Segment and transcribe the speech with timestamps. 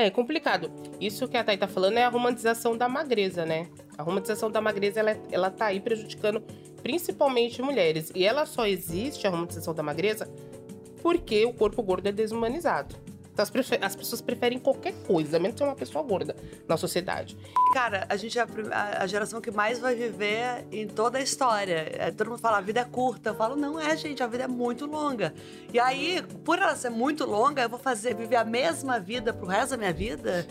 [0.00, 0.70] É complicado.
[1.00, 3.66] Isso que a Thay tá falando é a romantização da magreza, né?
[3.98, 6.40] A romantização da magreza, ela, ela tá aí prejudicando
[6.84, 8.12] principalmente mulheres.
[8.14, 10.32] E ela só existe, a romantização da magreza,
[11.02, 12.94] porque o corpo gordo é desumanizado.
[13.38, 16.34] Então as, prefer- as pessoas preferem qualquer coisa, menos ser uma pessoa gorda
[16.66, 17.38] na sociedade.
[17.72, 21.18] Cara, a gente é a, prim- a- a geração que mais vai viver em toda
[21.18, 21.86] a história.
[21.96, 23.30] É, todo mundo fala, a vida é curta.
[23.30, 25.32] Eu falo, não é, gente, a vida é muito longa.
[25.72, 29.46] E aí, por ela ser muito longa, eu vou fazer, viver a mesma vida pro
[29.46, 30.44] resto da minha vida.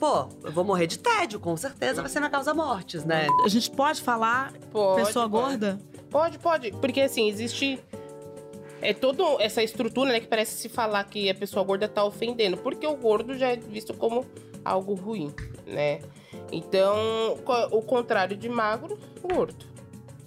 [0.00, 3.28] Pô, eu vou morrer de tédio, com certeza vai ser minha causa mortes, né?
[3.44, 5.44] A gente pode falar Pode, pessoa pode.
[5.44, 5.78] gorda?
[6.10, 6.72] Pode, pode.
[6.72, 7.78] Porque assim, existe.
[8.82, 10.20] É toda essa estrutura, né?
[10.20, 12.56] Que parece se falar que a pessoa gorda tá ofendendo.
[12.56, 14.26] Porque o gordo já é visto como
[14.64, 15.32] algo ruim,
[15.66, 16.00] né?
[16.50, 17.38] Então,
[17.70, 19.64] o contrário de magro, gordo,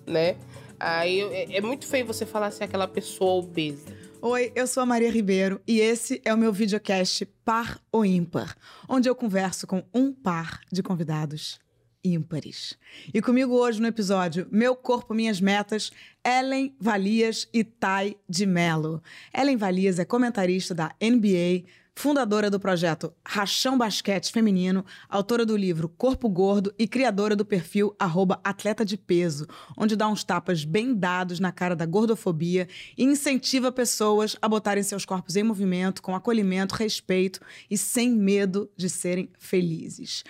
[0.08, 0.38] né?
[0.80, 3.86] Aí é, é muito feio você falar assim, aquela pessoa obesa.
[4.22, 8.58] Oi, eu sou a Maria Ribeiro e esse é o meu videocast Par ou Ímpar,
[8.90, 11.60] onde eu converso com um par de convidados
[12.06, 12.78] ímpares.
[13.14, 15.92] E comigo hoje no episódio Meu Corpo, Minhas Metas,
[16.24, 19.02] Ellen Valias e Tai de Mello.
[19.34, 25.88] Ellen Valias é comentarista da NBA, fundadora do projeto Rachão Basquete Feminino, autora do livro
[25.88, 27.96] Corpo Gordo e criadora do perfil
[28.44, 29.48] Atleta de Peso,
[29.78, 34.84] onde dá uns tapas bem dados na cara da gordofobia e incentiva pessoas a botarem
[34.84, 37.40] seus corpos em movimento, com acolhimento, respeito
[37.72, 40.24] e sem medo de serem felizes.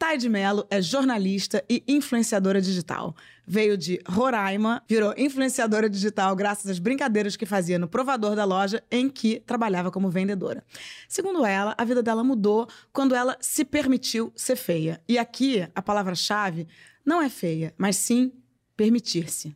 [0.00, 3.14] Thay de Mello é jornalista e influenciadora digital.
[3.46, 8.82] Veio de Roraima, virou influenciadora digital graças às brincadeiras que fazia no provador da loja
[8.90, 10.64] em que trabalhava como vendedora.
[11.06, 15.02] Segundo ela, a vida dela mudou quando ela se permitiu ser feia.
[15.06, 16.66] E aqui, a palavra-chave
[17.04, 18.32] não é feia, mas sim
[18.74, 19.54] permitir-se.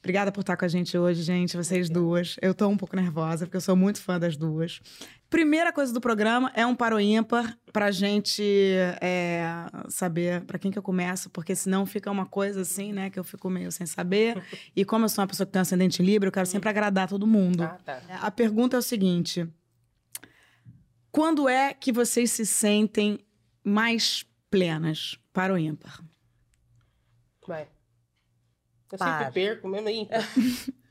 [0.00, 2.36] Obrigada por estar com a gente hoje, gente, vocês duas.
[2.40, 4.80] Eu tô um pouco nervosa, porque eu sou muito fã das duas.
[5.28, 8.42] Primeira coisa do programa é um para o ímpar, pra gente
[9.00, 9.42] é,
[9.88, 13.24] saber pra quem que eu começo, porque senão fica uma coisa assim, né, que eu
[13.24, 14.42] fico meio sem saber.
[14.74, 17.26] E como eu sou uma pessoa que tem ascendente livre, eu quero sempre agradar todo
[17.26, 17.64] mundo.
[17.64, 18.00] Ah, tá.
[18.20, 19.46] A pergunta é o seguinte:
[21.10, 23.18] quando é que vocês se sentem
[23.64, 26.00] mais plenas para o ímpar?
[28.90, 29.18] Eu Para.
[29.18, 30.20] sempre perco, mesmo ímpar.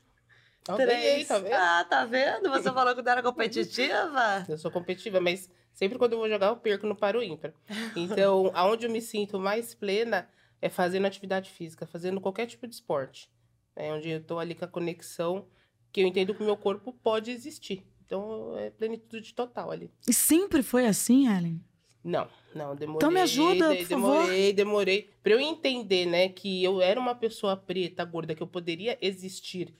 [0.68, 1.54] Ó, ganhei, tá vendo?
[1.54, 2.50] Ah, tá vendo?
[2.50, 4.44] Você falou que não era competitiva?
[4.46, 7.54] Eu sou competitiva, mas sempre quando eu vou jogar, eu perco no paro ímpar.
[7.96, 10.28] Então, aonde eu me sinto mais plena
[10.60, 13.30] é fazendo atividade física, fazendo qualquer tipo de esporte.
[13.74, 15.46] É onde eu tô ali com a conexão
[15.90, 17.86] que eu entendo que o meu corpo pode existir.
[18.04, 19.90] Então, é plenitude total ali.
[20.06, 21.64] E sempre foi assim, Ellen?
[22.04, 22.96] Não, não, demorei.
[22.96, 24.12] Então me ajuda, de- por favor.
[24.22, 25.10] Demorei, demorei.
[25.22, 29.74] Pra eu entender, né, que eu era uma pessoa preta, gorda, que eu poderia existir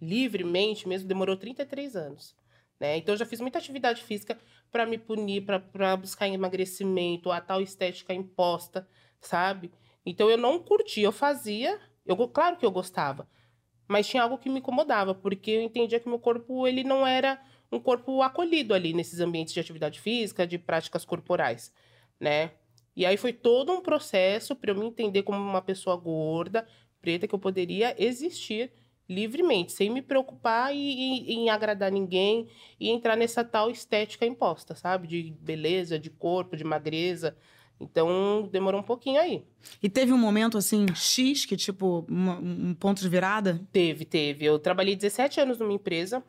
[0.00, 2.34] livremente mesmo, demorou 33 anos.
[2.78, 2.96] Né?
[2.96, 4.38] Então eu já fiz muita atividade física
[4.70, 8.88] pra me punir, pra- pra buscar emagrecimento, a tal estética imposta,
[9.20, 9.72] sabe?
[10.06, 13.28] Então eu não curtia, eu fazia, eu, claro que eu gostava,
[13.88, 17.42] mas tinha algo que me incomodava, porque eu entendia que meu corpo ele não era
[17.70, 21.72] um corpo acolhido ali nesses ambientes de atividade física, de práticas corporais,
[22.18, 22.52] né?
[22.96, 26.66] E aí foi todo um processo para eu me entender como uma pessoa gorda,
[27.00, 28.72] preta, que eu poderia existir
[29.08, 32.48] livremente, sem me preocupar em, em- em agradar ninguém
[32.78, 35.06] e entrar nessa tal estética imposta, sabe?
[35.06, 37.36] De beleza, de corpo, de magreza.
[37.80, 39.44] Então demorou um pouquinho aí.
[39.82, 43.60] E teve um momento assim, X, que tipo, uma- um ponto de virada?
[43.72, 44.44] Teve, teve.
[44.44, 46.22] Eu trabalhei 17 anos numa empresa,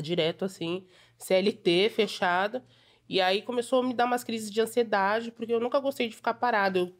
[0.00, 0.86] direto assim,
[1.18, 2.64] CLT, fechada.
[3.08, 6.16] E aí começou a me dar umas crises de ansiedade, porque eu nunca gostei de
[6.16, 6.78] ficar parada.
[6.78, 6.92] Eu,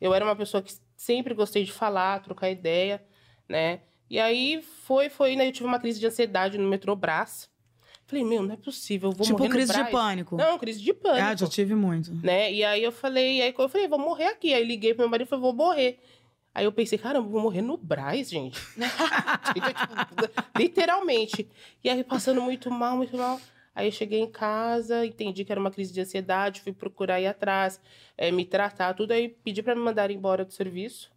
[0.00, 3.02] eu era uma pessoa que sempre gostei de falar, trocar ideia,
[3.48, 3.80] né?
[4.10, 5.46] E aí foi, foi, né?
[5.46, 7.48] Eu tive uma crise de ansiedade no Metrobras.
[8.06, 10.36] Falei, meu, não é possível, eu vou tipo, morrer no crise de pânico.
[10.36, 12.12] Não, crise de pânico Ah, já tive muito.
[12.22, 12.52] né?
[12.52, 14.52] E aí eu falei, aí eu falei, vou morrer aqui.
[14.52, 15.98] Aí liguei pro meu marido e falei, vou morrer.
[16.54, 18.60] Aí eu pensei, caramba, vou morrer no Braz, gente.
[19.54, 21.48] Tipo, Literalmente.
[21.82, 23.40] E aí passando muito mal, muito mal.
[23.74, 27.26] Aí eu cheguei em casa, entendi que era uma crise de ansiedade, fui procurar ir
[27.26, 27.80] atrás,
[28.18, 29.12] eh, me tratar, tudo.
[29.12, 31.10] Aí pedi pra me mandar embora do serviço.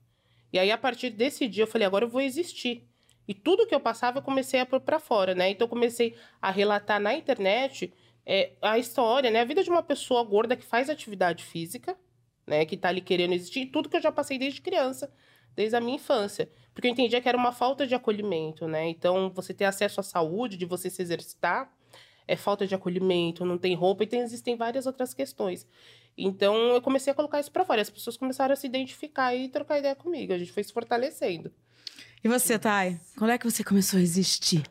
[0.53, 2.87] E aí, a partir desse dia, eu falei, agora eu vou existir.
[3.27, 5.49] E tudo que eu passava, eu comecei a pôr pra fora, né?
[5.49, 7.91] Então, eu comecei a relatar na internet
[8.25, 9.41] é, a história, né?
[9.41, 11.97] A vida de uma pessoa gorda que faz atividade física,
[12.45, 12.65] né?
[12.65, 13.67] Que tá ali querendo existir.
[13.67, 15.11] Tudo que eu já passei desde criança,
[15.55, 16.49] desde a minha infância.
[16.73, 18.87] Porque eu entendia que era uma falta de acolhimento, né?
[18.89, 21.71] Então, você ter acesso à saúde, de você se exercitar,
[22.27, 25.67] é falta de acolhimento, não tem roupa, e tem, existem várias outras questões.
[26.17, 27.81] Então, eu comecei a colocar isso pra fora.
[27.81, 30.33] As pessoas começaram a se identificar e trocar ideia comigo.
[30.33, 31.51] A gente foi se fortalecendo.
[32.23, 32.99] E você, Thay?
[33.17, 34.63] Quando é que você começou a existir?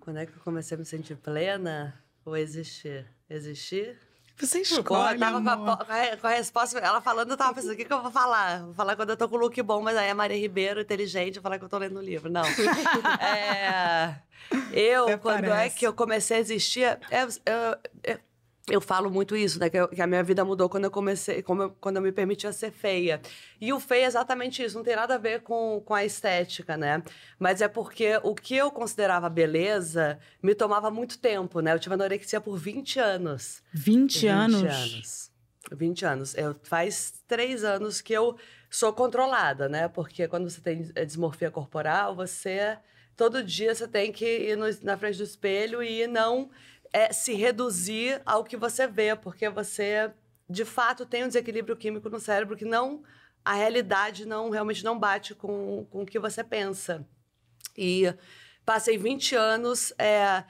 [0.00, 3.06] Quando é que eu comecei a me sentir plena ou existir?
[3.28, 3.98] Existir?
[4.36, 5.76] Você escolhe, eu tava com a, amor.
[5.78, 8.10] com a- com a resposta, ela falando, eu tava pensando, o que, que eu vou
[8.10, 8.62] falar?
[8.64, 11.36] Vou falar quando eu tô com o look bom, mas aí é Maria Ribeiro, inteligente,
[11.36, 12.30] eu vou falar que eu tô lendo o livro.
[12.30, 12.42] Não.
[13.20, 14.16] É,
[14.72, 15.76] eu, Até quando é parece.
[15.76, 17.28] que eu comecei a existir, é, eu,
[18.04, 18.18] eu,
[18.70, 19.68] eu falo muito isso, né?
[19.68, 22.50] Que, eu- que a minha vida mudou quando eu comecei, eu- quando eu me permitia
[22.52, 23.20] ser feia.
[23.60, 26.76] E o feio é exatamente isso, não tem nada a ver com, com a estética,
[26.76, 27.02] né?
[27.38, 31.72] Mas é porque o que eu considerava beleza me tomava muito tempo, né?
[31.74, 33.62] Eu tive anorexia por 20 anos.
[33.72, 34.62] 20 anos.
[34.62, 35.30] 20 anos.
[35.72, 36.34] 20 anos.
[36.34, 38.36] Eu, faz três anos que eu
[38.70, 39.88] sou controlada, né?
[39.88, 42.78] Porque quando você tem eh, dismorfia corporal, você.
[43.16, 46.50] Todo dia você tem que ir no- na frente do espelho e não
[46.94, 50.12] eh, se reduzir ao que você vê, porque você,
[50.48, 53.02] de fato, tem um desequilíbrio químico no cérebro que não.
[53.44, 57.04] A realidade não realmente não bate com, com o que você pensa.
[57.76, 58.14] E
[58.64, 60.44] passei 20 anos é,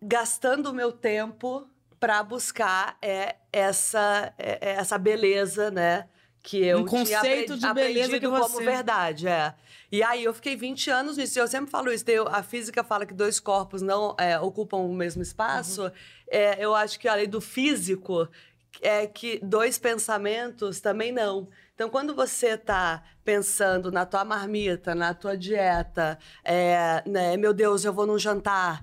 [0.00, 1.68] gastando o meu tempo
[2.00, 6.08] para buscar é, essa, é, é, essa beleza, né?
[6.42, 9.52] Que eu Um tinha conceito de beleza que você- como verdade, é.
[9.92, 11.38] E aí eu fiquei 20 anos nisso.
[11.38, 12.04] E eu sempre falo isso.
[12.04, 15.84] tem- a física fala que dois corpos não é, ocupam o mesmo espaço.
[15.84, 15.90] Uhum.
[16.28, 18.26] É, eu acho que a lei do físico
[18.80, 21.48] é que dois pensamentos também não.
[21.74, 27.84] Então, quando você está pensando na tua marmita, na tua dieta, é, né, meu Deus,
[27.84, 28.82] eu vou num jantar,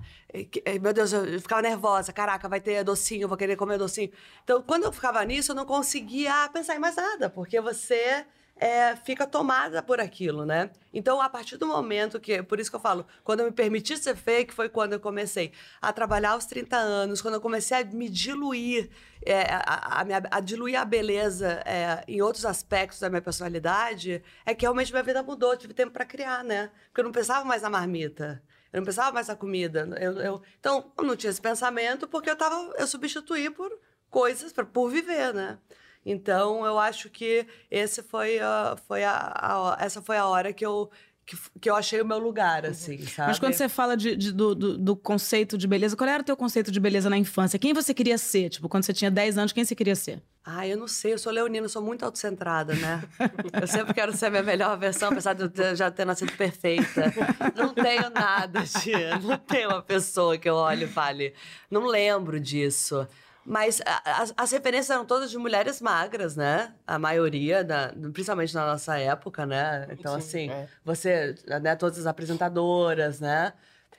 [0.80, 4.10] meu Deus, eu ficava nervosa, caraca, vai ter docinho, vou querer comer docinho.
[4.44, 8.26] Então, quando eu ficava nisso, eu não conseguia pensar em mais nada, porque você
[8.60, 10.70] é, fica tomada por aquilo, né?
[10.92, 12.42] Então, a partir do momento que.
[12.42, 15.52] Por isso que eu falo, quando eu me permiti ser fake, foi quando eu comecei
[15.80, 18.90] a trabalhar aos 30 anos, quando eu comecei a me diluir,
[19.24, 24.54] é, a, a, a diluir a beleza é, em outros aspectos da minha personalidade, é
[24.54, 25.52] que realmente minha vida mudou.
[25.52, 26.70] Eu tive tempo para criar, né?
[26.88, 28.42] Porque eu não pensava mais na marmita.
[28.72, 29.88] Eu não pensava mais na comida.
[30.00, 32.54] Eu, eu- então, eu não tinha esse pensamento porque eu tava.
[32.78, 33.70] Eu substituí por
[34.10, 35.58] coisas, pra, por viver, né?
[36.04, 40.64] Então, eu acho que esse foi, a, foi a, a- essa foi a hora que
[40.64, 40.90] eu,
[41.28, 43.28] que, que eu achei o meu lugar, assim, sabe?
[43.28, 46.24] Mas quando você fala de- de- do, do- do conceito de beleza, qual era o
[46.24, 47.58] teu conceito de beleza na infância?
[47.58, 48.48] Quem você queria ser?
[48.48, 50.22] Tipo, quando você tinha 10 anos, quem você queria ser?
[50.44, 53.02] Ah, eu não sei, eu sou leonina, sou muito autocentrada, né?
[53.60, 56.32] Eu sempre quero ser a minha melhor versão, apesar de eu ter- já ter nascido
[56.32, 57.12] perfeita.
[57.54, 58.92] Não tenho nada de.
[59.26, 61.34] Não tenho uma pessoa que eu olhe e fale.
[61.70, 63.06] Não lembro disso.
[63.44, 66.74] Mas a- as, as referências eram todas de mulheres magras, né?
[66.86, 69.86] A maioria, da- principalmente na nossa época, né?
[69.90, 70.68] Então, Sim, assim, é.
[70.84, 73.52] você, né, todas as apresentadoras, né?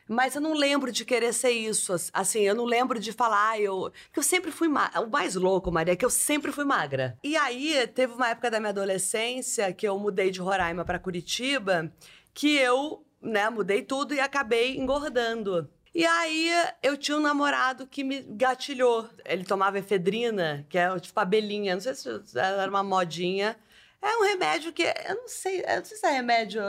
[0.07, 1.93] Mas eu não lembro de querer ser isso.
[2.11, 3.91] Assim, eu não lembro de falar, ah, eu.
[4.05, 5.01] Porque eu sempre fui magra.
[5.01, 7.15] O mais louco, Maria, é que eu sempre fui magra.
[7.23, 11.91] E aí, teve uma época da minha adolescência que eu mudei de Roraima para Curitiba,
[12.33, 15.69] que eu, né, mudei tudo e acabei engordando.
[15.93, 16.51] E aí,
[16.83, 19.09] eu tinha um namorado que me gatilhou.
[19.25, 23.57] Ele tomava efedrina, que é tipo abelhinha, não sei se era uma modinha.
[24.01, 26.61] É um remédio que, eu não sei, eu não sei se é remédio.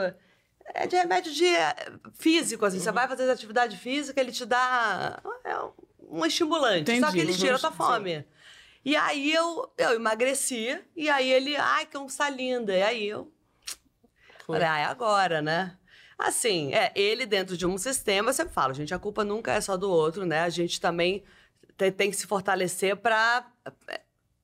[0.72, 1.74] É de remédio de eh,
[2.14, 2.78] físico, assim.
[2.78, 5.56] Você vai fazer atividade física, ele te dá é
[6.08, 6.90] um estimulante.
[6.98, 7.12] Só Entendi.
[7.12, 7.76] que ele tira a tua Sim.
[7.76, 8.24] fome.
[8.84, 12.74] E aí eu, eu emagreci, e aí ele, ai, que onça linda.
[12.74, 13.30] E aí eu
[14.46, 14.56] Foi.
[14.58, 15.76] falei, ah, é agora, né?
[16.22, 19.60] Assim, é, ele dentro de um sistema, eu sempre falo, gente, a culpa nunca é
[19.60, 20.40] só do outro, né?
[20.40, 21.22] A gente também
[21.76, 23.46] tem, tem que se fortalecer para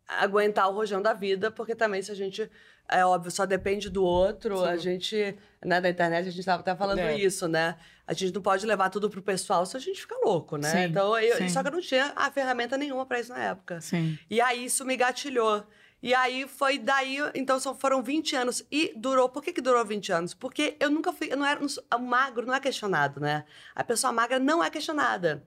[0.09, 2.49] aguentar o rojão da vida, porque também se a gente,
[2.89, 4.83] é óbvio, só depende do outro, a Sim.
[4.83, 7.17] gente, né, na internet a gente estava até falando É.
[7.19, 7.77] isso, né?
[8.07, 10.71] A gente não pode levar tudo pro pessoal, se a gente fica louco, né?
[10.71, 11.49] Sim, então, eu, sim.
[11.49, 13.81] só que eu não tinha a ferramenta nenhuma para isso na época.
[13.81, 14.17] Sim.
[14.31, 15.65] E aí isso me gatilhou.
[16.03, 18.65] E aí foi daí, então só foram 20 anos.
[18.71, 20.35] E durou, por que, que durou 20 anos?
[20.35, 23.45] Porque eu nunca fui, eu não era, o magro não é questionado, né?
[23.75, 25.47] A pessoa magra não é questionada.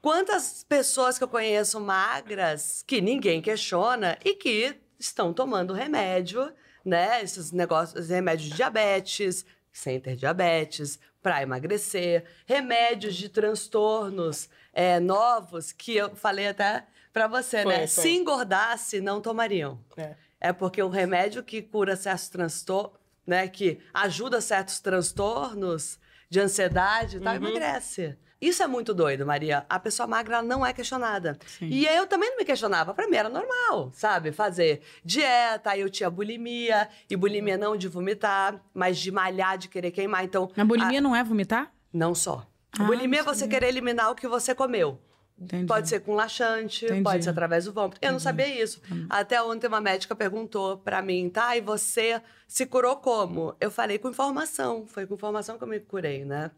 [0.00, 6.52] Quantas pessoas que eu conheço magras que ninguém questiona e que estão tomando remédio,
[6.84, 7.22] né?
[7.22, 15.70] Esses negócios, remédios de diabetes, sem ter diabetes, para emagrecer, remédios de transtornos é, novos
[15.70, 17.86] que eu falei até para você, Foi, né?
[17.86, 18.02] foi.
[18.02, 19.78] Se engordasse, não tomariam.
[19.96, 20.14] É.
[20.40, 22.92] É porque o remédio que cura certos transtornos,
[23.26, 27.46] né, que ajuda certos transtornos de ansiedade e tal, Uhum.
[27.48, 28.16] emagrece.
[28.40, 29.64] Isso é muito doido, Maria.
[29.70, 31.38] A pessoa magra ela não é questionada.
[31.46, 31.66] Sim.
[31.66, 32.92] E eu também não me questionava.
[32.92, 34.32] Pra mim era normal, sabe?
[34.32, 36.88] Fazer dieta, aí eu tinha bulimia.
[37.08, 40.24] E bulimia não de vomitar, mas de malhar, de querer queimar.
[40.24, 41.72] Então, A bulimia não é vomitar?
[41.92, 42.44] não só.
[42.76, 44.98] Ah, bulimia é você querer eliminar o que você comeu.
[45.38, 45.66] Entendi.
[45.66, 47.02] Pode ser com laxante, Entendi.
[47.02, 47.98] pode ser através do vômito.
[48.00, 48.22] Eu não Entendi.
[48.22, 48.80] sabia isso.
[49.10, 51.56] Até ontem uma médica perguntou pra mim, tá?
[51.56, 53.54] E você se curou como?
[53.60, 54.86] Eu falei com informação.
[54.86, 56.50] Foi com informação que eu me curei, né?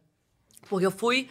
[0.69, 1.29] Porque eu fui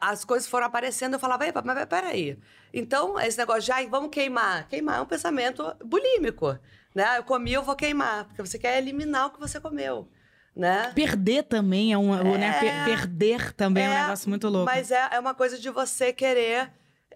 [0.00, 2.38] as coisas foram aparecendo, eu falava, "Epa, mas peraí.
[2.74, 4.68] Então, esse negócio de, ai, vamos queimar.
[4.68, 6.58] Queimar é um pensamento bulímico,
[6.94, 7.16] né?
[7.18, 10.08] Eu comi, eu vou queimar, porque você quer eliminar o que você comeu,
[10.54, 10.92] né?
[10.94, 12.14] Perder também é um.
[12.36, 12.60] né, É.
[12.60, 14.66] per- perder também é, um É, negócio muito louco.
[14.66, 16.70] Mas é, é uma coisa de você querer.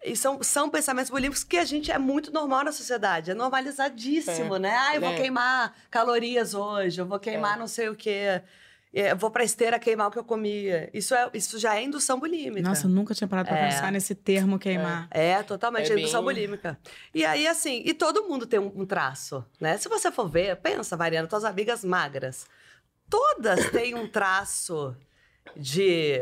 [0.04, 3.30] E são, são pensamentos bulímicos que a gente é muito normal na sociedade.
[3.30, 4.76] É normalizadíssimo, É, né?
[4.76, 5.16] Ah, eu vou é.
[5.16, 8.40] queimar calorias hoje, eu vou queimar não sei o quê.
[8.94, 10.88] É, Eu vou pra esteira queimar o que eu comia.
[10.94, 12.66] Isso, é, isso já é indução bulímica.
[12.66, 13.68] Nossa, eu nunca tinha parado pra É.
[13.68, 15.06] pensar nesse termo queimar.
[15.10, 16.78] É, totalmente É é indução bem- bulímica.
[17.14, 19.76] E aí, assim, e todo mundo tem um, um traço, né?
[19.76, 22.46] Se você for ver, pensa, Mariana, tuas amigas magras.
[23.08, 24.96] Todas têm um traço
[25.56, 26.18] de,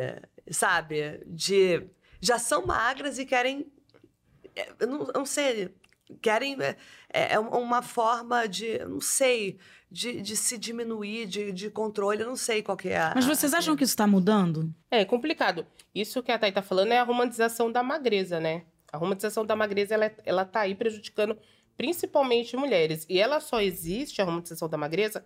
[0.51, 1.83] sabe, de.
[2.21, 3.67] Já são magras e querem.
[4.55, 5.75] é, Eu não, eu não sei.
[6.21, 6.57] Querem.
[6.61, 8.67] É, é uma forma de.
[8.67, 9.59] eu Não sei.
[9.91, 12.21] De, de se diminuir, de, de controle.
[12.23, 13.13] Eu não sei qual que é a.
[13.15, 14.75] Mas vocês acham que isso tá mudando?
[14.91, 15.65] É complicado.
[15.95, 18.65] Isso que a Thay tá falando é a romantização da magreza, né?
[18.93, 21.39] A romantização da magreza, ela, é- ela tá aí prejudicando
[21.77, 23.07] principalmente mulheres.
[23.09, 25.25] E ela só existe, a romantização da magreza,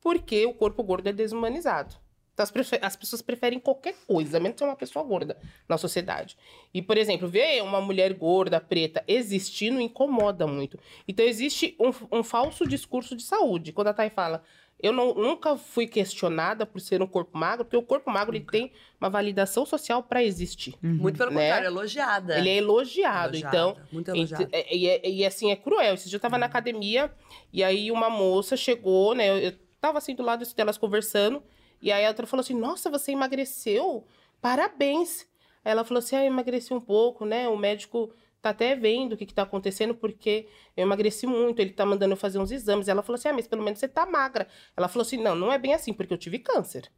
[0.00, 1.94] porque o corpo gordo é desumanizado.
[2.32, 5.36] Então, as, prefe- as pessoas preferem qualquer coisa, menos ser uma pessoa gorda
[5.68, 6.38] na sociedade.
[6.72, 10.78] E, por exemplo, ver uma mulher gorda, preta, existindo incomoda muito.
[11.06, 13.72] Então, existe um, um falso discurso de saúde.
[13.72, 14.42] Quando a Thay fala,
[14.82, 18.44] eu não- nunca fui questionada por ser um corpo magro, porque o corpo magro ele
[18.46, 20.74] tem uma validação social para existir.
[20.80, 21.42] Muito pelo né?
[21.42, 22.38] contrário, elogiada.
[22.38, 23.76] Ele é elogiado, Elogiada, então.
[23.92, 24.48] Muito elogiada.
[24.50, 25.92] é- E, é- e, assim, é cruel.
[25.92, 27.12] Esse dia eu tava na academia
[27.52, 29.48] e aí uma moça chegou, né?
[29.48, 31.42] Eu tava assim do lado delas conversando.
[31.80, 34.06] E aí a outra falou assim: Nossa, você emagreceu?
[34.40, 35.26] Parabéns.
[35.64, 37.48] Aí ela falou assim: Ah, eu emagreci um pouco, né?
[37.48, 41.72] O médico tá até vendo o que, que tá acontecendo, porque eu emagreci muito, ele
[41.72, 42.88] tá mandando eu fazer uns exames.
[42.88, 44.46] Ela falou assim: Ah, mas pelo menos você tá magra.
[44.76, 46.90] Ela falou assim: Não, não é bem assim, porque eu tive câncer.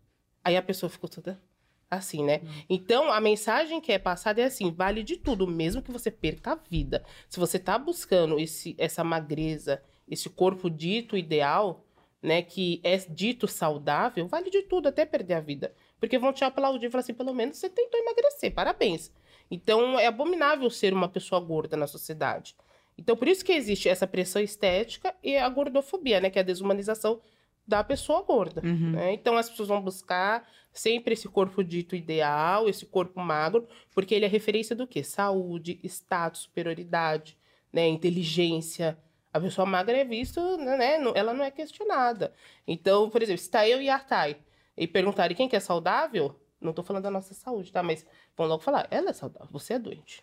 [0.44, 1.40] Aí a pessoa ficou toda
[1.88, 2.40] assim, né?
[2.70, 6.52] Então, a mensagem que é passada é assim: vale de tudo, mesmo que você perca
[6.52, 7.04] a vida.
[7.28, 11.84] Se você tá buscando esse, essa magreza, esse corpo dito ideal,
[12.22, 15.74] né, que é dito saudável, vale de tudo, até perder a vida.
[15.98, 19.12] Porque vão te aplaudir e falar assim: pelo menos você tentou emagrecer, parabéns.
[19.50, 22.54] Então, é abominável ser uma pessoa gorda na sociedade.
[22.96, 26.44] Então, por isso que existe essa pressão estética e a gordofobia, né, que é a
[26.44, 27.20] desumanização
[27.66, 28.62] da pessoa gorda.
[28.64, 28.92] Uhum.
[28.92, 29.12] né?
[29.12, 34.24] Então, as pessoas vão buscar sempre esse corpo dito ideal, esse corpo magro, porque ele
[34.24, 35.02] é referência do quê?
[35.02, 37.36] Saúde, status, superioridade,
[37.72, 37.86] né?
[37.86, 38.98] inteligência.
[39.32, 40.98] A pessoa magra é vista, né?
[41.14, 42.32] Ela não é questionada.
[42.66, 44.36] Então, por exemplo, se tá eu e a Thay
[44.76, 47.82] e perguntarem quem que é saudável, não tô falando da nossa saúde, tá?
[47.82, 48.04] Mas
[48.36, 50.22] vão logo falar, ela é saudável, você é doente.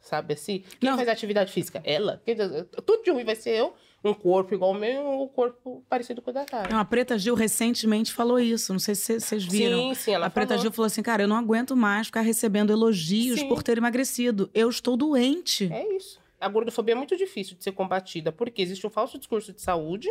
[0.00, 0.64] Sabe assim?
[0.80, 0.96] Quem Não.
[0.96, 1.82] faz atividade física?
[1.84, 2.22] Ela.
[2.24, 5.84] Quem- Tudo de ruim vai ser eu, um corpo igual o meu e um corpo
[5.90, 6.70] parecido com o da Thay.
[6.70, 8.72] Não, a Preta Gil recentemente falou isso.
[8.72, 9.78] Não sei se vocês viram.
[9.90, 10.62] Sim, sim, ela a Preta falou.
[10.62, 13.48] Gil falou assim, cara, eu não aguento mais ficar recebendo elogios Sim.
[13.48, 14.48] por ter emagrecido.
[14.54, 15.70] Eu estou doente.
[15.70, 16.18] É isso.
[16.40, 20.08] A gordofobia é muito difícil de ser combatida, porque existe um falso discurso de saúde,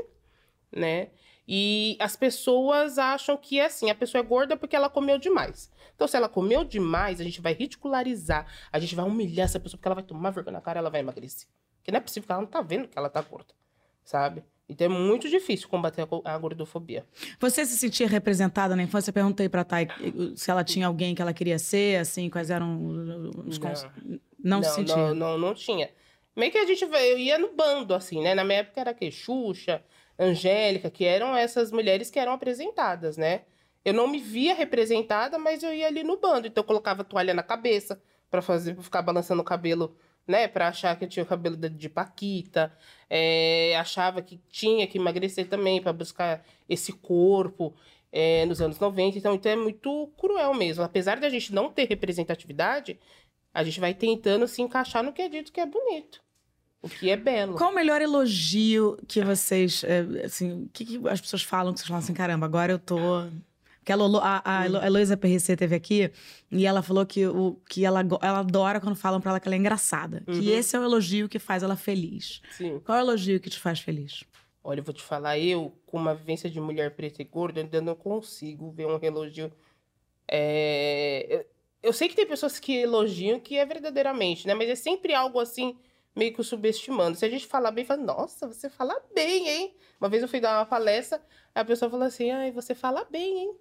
[0.71, 1.09] né?
[1.47, 5.71] E as pessoas acham que é assim, a pessoa é gorda porque ela comeu demais.
[5.95, 9.77] Então, se ela comeu demais, a gente vai ridicularizar, a gente vai humilhar essa pessoa,
[9.77, 11.47] porque ela vai tomar vergonha na cara ela vai emagrecer.
[11.77, 13.53] Porque não é possível que ela não tá vendo que ela tá gorda,
[14.03, 14.43] sabe?
[14.67, 17.03] Então é muito difícil combater a go- a gordofobia.
[17.39, 19.09] Você se sentia representada na infância?
[19.09, 19.87] Eu perguntei pra Thay
[20.35, 22.85] se ela tinha alguém que ela queria ser, assim, quais eram
[23.47, 23.57] os...
[23.57, 23.67] Não.
[23.69, 23.87] cons-
[24.37, 24.95] Não, se sentia.
[24.95, 25.89] Não, não, não tinha.
[26.35, 28.33] Meio que a gente eu ia no bando, assim, né?
[28.33, 29.83] Na minha época era que Xuxa,
[30.17, 33.43] Angélica, que eram essas mulheres que eram apresentadas, né?
[33.83, 36.47] Eu não me via representada, mas eu ia ali no bando.
[36.47, 39.95] Então eu colocava toalha na cabeça pra fazer, pra ficar balançando o cabelo,
[40.27, 40.47] né?
[40.47, 42.71] Pra achar que eu tinha o cabelo de, Paquita.
[43.09, 47.73] É, achava que tinha que emagrecer também pra buscar esse corpo.
[48.11, 50.83] é, nos anos 90, então, então é muito cruel mesmo.
[50.83, 52.99] Apesar da gente não ter representatividade,
[53.53, 56.21] a gente vai tentando se encaixar no que é dito que é bonito.
[56.81, 57.55] O que é belo.
[57.57, 61.79] Qual o melhor elogio que vocês, é, assim, o que, que as pessoas falam que
[61.79, 62.97] vocês falam assim, caramba, agora eu tô...
[63.79, 66.11] Porque a, Lolo, a, a Heloísa PRC teve aqui
[66.51, 69.47] e ela falou que, o, que ela, go- ela adora quando falam pra ela que
[69.47, 70.21] ela é engraçada.
[70.25, 70.49] Que Uhum.
[70.49, 72.41] esse é o elogio que faz ela feliz.
[72.51, 72.79] Sim.
[72.85, 74.23] Qual é o elogio que te faz feliz?
[74.63, 77.63] Olha, eu vou te falar, eu, com uma vivência de mulher preta e gorda, eu
[77.63, 79.51] ainda não consigo ver um elogio.
[80.27, 81.45] É, Eu,
[81.81, 84.53] eu sei que tem pessoas que elogiam que é verdadeiramente, né?
[84.53, 85.77] Mas é sempre algo assim,
[86.15, 87.17] meio que subestimando.
[87.17, 89.75] Se a gente falar bem, fala, nossa, você fala bem, hein?
[89.99, 91.21] Uma vez eu fui dar uma palestra,
[91.55, 93.55] a pessoa falou assim, ai, você fala bem, hein?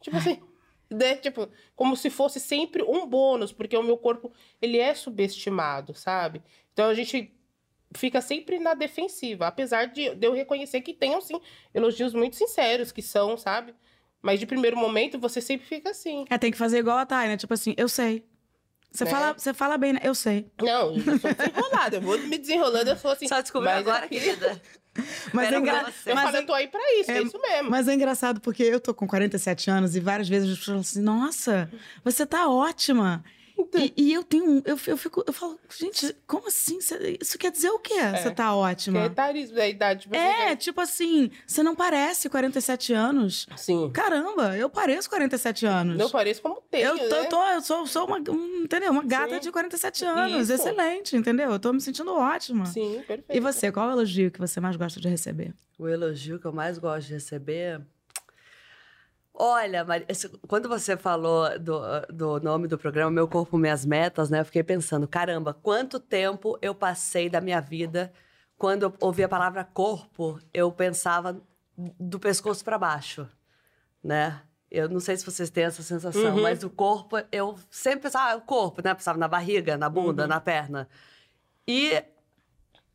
[0.00, 0.40] Tipo assim,
[0.90, 1.16] né?
[1.16, 6.42] Tipo, como se fosse sempre um bônus, porque o meu corpo, ele é subestimado, sabe?
[6.72, 7.32] Então a gente
[7.94, 11.40] fica sempre na defensiva, apesar de, de eu reconhecer que tenham, sim,
[11.74, 13.74] elogios muito sinceros, que são, sabe?
[14.22, 16.24] Mas de primeiro momento, você sempre fica assim.
[16.28, 17.36] É, tem que fazer igual a Thay, né?
[17.36, 18.24] Tipo assim, eu sei.
[18.92, 19.10] Você, Né?
[19.10, 20.00] fala, você fala bem, né?
[20.02, 20.50] Eu sei.
[20.60, 21.96] Não, eu sou desenrolada.
[21.96, 23.28] Eu vou me desenrolando, eu sou assim.
[23.28, 24.60] Só descobriu mas agora, querida.
[25.32, 26.10] Mas é, engra- pra você.
[26.10, 27.70] Eu mas falo, é- eu tô aí pra isso, é, é- isso mesmo.
[27.70, 30.80] Mas é engraçado porque eu tô com 47 anos e várias vezes as pessoas falam
[30.80, 31.70] assim: nossa,
[32.02, 33.24] você tá ótima.
[33.74, 34.50] E, e eu tenho.
[34.50, 35.22] um- Eu, eu fico.
[35.26, 36.78] Eu falo, gente, como assim?
[37.20, 37.94] Isso quer dizer o quê?
[38.16, 39.04] Você tá Que é ótima?
[39.06, 40.02] etarismo da idade.
[40.02, 43.46] tipo, É, assim, tipo assim, você não parece 47 anos.
[43.56, 43.90] Sim.
[43.92, 45.96] Caramba, eu pareço 47 anos.
[45.96, 47.20] Não pareço como tenho, eu, tô, né?
[47.24, 48.90] eu, tô- eu sou, sou uma, um, entendeu?
[48.90, 49.40] uma gata Sim.
[49.40, 50.48] de 47 anos.
[50.48, 50.52] Isso.
[50.52, 51.50] Excelente, entendeu?
[51.50, 52.66] Eu tô me sentindo ótima.
[52.66, 53.24] Sim, perfeito.
[53.36, 55.52] E você, qual é o elogio que você mais gosta de receber?
[55.78, 57.80] O elogio que eu mais gosto de receber.
[59.32, 60.06] Olha, Maria,
[60.46, 61.80] quando você falou do,
[62.12, 64.40] do nome do programa, Meu Corpo, Minhas Metas, né?
[64.40, 68.12] Eu fiquei pensando, caramba, quanto tempo eu passei da minha vida
[68.58, 71.40] quando eu ouvi a palavra corpo, eu pensava
[71.98, 73.26] do pescoço para baixo,
[74.04, 74.42] né?
[74.70, 76.42] Eu não sei se vocês têm essa sensação, Uhum.
[76.42, 78.92] mas o corpo, eu sempre pensava, ah, o corpo, né?
[78.92, 80.28] Pensava na barriga, na bunda, Uhum.
[80.28, 80.86] na perna.
[81.66, 82.04] E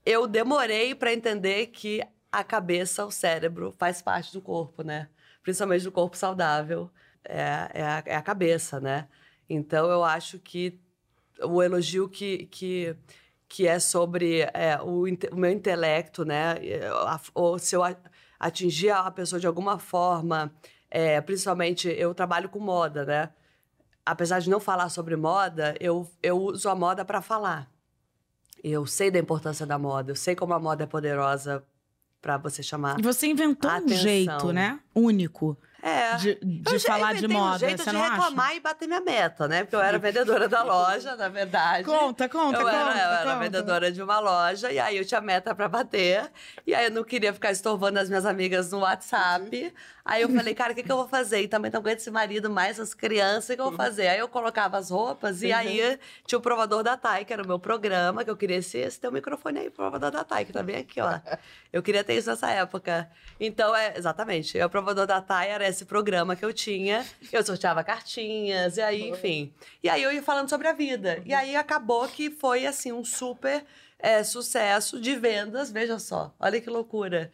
[0.06, 5.10] eu demorei para entender que a cabeça, o cérebro, faz parte do corpo, né?
[5.46, 6.90] Principalmente do corpo saudável,
[7.24, 9.08] é, é, a, é a cabeça, né?
[9.48, 10.80] Então, eu acho que
[11.40, 12.96] o elogio que, que,
[13.48, 16.56] que é sobre é, o, o meu intelecto, né?
[17.36, 17.84] Ou se eu
[18.40, 20.52] atingir a pessoa de alguma forma,
[20.90, 23.30] é, principalmente eu trabalho com moda, né?
[24.04, 27.72] Apesar de não falar sobre moda, eu, eu uso a moda para falar.
[28.64, 31.64] Eu sei da importância da moda, eu sei como a moda é poderosa
[32.26, 33.00] para você chamar.
[33.04, 34.80] Você inventou um jeito, né?
[34.96, 35.56] Único
[35.88, 36.16] É.
[36.16, 37.60] de, de falar de inventei um moda.
[37.60, 38.56] jeito você de não reclamar acha?
[38.56, 39.64] e bater minha meta, né?
[39.64, 41.84] Porque eu era vendedora da loja, na verdade.
[41.84, 42.76] Conta, conta, eu conta.
[42.76, 46.32] era, eu era vendedora de uma loja e aí eu tinha meta pra bater.
[46.66, 49.72] E aí eu não queria ficar estorvando as minhas amigas no WhatsApp.
[50.04, 51.42] Aí eu falei, cara, o que, que eu vou fazer?
[51.42, 54.08] E também não aguento esse marido mais as crianças, o que eu vou fazer?
[54.08, 57.48] Aí eu colocava as roupas e aí tinha o provador da Thay, que era o
[57.48, 60.62] meu programa, que eu queria esse, esse teu microfone aí, provador da Thay, que tá
[60.62, 61.20] bem aqui, ó.
[61.74, 63.10] Eu queria ter isso nessa época.
[63.40, 64.62] Então, é, exatamente.
[64.62, 67.06] O provador da Thay era esse programa que eu tinha.
[67.32, 69.54] Eu sorteava cartinhas, e aí, enfim.
[69.84, 71.22] E aí eu ia falando sobre a vida.
[71.26, 73.66] E aí acabou que foi, assim, um super
[74.00, 75.72] é, sucesso de vendas.
[75.72, 77.32] Veja só, olha que loucura.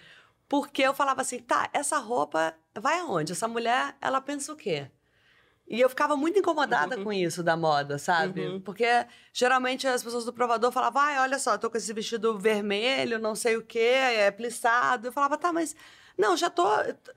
[0.49, 3.31] Porque eu falava assim, tá, essa roupa vai aonde?
[3.31, 4.87] Essa mulher, ela pensa o quê?
[5.67, 8.45] E eu ficava muito incomodada com isso da moda, sabe?
[8.45, 8.59] Uhum.
[8.59, 8.85] Porque
[9.31, 13.35] geralmente as pessoas do provador falavam, ai, olha só, tô com esse vestido vermelho, não
[13.35, 15.07] sei o quê, é plissado.
[15.07, 15.73] Eu falava, tá, mas.
[16.17, 16.63] Não, já tô.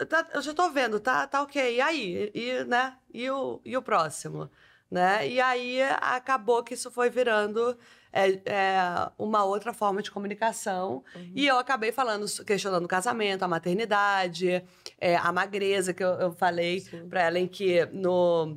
[0.09, 1.77] tá- eu já tô vendo, tá, tá ok.
[1.77, 2.31] E aí?
[2.35, 2.97] E, né?
[3.13, 4.51] E o, e o próximo?
[4.91, 5.29] Né?
[5.29, 7.77] E aí acabou que isso foi virando
[8.13, 11.03] é, é, uma outra forma de comunicação.
[11.35, 14.63] E eu acabei falando, questionando o casamento, a maternidade,
[15.01, 16.81] é, a magreza, que eu, eu falei
[17.11, 18.57] para ela em que no,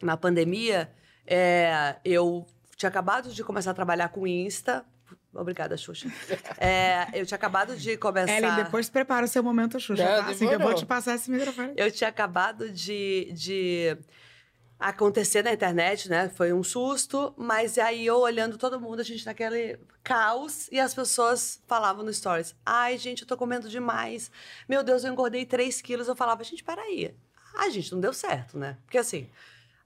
[0.00, 0.92] na pandemia
[1.26, 4.84] é, eu tinha acabado de começar a trabalhar com Insta.
[5.36, 6.10] Obrigada, Xuxa.
[6.58, 8.32] É, eu tinha acabado de começar.
[8.32, 10.30] Ellen, depois prepara o seu momento, Xuxa, Não, tá?
[10.30, 11.74] Assim que eu vou te passar esse microfone.
[11.76, 13.96] Eu tinha acabado de, de
[14.78, 16.28] acontecer na internet, né?
[16.28, 20.94] Foi um susto, mas aí eu olhando todo mundo, a gente naquele caos, e as
[20.94, 24.30] pessoas falavam no stories: ai, gente, eu tô comendo demais.
[24.68, 26.08] Meu Deus, eu engordei 3 quilos.
[26.08, 27.14] Eu falava, gente, peraí.
[27.54, 28.76] Ai, gente, não deu certo, né?
[28.84, 29.30] Porque assim,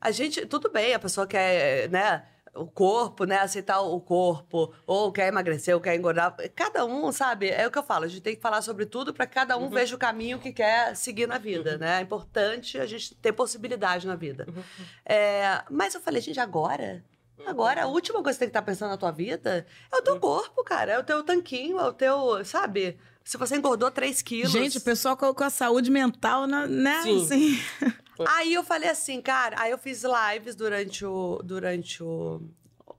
[0.01, 2.25] a gente, tudo bem, a pessoa quer, né?
[2.55, 3.39] O corpo, né?
[3.39, 6.35] Aceitar o corpo, ou quer emagrecer, ou quer engordar.
[6.55, 7.49] Cada um, sabe?
[7.49, 9.71] É o que eu falo, a gente tem que falar sobre tudo para cada um
[9.71, 11.99] veja o caminho que quer seguir na vida, né?
[11.99, 14.47] É importante a gente ter possibilidade na vida.
[15.05, 17.05] É, mas eu falei, gente, agora?
[17.47, 20.03] Agora, a última coisa que você tem que estar pensando na tua vida é o
[20.03, 20.93] teu corpo, cara.
[20.93, 22.99] É o teu tanquinho, é o teu, sabe?
[23.25, 24.51] Se você engordou 3 quilos.
[24.51, 27.01] Gente, o pessoal colocou a saúde mental, na, né?
[27.03, 27.23] Sim.
[27.23, 27.59] Assim.
[28.29, 32.43] Aí eu falei assim, cara, aí eu fiz lives durante, o, durante o,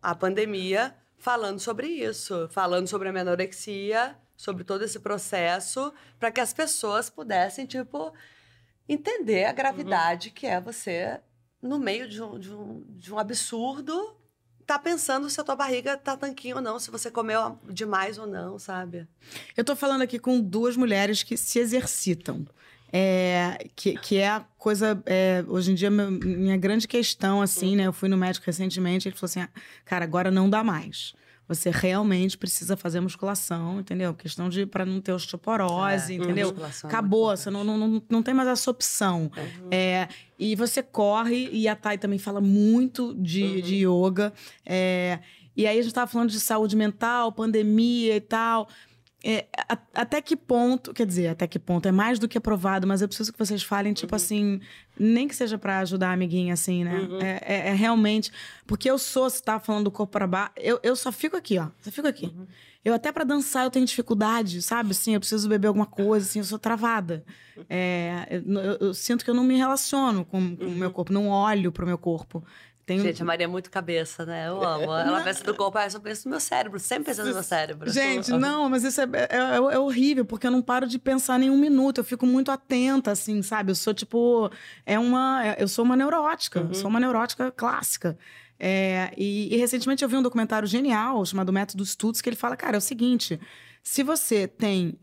[0.01, 6.31] a pandemia falando sobre isso, falando sobre a minha anorexia, sobre todo esse processo, para
[6.31, 8.12] que as pessoas pudessem, tipo,
[8.89, 11.19] entender a gravidade que é você,
[11.62, 14.17] no meio de um, de um, de um absurdo,
[14.65, 18.25] tá pensando se a tua barriga tá tanquinho ou não, se você comeu demais ou
[18.25, 19.07] não, sabe?
[19.55, 22.45] Eu tô falando aqui com duas mulheres que se exercitam.
[22.93, 27.75] É, que, que é a coisa, é, hoje em dia, meu- minha grande questão, assim,
[27.75, 27.88] né?
[27.88, 29.49] Eu fui no médico recentemente, ele falou assim: ah,
[29.86, 31.13] cara, agora não dá mais.
[31.47, 34.13] Você realmente precisa fazer musculação, entendeu?
[34.13, 36.56] Questão de para não ter osteoporose, É, entendeu?
[36.58, 39.30] é Acabou, você não, não, não, não tem mais essa opção.
[39.69, 40.08] É,
[40.39, 43.62] e você corre, e a Thay também fala muito de, Uhum.
[43.62, 44.34] de yoga.
[44.65, 45.19] é,
[45.54, 48.69] e aí a gente tava falando de saúde mental, pandemia e tal.
[49.23, 52.88] É, a- até que ponto, quer dizer, até que ponto é mais do que aprovado,
[52.88, 54.60] mas eu preciso que vocês falem, tipo assim,
[54.99, 56.99] nem que seja pra ajudar a amiguinha, assim, né?
[56.99, 57.21] Uhum.
[57.21, 58.31] É, é- é realmente.
[58.65, 61.57] Porque eu sou, se tá falando do corpo pra baixo, eu, eu só fico aqui,
[61.60, 61.67] ó.
[61.81, 62.25] Só fico aqui.
[62.25, 62.47] Uhum.
[62.84, 64.89] Eu até pra dançar eu tenho dificuldade, sabe?
[64.89, 67.23] Assim, eu preciso beber alguma coisa, assim, eu sou travada.
[67.69, 70.75] É, eu, eu- eu sinto que eu não me relaciono com, com o Uhum.
[70.75, 72.43] meu corpo, não olho pro meu corpo.
[72.86, 73.04] Tenho...
[73.04, 74.48] Gente, a Maria é muito cabeça, né?
[74.48, 74.84] Eu amo.
[74.84, 76.80] Ela pensa do corpo, ah, eu só penso no meu cérebro.
[76.80, 77.89] Sempre pensa no meu cérebro.
[77.89, 81.38] Gente, não, mas isso é, é- é- é horrível, porque eu não paro de pensar
[81.39, 82.00] nem um minuto.
[82.00, 83.72] Eu fico muito atenta, assim, sabe?
[83.72, 84.50] Eu sou tipo.
[84.86, 85.46] É uma.
[85.46, 86.60] é- Eu sou uma neurótica.
[86.60, 88.17] eu Sou uma neurótica clássica.
[88.60, 92.56] É, e, e recentemente eu vi um documentário genial chamado Método Estudos, que ele fala,
[92.56, 93.39] cara, é o seguinte:
[93.82, 95.00] se você tem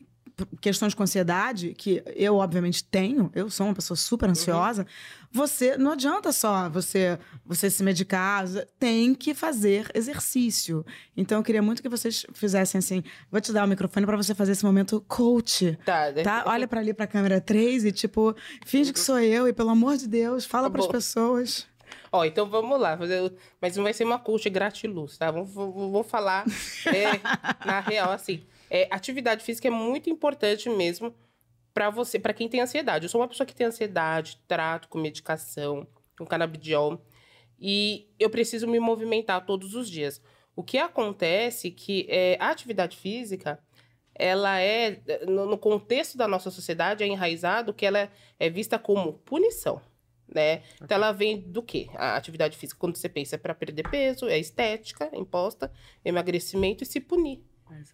[0.61, 4.87] questões com ansiedade, que eu obviamente tenho, eu sou uma pessoa super ansiosa,
[5.31, 8.45] você não adianta só você você se medicar,
[8.79, 10.85] tem que fazer exercício.
[11.17, 14.35] Então eu queria muito que vocês fizessem assim, vou te dar o microfone para você
[14.35, 15.79] fazer esse momento coach.
[15.85, 16.13] Tá?
[16.23, 16.45] Tá?
[16.47, 19.71] Olha para ali para a câmera 3 e tipo, finge que sou eu e pelo
[19.71, 21.67] amor de Deus, fala Tá para as pessoas.
[22.11, 22.97] Ó, então vamos lá.
[22.97, 25.31] fazer- Mas não vai ser uma coach gratiluz, tá?
[25.31, 26.45] Vamos, vamos, vamos falar
[26.87, 27.21] é,
[27.67, 28.43] na real, assim.
[28.71, 31.15] É, atividade física é muito importante mesmo
[31.73, 33.05] pra você, pra quem tem ansiedade.
[33.05, 35.87] Eu sou uma pessoa que tem ansiedade, trato com medicação,
[36.19, 37.01] com canabidiol.
[37.59, 40.21] E eu preciso me movimentar todos os dias.
[40.55, 43.61] O que acontece que é, a atividade física,
[44.13, 49.13] ela é, no, no contexto da nossa sociedade, é enraizado que ela é vista como
[49.13, 49.81] punição,
[50.27, 50.63] né?
[50.83, 51.87] Então ela vem do quê?
[51.95, 55.73] A atividade física, quando você pensa, é para perder peso, é estética imposta,
[56.05, 57.48] emagrecimento e se punir.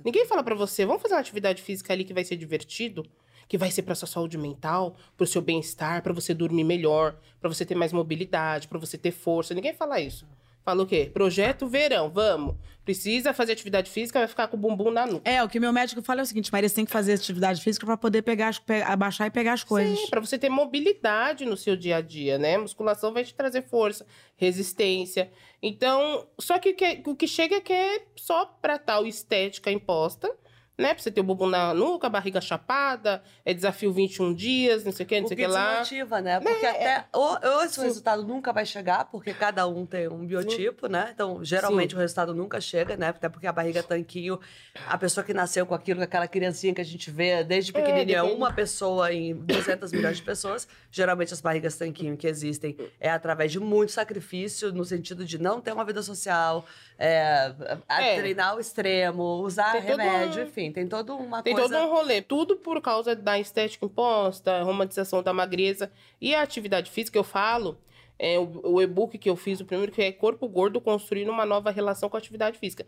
[0.04, 3.04] Ninguém fala pra você, vamos fazer uma atividade física ali que vai ser divertido,
[3.48, 7.48] que vai ser pra sua saúde mental, pro seu bem-estar, pra você dormir melhor, pra
[7.48, 9.54] você ter mais mobilidade, pra você ter força.
[9.54, 10.26] Ninguém fala isso.
[10.64, 11.10] Fala o quê?
[11.12, 12.56] Projeto verão, vamos.
[12.84, 15.28] Precisa fazer atividade física, vai ficar com o bumbum na nuca.
[15.30, 17.62] É, o que meu médico fala é o seguinte, Maria, você tem que fazer atividade
[17.62, 19.98] física para poder pegar as, pe- abaixar e pegar as coisas.
[19.98, 22.58] Sim, pra você ter mobilidade no seu dia a dia, né?
[22.58, 25.30] Musculação vai te trazer força, resistência.
[25.62, 29.70] Então, só que o que, o que chega é que é só pra tal estética
[29.70, 30.30] imposta,
[30.76, 30.92] né?
[30.94, 35.04] Pra você ter o bumbum na nuca, barriga chapada, é desafio 21 dias, não sei
[35.04, 35.70] o que, não O sei o que lá.
[35.80, 36.40] desmotiva, né?
[36.40, 40.88] Porque até ou, ou esse resultado nunca vai chegar, porque cada um tem um biotipo,
[40.88, 41.10] né?
[41.14, 41.96] Então, geralmente Sim.
[41.96, 43.08] o resultado nunca chega, né?
[43.08, 44.38] Até porque a barriga tanquinho,
[44.86, 48.18] a pessoa que nasceu com aquilo, com aquela criancinha que a gente vê desde pequenininha,
[48.18, 48.34] é depende.
[48.36, 50.66] uma pessoa em 200 milhões de pessoas.
[50.90, 55.60] Geralmente as barrigas tanquinho que existem é através de muito sacrifício, no sentido de não
[55.60, 56.64] ter uma vida social,
[56.98, 57.52] é,
[57.88, 58.16] a- É.
[58.18, 61.68] treinar ao extremo, usar Tem todo remédio, um- enfim, tem toda uma Tem coisa...
[61.68, 62.22] todo um rolê.
[62.22, 65.90] Tudo por causa da estética imposta, romantização da magreza.
[66.20, 67.78] E a atividade física, eu falo,
[68.18, 71.46] é, o, o e-book que eu fiz, o primeiro, que é Corpo Gordo Construindo uma
[71.46, 72.86] Nova Relação com a Atividade Física.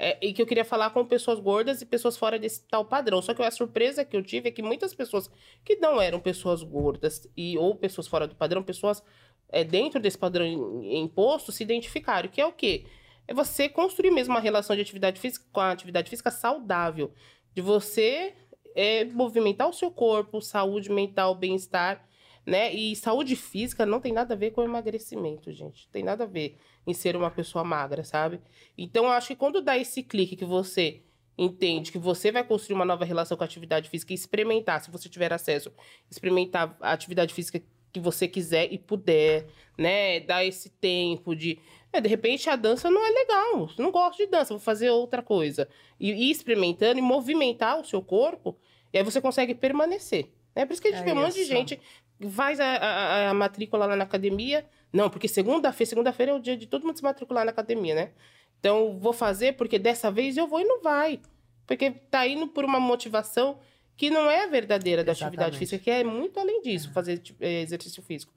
[0.00, 3.20] É, e que eu queria falar com pessoas gordas e pessoas fora desse tal padrão.
[3.20, 5.28] Só que a surpresa que eu tive é que muitas pessoas
[5.64, 9.02] que não eram pessoas gordas e ou pessoas fora do padrão, pessoas
[9.48, 12.28] é, dentro desse padrão im- imposto, se identificaram.
[12.28, 12.84] Que é o quê?
[13.28, 17.12] É você construir mesmo uma relação de atividade física com a atividade física saudável
[17.54, 18.34] de você
[18.74, 22.08] é, movimentar o seu corpo, saúde mental, bem-estar,
[22.46, 22.72] né?
[22.72, 25.86] E saúde física não tem nada a ver com emagrecimento, gente.
[25.90, 28.40] Tem nada a ver em ser uma pessoa magra, sabe?
[28.78, 31.02] Então, eu acho que quando dá esse clique que você
[31.36, 34.90] entende que você vai construir uma nova relação com a atividade física e experimentar, se
[34.90, 35.70] você tiver acesso,
[36.10, 39.46] experimentar a atividade física que você quiser e puder,
[39.76, 40.20] né?
[40.20, 41.58] Dar esse tempo de.
[41.92, 43.70] é, de repente a dança não é legal.
[43.78, 45.68] Não gosto de dança, vou fazer outra coisa.
[45.98, 48.56] E ir experimentando e movimentar o seu corpo,
[48.92, 50.28] e aí você consegue permanecer.
[50.54, 51.80] É por isso que a gente É vê um monte de gente
[52.20, 54.66] que faz a, a, a matrícula lá na academia.
[54.92, 58.10] Não, porque segunda-feira, segunda-feira é o dia de todo mundo se matricular na academia, né?
[58.58, 61.20] Então, vou fazer porque dessa vez eu vou e não vai.
[61.66, 63.58] Porque tá indo por uma motivação
[63.98, 67.42] que não é a verdadeira da atividade física, que é muito além disso, fazer tipo,
[67.44, 68.32] eh, exercício físico.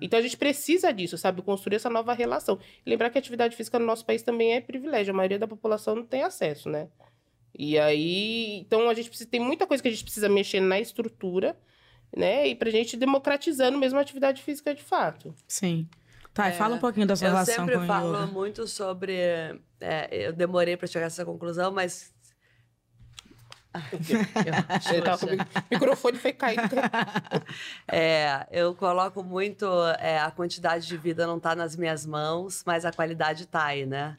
[0.00, 1.40] Então a gente precisa disso, sabe?
[1.40, 2.58] Construir essa nova relação.
[2.84, 5.94] Lembrar que a atividade física no nosso país também é privilégio, a maioria da população
[5.94, 6.88] não tem acesso, né?
[7.56, 10.80] E aí, então a gente precisa, tem muita coisa que a gente precisa mexer na
[10.80, 11.56] estrutura,
[12.16, 12.48] né?
[12.48, 15.34] E pra gente democratizando mesmo a atividade física de fato.
[15.46, 15.88] Sim.
[16.32, 18.26] Tá, e fala um pouquinho da sua É, Eu relação sempre com o falo yoga.
[18.26, 19.14] muito sobre.
[19.80, 22.12] é, eu demorei para chegar a essa conclusão, mas.
[24.90, 26.58] Ele tava com o mic- microfone foi cair.
[27.88, 29.66] É, eu coloco muito.
[29.98, 33.86] é, a quantidade de vida não tá nas minhas mãos, mas a qualidade tá aí,
[33.86, 34.16] né?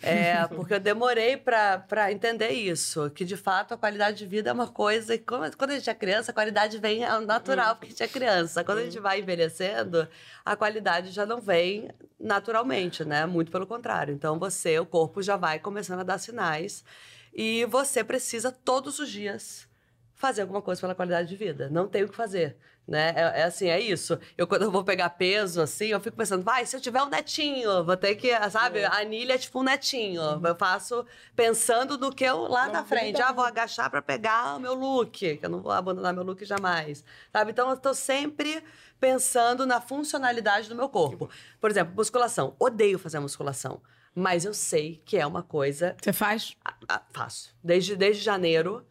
[0.00, 4.52] É, porque eu demorei para entender isso, que de fato a qualidade de vida é
[4.52, 7.86] uma coisa que, quando, quando a gente é criança, a qualidade vem ao natural, porque
[7.86, 8.62] a gente é criança.
[8.62, 10.06] Quando a gente vai envelhecendo,
[10.44, 13.26] a qualidade já não vem naturalmente, né?
[13.26, 14.14] Muito pelo contrário.
[14.14, 16.84] Então você, o corpo já vai começando a dar sinais.
[17.32, 19.68] E você precisa todos os dias
[20.14, 21.68] fazer alguma coisa pela qualidade de vida.
[21.70, 22.56] Não tem o que fazer.
[22.88, 23.12] Né?
[23.14, 24.18] É, é assim, é isso.
[24.36, 27.08] Eu, quando eu vou pegar peso, assim, eu fico pensando, vai, se eu tiver um
[27.08, 28.82] netinho, vou ter que, sabe?
[28.82, 30.22] A anilha é tipo um netinho.
[30.42, 31.04] Eu faço
[31.36, 33.20] pensando no que eu lá Não, na frente.
[33.20, 36.42] Ah, vou agachar pra pegar o meu look, que eu não vou abandonar meu look
[36.46, 37.04] jamais.
[37.30, 37.50] Sabe?
[37.50, 38.64] Então, eu tô sempre
[38.98, 41.28] pensando na funcionalidade do meu corpo.
[41.60, 42.56] Por exemplo, musculação.
[42.58, 43.82] Odeio fazer musculação.
[44.18, 46.56] Mas eu sei que é uma coisa Você faz?
[46.64, 47.54] ah, ah, faço.
[47.62, 48.84] Desde, desde janeiro.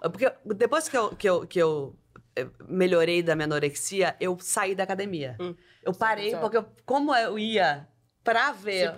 [0.00, 1.96] Porque depois que eu, que eu, que eu
[2.36, 5.36] eh, melhorei da minha anorexia, eu saí da academia.
[5.40, 5.54] Hum.
[5.82, 6.40] Eu parei, Certo.
[6.42, 7.88] porque eu- como eu ia
[8.22, 8.94] pra ver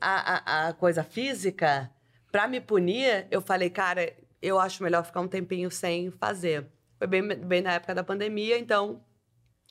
[0.00, 1.88] a, a, a coisa física,
[2.32, 4.12] pra me punir, eu falei, cara,
[4.42, 6.66] eu acho melhor ficar um tempinho sem fazer.
[6.98, 9.00] Foi bem, bem na época da pandemia, então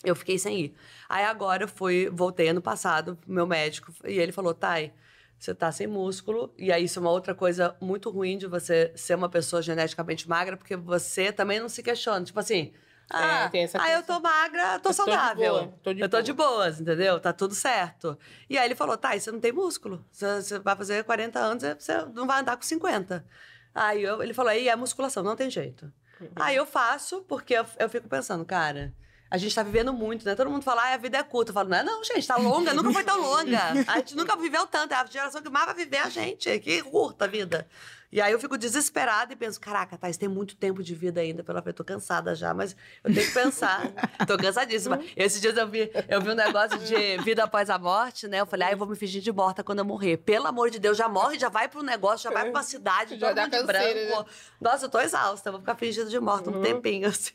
[0.06, 0.76] eu fiquei sem ir.
[1.10, 4.94] Aí agora eu fui, voltei ano passado, pro meu médico, e ele falou, Thay,
[5.40, 8.92] você tá sem músculo, e aí isso é uma outra coisa muito ruim de você
[8.96, 12.26] ser uma pessoa geneticamente magra, porque você também não se questiona.
[12.26, 12.74] Tipo assim,
[13.10, 15.52] ah, tem essa ah eu tô magra, tô Eu tô de saudável.
[15.54, 16.24] boa, tô de eu tô boa.
[16.24, 17.20] de boas, entendeu?
[17.20, 18.20] Tá tudo certo.
[18.50, 20.06] E aí ele falou, tá, e você não tem músculo.
[20.12, 23.26] Você, você vai fazer 40 anos, você não vai andar com 50.
[23.74, 25.92] Aí eu- ele falou, aí é musculação, não tem jeito.
[26.20, 26.28] Uhum.
[26.36, 28.94] Aí eu faço, porque eu, eu fico pensando, cara,
[29.32, 30.34] a gente tá vivendo muito, né?
[30.36, 31.52] Todo mundo fala, ah, a vida é curta.
[31.52, 33.60] Eu falo, não é não, gente, tá longa, nunca foi tão longa.
[33.88, 36.60] A gente nunca viveu tanto, é a geração que mais vai viver é a gente,
[36.60, 37.68] que curta a vida.
[38.12, 41.44] E aí eu fico desesperada e penso, caraca, Thais, tem muito tempo de vida ainda
[41.44, 41.76] pela frente.
[41.76, 43.84] Tô cansada já, mas eu tenho que pensar.
[44.28, 45.00] Tô cansadíssima.
[45.16, 48.42] Esses dias eu vi, eu vi um negócio de vida após a morte, né?
[48.42, 50.18] Eu falei, ah, eu vou me fingir de morta quando eu morrer.
[50.18, 53.18] Pelo amor de Deus, já morre, já vai pro negócio, já vai pra uma cidade,
[53.18, 54.30] Já todo dá mundo de canseira, branco.
[54.60, 57.34] Nossa, eu tô exausta, vou ficar fingindo de morta um tempinho, assim.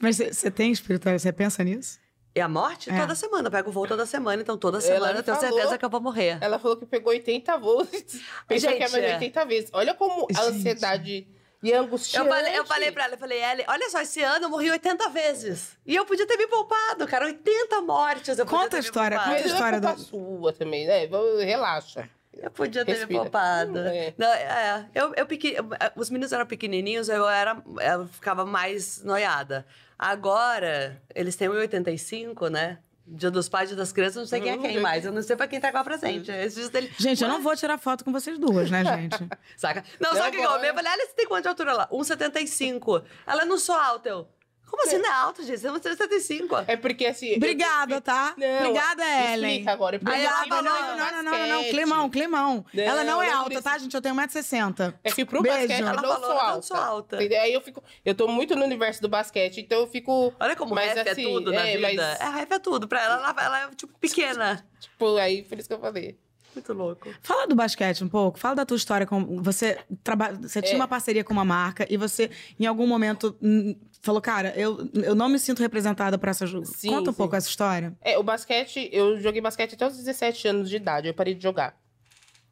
[0.00, 1.22] Mas você tem espiritualidade?
[1.22, 1.98] Você pensa nisso?
[2.36, 2.90] E a morte?
[2.90, 3.00] É.
[3.00, 3.48] Toda semana.
[3.48, 5.52] Eu pego voo toda semana, então toda Ela semana me eu tenho falou.
[5.54, 6.36] certeza que eu vou morrer.
[6.42, 7.88] ela falou que pegou 80 voos.
[8.46, 9.14] Pensou que Gente, fazer é.
[9.14, 9.70] 80 vezes.
[9.72, 10.56] Olha como a Gente.
[10.58, 11.26] ansiedade
[11.62, 12.18] e a angústia.
[12.18, 14.70] Eu falei, eu falei pra ela, eu falei, Ellen, olha só, esse ano eu morri
[14.70, 15.78] 80 vezes.
[15.86, 17.24] E eu podia ter me poupado, cara.
[17.24, 20.02] 80 mortes eu podia Conta ter a história, conta Mas a história é do- culpa
[20.02, 21.08] sua também, né?
[21.42, 22.08] Relaxa.
[22.38, 23.08] Eu podia ter Respira.
[23.24, 23.78] me poupado.
[23.78, 24.12] É.
[24.18, 25.56] Não, é, eu, eu pequi-
[25.96, 27.56] Os meninos eram pequenininhos, eu, era,
[27.94, 29.66] eu ficava mais noiada.
[29.98, 32.78] Agora, eles têm 1,85, né?
[33.08, 35.04] Dia dos pais, dia das crianças, eu não sei quem é Hum, quem eu- mais.
[35.04, 36.30] Eu não sei pra quem entregar o presente.
[36.30, 36.92] Esses dias dele...
[36.98, 39.16] Gente, eu não vou tirar foto com vocês duas, né, gente?
[39.56, 39.84] Saca?
[40.00, 40.66] Não, o que eu vi?
[40.68, 41.88] Eu falei, olha, você tem quanto de altura lá?
[41.88, 43.04] 1,75.
[43.26, 44.08] Ela, não sou alta.
[44.08, 44.28] Eu,
[44.68, 45.58] como assim não é alto, gente?
[45.60, 46.64] Você é 1,75.
[46.66, 47.36] É porque assim.
[47.36, 48.34] Obrigada, tá?
[48.36, 49.02] Não, Obrigada,
[49.32, 49.50] Ellen.
[49.52, 49.96] Explica agora.
[49.96, 52.64] Obrigada, não, não, não, não, não, climão, climão.
[52.74, 53.94] Não, Ela não é não alta, tá, gente?
[53.94, 54.94] Eu tenho 1,60m.
[55.04, 55.58] É que pro Beijo.
[55.58, 56.62] basquete eu Ela não falou, sou eu não alta.
[56.62, 57.16] sou alta.
[57.16, 57.40] Entendeu?
[57.42, 57.82] Aí eu fico.
[58.04, 60.34] Eu tô muito no universo do basquete, então eu fico.
[60.38, 62.02] Olha como Mas ref assim, é tudo na é, vida.
[62.18, 62.88] mas- É, ref é tudo.
[62.88, 64.66] Pra ela, ela, ela é, tipo, pequena.
[64.78, 66.18] Tipo, aí por isso que eu falei.
[66.56, 67.14] Muito louco.
[67.20, 68.38] Fala do basquete um pouco.
[68.38, 69.06] Fala da tua história.
[69.06, 69.42] Com...
[69.42, 70.32] Você, traba...
[70.32, 70.76] você tinha É.
[70.76, 75.14] uma parceria com uma marca e você, em algum momento, hum, falou, cara, eu, eu
[75.14, 76.46] não me sinto representada por essa...
[76.46, 76.64] jo-".
[76.64, 77.16] Sim, Conta um sim.
[77.18, 77.94] pouco essa história.
[78.00, 81.42] É, o basquete, eu joguei basquete até os 17 anos de idade, eu parei de
[81.42, 81.78] jogar,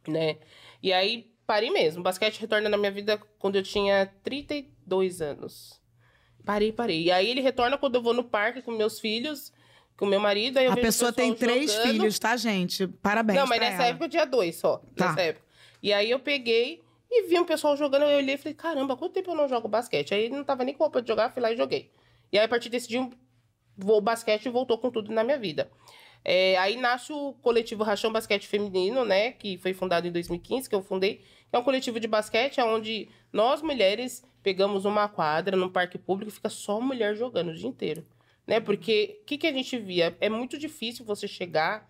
[0.07, 0.37] né?
[0.83, 2.01] E aí, parei mesmo.
[2.01, 5.81] O basquete retorna na minha vida quando eu tinha 32 anos.
[6.45, 7.05] Parei, parei.
[7.05, 9.51] E aí ele retorna quando eu vou no parque com meus filhos,
[9.97, 11.91] com meu marido, aí eu A pessoa tem três jogando.
[11.91, 12.87] filhos, tá, gente?
[12.87, 13.87] Parabéns Não, mas nessa ela.
[13.87, 14.79] época eu tinha dois só.
[14.97, 15.09] Tá.
[15.09, 15.45] Nessa época.
[15.83, 19.13] E aí eu peguei e vi um pessoal jogando, eu olhei e falei, caramba, quanto
[19.13, 20.15] tempo eu não jogo basquete?
[20.15, 21.91] Aí não tava nem com roupa de jogar, fui lá e joguei.
[22.33, 23.09] E aí, a partir desse dia,
[23.85, 25.71] o basquete voltou com tudo na minha vida.
[26.25, 29.33] É, aí nasce o coletivo Rachão Basquete Feminino, né?
[29.33, 31.17] Que foi fundado em 2015, que eu fundei.
[31.51, 36.33] Que é um coletivo de basquete onde nós, mulheres, pegamos uma quadra num parque público
[36.33, 38.05] e fica só mulher jogando o dia inteiro.
[38.47, 38.61] Né?
[38.61, 40.17] Porque o que, que a gente via?
[40.21, 41.89] É muito difícil você chegar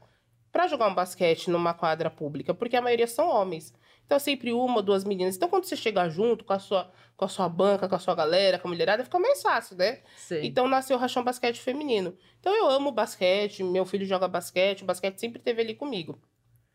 [0.52, 3.74] para jogar um basquete numa quadra pública, porque a maioria são homens.
[4.06, 5.34] Então, é sempre uma, duas meninas.
[5.34, 8.14] Então, quando você chegar junto com a sua, com a sua banca, com a sua
[8.14, 10.02] galera, com a mulherada, fica mais fácil, né?
[10.16, 10.44] Sim.
[10.44, 12.16] Então nasceu o Rachão Basquete Feminino.
[12.38, 16.20] Então eu amo basquete, meu filho joga basquete, o basquete sempre esteve ali comigo,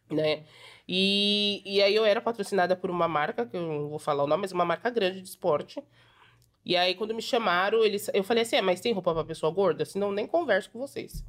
[0.09, 0.43] né?
[0.87, 4.27] E, e aí eu era patrocinada por uma marca, que eu não vou falar o
[4.27, 5.83] nome, mas uma marca grande de esporte.
[6.69, 9.51] E aí quando me chamaram, eles, eu falei assim, é, mas tem roupa pra pessoa
[9.51, 9.83] gorda?
[9.85, 11.25] Senão nem converso com vocês.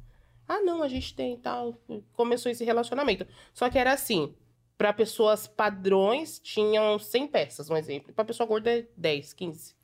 [0.47, 1.75] Ah, não, a gente tem tal.
[2.13, 3.25] Começou esse relacionamento.
[3.51, 4.35] Só que era assim,
[4.77, 8.13] para pessoas padrões tinham 100 peças, um exemplo.
[8.13, 9.75] Para pessoa gorda é 10, 15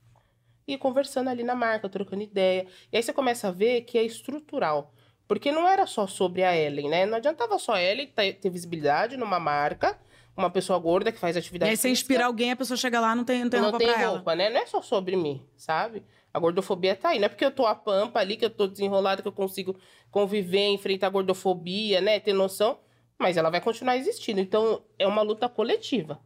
[0.67, 2.67] e conversando ali na marca, trocando ideia.
[2.91, 4.93] E aí você começa a ver que é estrutural.
[5.27, 7.07] Porque não era só sobre a Ellen, né?
[7.07, 9.99] Não adiantava só a Ellen ter visibilidade numa marca,
[10.41, 13.15] uma pessoa gorda que faz E atividade aí você inspira alguém, a pessoa chega lá
[13.15, 14.13] não tem, não tem não roupa tem pra ela.
[14.13, 14.49] roupa, né?
[14.49, 16.03] Não é só sobre mim, sabe?
[16.33, 17.19] A gordofobia tá aí.
[17.19, 19.75] Não é porque eu tô a pampa ali, que eu tô desenrolada, que eu consigo
[20.11, 22.19] conviver, enfrentar a gordofobia, né?
[22.19, 22.77] Ter noção.
[23.17, 24.39] Mas ela vai continuar existindo.
[24.39, 26.19] Então, é uma luta coletiva.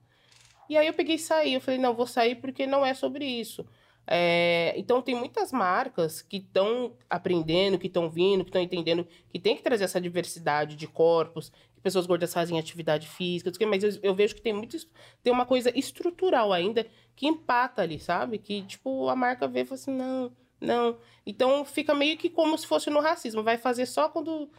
[0.70, 1.54] E aí eu peguei e saí.
[1.54, 3.66] Eu falei, não, vou sair porque não é sobre isso.
[4.08, 9.40] É, então tem muitas marcas que estão aprendendo, que estão vindo, que estão entendendo que
[9.40, 14.16] tem que trazer essa diversidade de corpos, pessoas gordas fazem atividade física, mas eu, eu
[14.16, 14.78] vejo que tem muito
[15.24, 18.38] tem uma coisa estrutural ainda que empata ali, sabe?
[18.38, 20.98] Que tipo a marca vê e fala assim, não, não.
[21.26, 24.50] Então fica meio que como se fosse no racismo, vai fazer só quando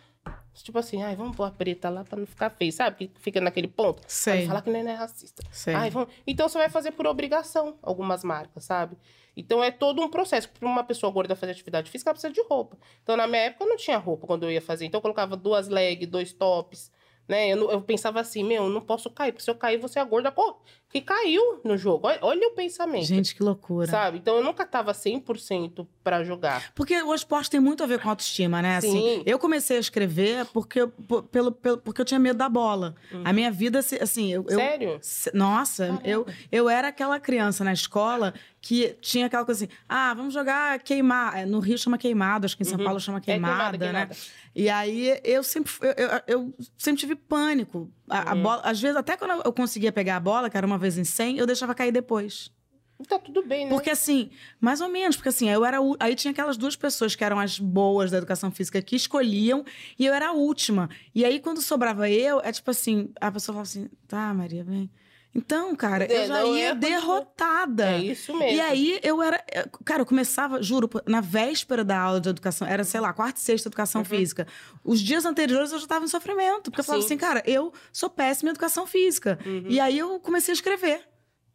[0.54, 3.08] Tipo assim, ai, vamos pôr a preta lá pra não ficar feio, sabe?
[3.08, 4.02] Que fica naquele ponto.
[4.06, 4.46] Sei.
[4.46, 5.42] Falar que não é racista.
[5.50, 5.74] Sei.
[5.74, 6.12] Ai, vamos...
[6.26, 8.98] Então você vai fazer por obrigação algumas marcas, sabe?
[9.34, 10.50] Então é todo um processo.
[10.50, 12.76] Para uma pessoa gorda fazer atividade física, ela precisa de roupa.
[13.02, 14.84] Então na minha época eu não tinha roupa quando eu ia fazer.
[14.84, 16.92] Então eu colocava duas legs, dois tops.
[17.32, 17.48] Né?
[17.48, 20.04] Eu, eu pensava assim, meu, eu não posso cair, porque se eu cair, você é
[20.04, 20.30] gorda
[20.92, 22.06] que caiu no jogo.
[22.06, 23.06] Olha, olha, o pensamento.
[23.06, 23.86] Gente, que loucura.
[23.86, 24.18] Sabe?
[24.18, 26.70] Então eu nunca tava 100% para jogar.
[26.74, 28.76] Porque o esporte tem muito a ver com autoestima, né?
[28.76, 29.22] Assim, Sim.
[29.24, 32.94] eu comecei a escrever porque, por- pelo, pelo, porque eu tinha medo da bola.
[33.24, 34.44] A minha vida, assim, eu.
[34.48, 34.98] eu- Sério?
[35.00, 40.12] se- nossa, eu, eu era aquela criança na escola que tinha aquela coisa assim: ah,
[40.14, 41.38] vamos jogar queimar.
[41.38, 42.84] é, No Rio chama queimado, acho que em São Uhum.
[42.84, 44.06] Paulo chama É, queimada, queimada, né?
[44.06, 44.16] queimada.
[44.54, 47.90] E aí eu sempre, eu, eu, eu sempre tive pânico.
[48.12, 48.42] A, a Uhum.
[48.42, 51.04] bola, às vezes, até quando eu conseguia pegar a bola, que era uma vez em
[51.04, 52.50] 100, eu deixava cair depois.
[53.08, 53.70] Tá tudo bem, né?
[53.70, 55.78] Porque assim, mais ou menos, porque assim, eu era.
[55.98, 59.64] Aí tinha aquelas duas pessoas que eram as boas da educação física que escolhiam,
[59.98, 60.88] e eu era a última.
[61.12, 64.88] E aí, quando sobrava eu, é tipo assim, a pessoa falava assim: tá, Maria, vem.
[65.34, 67.86] Então, cara, eu É, já não ia é derrotada.
[67.92, 68.54] É isso mesmo.
[68.56, 69.42] E aí eu era.
[69.54, 73.38] eu- Cara, eu começava, juro, na véspera da aula de educação, era, sei lá, quarta
[73.38, 74.46] e sexta educação física.
[74.84, 76.70] Os dias anteriores eu já estava em sofrimento.
[76.70, 77.08] Porque eu falava Uhum.
[77.08, 77.14] Sim.
[77.14, 77.20] Uhum.
[77.20, 79.38] assim, cara, eu sou péssima em educação física.
[79.68, 81.00] E aí eu comecei a escrever.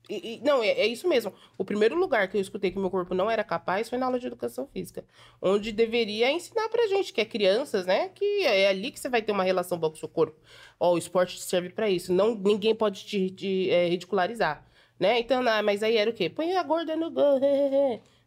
[0.10, 1.34] E- e- não, é, é isso mesmo.
[1.58, 4.18] O primeiro lugar que eu escutei que meu corpo não era capaz foi na aula
[4.20, 5.04] de educação física.
[5.42, 8.10] Onde deveria ensinar pra gente, que é crianças, né?
[8.10, 10.40] Que é ali que você vai ter uma relação boa com o seu corpo.
[10.80, 12.14] Ó, o esporte serve pra isso.
[12.14, 14.66] Não, ninguém pode te, te, é, ridicularizar.
[15.00, 15.20] Né?
[15.20, 16.30] Então, ah, mas aí era o quê?
[16.30, 17.40] Põe a gorda no gol.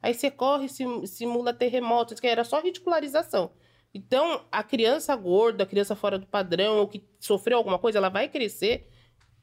[0.02, 2.12] Aí você corre, sim- simula terremoto.
[2.14, 3.50] Isso que era só ridicularização.
[3.92, 8.08] Então, a criança gorda, a criança fora do padrão, ou que sofreu alguma coisa, ela
[8.08, 8.86] vai crescer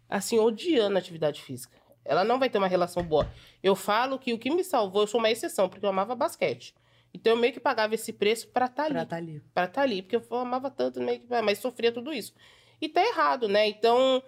[0.09, 1.76] assim, odiando a atividade física.
[2.07, 3.29] Ela não vai ter uma relação boa.
[3.61, 6.73] Eu falo que o que me salvou, eu sou uma exceção, porque eu amava basquete.
[7.13, 9.09] Então eu meio que pagava esse preço pra estar Pra ali.
[9.09, 9.41] tá ali.
[9.53, 12.33] Pra estar ali, porque eu amava tanto, meio que, mas sofria tudo isso.
[12.81, 13.67] E tá errado, né?
[13.67, 14.21] Então,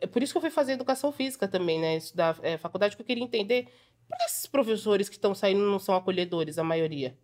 [0.00, 1.96] é por isso que eu fui fazer educação física também, né?
[1.96, 3.68] Estudar é, faculdade, que eu queria entender
[4.08, 7.16] por que esses professores que estão saindo não são acolhedores, a maioria.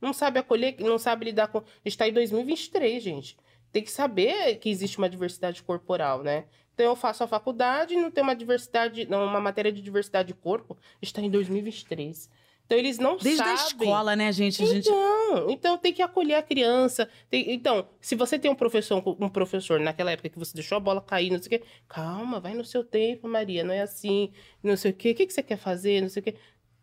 [0.00, 1.58] Não sabe acolher, não sabe lidar com.
[1.58, 3.36] A gente tá em 2023, gente.
[3.70, 6.46] Tem que saber que existe uma diversidade corporal, né?
[6.74, 10.34] Então eu faço a faculdade não tem uma diversidade, não, uma matéria de diversidade de
[10.34, 10.76] corpo.
[11.00, 12.30] A gente tá em 2023.
[12.64, 13.52] Então eles não Desde sabem.
[13.52, 14.62] a escola, né, gente?
[14.62, 17.08] A gente Então, então tem que acolher a criança.
[17.28, 20.80] Tem- então, se você tem um professor, um professor naquela época que você deixou a
[20.80, 24.32] bola cair, não sei o quê, calma, vai no seu tempo, Maria, não é assim,
[24.62, 26.36] não sei o quê, o que, que você quer fazer, não sei o quê.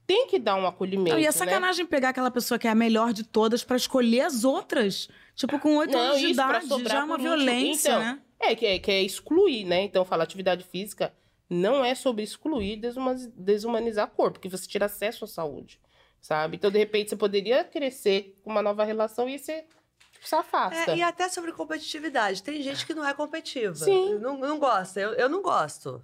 [0.06, 1.12] Tem que dar um acolhimento.
[1.12, 1.32] Não, e é né?
[1.32, 5.08] sacanagem pegar aquela pessoa que é a melhor de todas pra escolher as outras.
[5.36, 7.18] Tipo, com oito anos de idade, já é uma último.
[7.36, 8.20] violência, Então, né?
[8.40, 9.82] É que, é, que é excluir, né?
[9.82, 11.14] Então, falar atividade física
[11.50, 15.80] não é sobre excluir, desuma- desumanizar o corpo, porque você tira acesso à saúde,
[16.22, 16.56] sabe?
[16.58, 19.66] Então, de repente, você poderia crescer com uma nova relação e você
[20.14, 20.92] tipo, se afasta.
[20.92, 22.44] É, e até sobre competitividade.
[22.44, 23.74] Tem gente que não é competitiva.
[23.76, 24.16] Sim.
[24.20, 25.00] Não, não gosta.
[25.00, 26.02] Eu, eu não gosto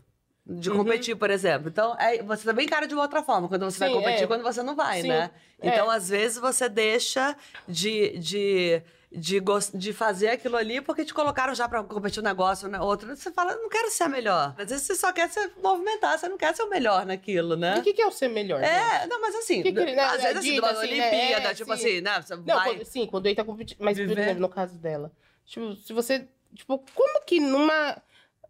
[0.47, 0.77] de Uhum.
[0.77, 1.69] competir, por exemplo.
[1.69, 4.27] Então, é, você também encara de uma outra forma quando você vai Sim, competir é.
[4.27, 5.31] quando você não vai, Sim, né?
[5.59, 5.67] é.
[5.69, 7.35] Então, às vezes, você deixa
[7.67, 8.17] de.
[8.19, 8.81] de
[9.15, 9.41] de,
[9.73, 12.79] de fazer aquilo ali porque te colocaram já pra competir um negócio, né?
[12.79, 13.15] outro.
[13.15, 14.53] Você fala, não quero ser a melhor.
[14.57, 17.57] Às vezes você só quer se movimentar, você não quer ser o melhor naquilo, E
[17.57, 17.77] né?
[17.79, 18.61] o que, que é o ser melhor?
[18.63, 21.09] É, não, mas assim, Que que ele- né, às vezes é assim, numa assim, né?
[21.09, 21.83] Olimpíada, É, tipo sim.
[21.87, 22.21] assim, né?
[22.21, 22.69] Você Não, vai...
[22.75, 23.77] quando- sim, quando ele tá competindo.
[23.79, 24.21] Mas, por Viver.
[24.21, 25.11] exemplo, no caso dela.
[25.45, 26.27] Tipo, se você.
[26.53, 28.01] Tipo, como que numa.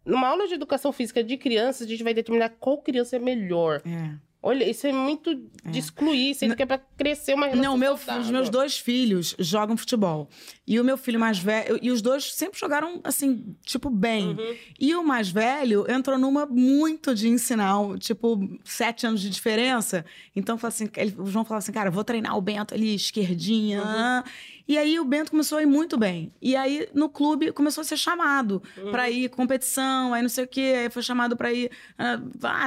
[0.04, 3.82] Numa aula de educação física de crianças, a gente vai determinar qual criança é melhor.
[3.84, 4.14] É.
[4.46, 7.96] Olha, isso é muito de excluir, sendo que é pra crescer uma relação Não, meu,
[7.96, 8.22] saudável.
[8.22, 10.28] os meus dois filhos jogam futebol.
[10.64, 11.76] E o meu filho mais velho.
[11.82, 14.28] E os dois sempre jogaram, assim, tipo, bem.
[14.28, 14.56] Uhum.
[14.78, 20.04] E o mais velho entrou numa muito de ensinar, tipo, sete anos de diferença.
[20.36, 23.82] Então, assim, ele, o João falava assim, cara, vou treinar o Bento ali, esquerdinha.
[23.84, 24.24] ah.
[24.68, 26.32] E aí o Bento começou a ir muito bem.
[26.42, 28.60] E aí, no clube, começou a ser chamado
[28.90, 30.74] pra ir competição, aí não sei o quê.
[30.78, 31.70] Aí foi chamado pra ir.
[31.96, 32.18] Ah,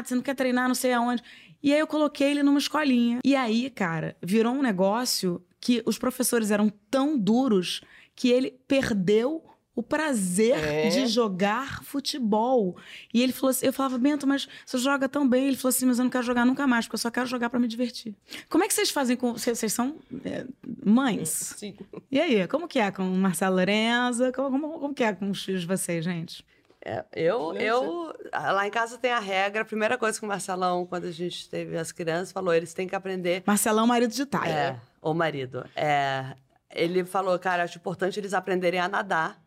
[0.01, 1.21] você não quer treinar, não sei aonde.
[1.61, 3.19] E aí eu coloquei ele numa escolinha.
[3.23, 7.81] E aí, cara, virou um negócio que os professores eram tão duros
[8.15, 9.43] que ele perdeu
[9.75, 10.89] o prazer É.
[10.89, 12.75] de jogar futebol.
[13.13, 15.47] E ele falou assim, eu falava, Bento, mas você joga tão bem.
[15.47, 17.49] Ele falou assim, mas eu não quero jogar nunca mais, porque eu só quero jogar
[17.49, 18.13] pra me divertir.
[18.49, 19.31] Como é que vocês fazem com...
[19.33, 19.95] Vocês, vocês são
[20.25, 20.45] é,
[20.85, 21.29] mães?
[21.57, 21.75] Sim.
[22.11, 24.33] E aí, como que é com o Marcelo Lorenza?
[24.33, 26.45] Como, como, como que é com os filhos de vocês, gente?
[26.83, 28.13] É, eu, Não eu.
[28.33, 29.63] Lá em casa tem a regra.
[29.63, 32.87] A primeira coisa que o Marcelão, quando a gente teve as crianças, falou: eles têm
[32.87, 33.43] que aprender.
[33.45, 34.49] Marcelão, marido de Thay.
[34.49, 35.65] É, o marido.
[35.75, 36.35] É,
[36.73, 39.41] ele falou, cara, acho importante eles aprenderem a nadar,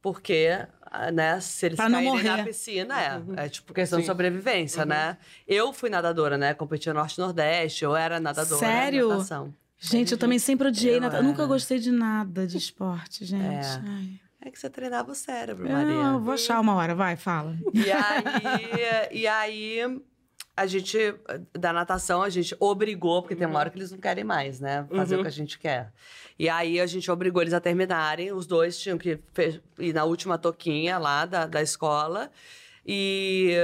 [0.00, 0.48] porque,
[0.82, 4.10] ah, né, se eles Pra não caírem na piscina, é, é tipo questão de Sim.
[4.10, 5.18] sobrevivência, né?
[5.46, 6.54] Eu fui nadadora, né?
[6.54, 8.58] Competia no Norte-Nordeste, eu era nadadora.
[8.58, 9.08] Sério?
[9.08, 9.54] de natação.
[9.82, 11.22] Gente, eu também sempre odiei nada.
[11.22, 13.66] Nunca gostei de nada de esporte, gente.
[13.66, 13.82] É.
[13.82, 14.20] Ai.
[14.42, 15.92] É que você treinava o cérebro, Maria.
[15.92, 17.56] eu vou achar uma hora, vai, fala.
[17.74, 20.00] E aí, e aí,
[20.56, 20.96] a gente,
[21.52, 24.86] da natação, a gente obrigou, porque tem uma hora que eles não querem mais, né?
[24.94, 25.20] Fazer Uhum.
[25.20, 25.92] o que a gente quer.
[26.38, 28.32] E aí, a gente obrigou eles a terminarem.
[28.32, 29.18] Os dois tinham que
[29.78, 32.30] ir na última toquinha lá da, da escola.
[32.86, 33.54] E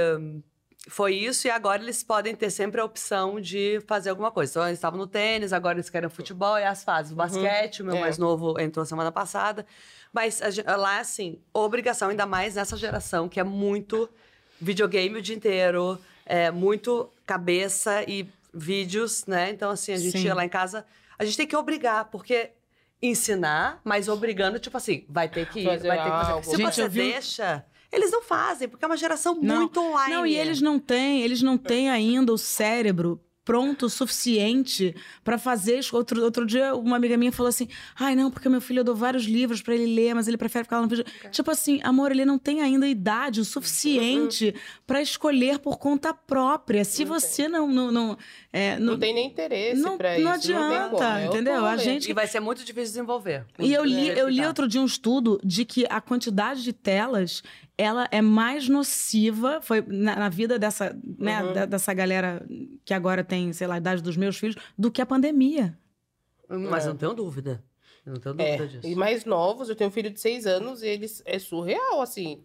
[0.89, 1.47] foi isso.
[1.47, 4.51] E agora eles podem ter sempre a opção de fazer alguma coisa.
[4.51, 7.11] Então, eles estavam no tênis, agora eles querem futebol e as fases.
[7.13, 7.99] O basquete, o meu É.
[7.99, 9.65] mais novo entrou semana passada.
[10.13, 14.09] Mas a lá, assim, obrigação, ainda mais nessa geração, que é muito
[14.59, 19.49] videogame o dia inteiro, é muito cabeça e vídeos, né?
[19.51, 20.25] Então, assim, a gente Sim.
[20.25, 20.85] ia lá em casa,
[21.19, 22.51] a gente tem que obrigar, porque
[23.01, 26.31] ensinar, mas obrigando, tipo assim, vai ter que ir, Fazer vai ter que fazer.
[26.31, 26.43] algo.
[26.43, 29.57] Se Gente, você vi deixa, eles não fazem, porque é uma geração Não.
[29.57, 30.13] muito online.
[30.15, 34.93] Não, e eles não têm, eles não têm ainda o cérebro pronto o suficiente
[35.23, 35.79] pra fazer.
[35.93, 38.95] Outro, outro dia, uma amiga minha falou assim: ai, não, porque meu filho eu dou
[38.95, 41.05] vários livros pra ele ler, mas ele prefere ficar lá no vídeo.
[41.31, 44.53] Tipo assim, amor, ele não tem ainda idade o suficiente
[44.85, 46.83] pra escolher por conta própria.
[46.83, 47.67] Se Não você não.
[47.67, 48.17] Não, não,
[48.51, 50.23] é, Não, não- tem nem interesse não- pra não isso.
[50.25, 51.03] não adianta, tem como.
[51.03, 51.65] é outro entendeu?
[51.65, 53.45] A gente- E vai ser muito difícil desenvolver.
[53.59, 57.41] E eu li, eu li outro dia um estudo de que a quantidade de telas
[57.79, 61.53] ela é mais nociva foi na, na vida dessa, né, Uhum.
[61.53, 62.43] da- dessa galera
[62.83, 65.77] que agora tem, sei lá, a idade dos meus filhos, do que a pandemia.
[66.49, 66.87] Mas É.
[66.87, 67.63] eu não tenho dúvida.
[68.05, 68.87] Eu não tenho É, dúvida disso.
[68.87, 72.41] e mais novos, eu tenho um filho de seis anos e eles é surreal, assim.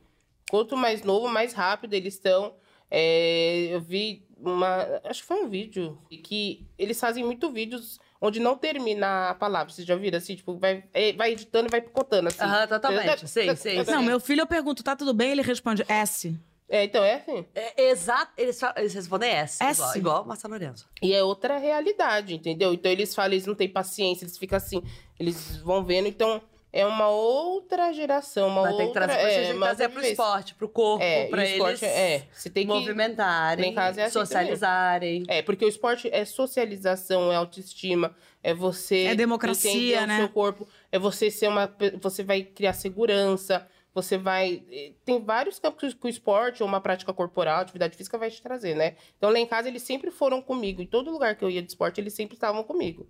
[0.51, 2.55] Quanto mais novo, mais rápido eles estão.
[2.91, 5.01] É, eu vi uma.
[5.05, 9.73] Acho que foi um vídeo que eles fazem muito vídeos onde não termina a palavra.
[9.73, 10.35] Vocês já viram assim?
[10.37, 12.43] Tipo, vai, é, vai editando e vai picotando, assim.
[12.43, 13.27] Aham, totalmente.
[13.29, 13.83] Sim, sim.
[13.91, 15.31] Não, meu filho eu pergunto, tá tudo bem?
[15.33, 16.39] Ele responde S.
[16.69, 17.45] É, então é assim.
[17.55, 18.33] É, exato.
[18.37, 19.63] Eles, eles respondem S.
[19.63, 19.81] S.
[19.81, 20.89] Igual, igual Marcelo Lourenço.
[21.03, 22.73] E é outra realidade, entendeu?
[22.73, 24.83] Então eles falam, eles não têm paciência, eles ficam assim,
[25.21, 26.09] eles vão vendo.
[26.09, 26.41] Então
[26.73, 28.79] é uma outra geração, uma Mas outra.
[28.79, 30.13] tem que trazer, é, têm que trazer pro vivência.
[30.13, 32.27] esporte, pro corpo, É, pra e o eles esporte é.
[32.33, 32.73] Você tem que.
[32.73, 35.25] movimentarem, Lá em casa é assim socializarem.
[35.29, 39.05] É, porque o esporte é socialização, é autoestima, é você.
[39.05, 40.15] É democracia, né?
[40.15, 41.71] O seu corpo, é você ser uma.
[42.01, 44.63] Você vai criar segurança, você vai.
[44.71, 48.41] eh, Tem vários campos que o esporte ou uma prática corporal, atividade física vai te
[48.43, 48.97] trazer, né?
[49.19, 50.81] Então lá em casa eles sempre foram comigo.
[50.83, 53.09] Em todo lugar que eu ia de esporte, eles sempre estavam comigo.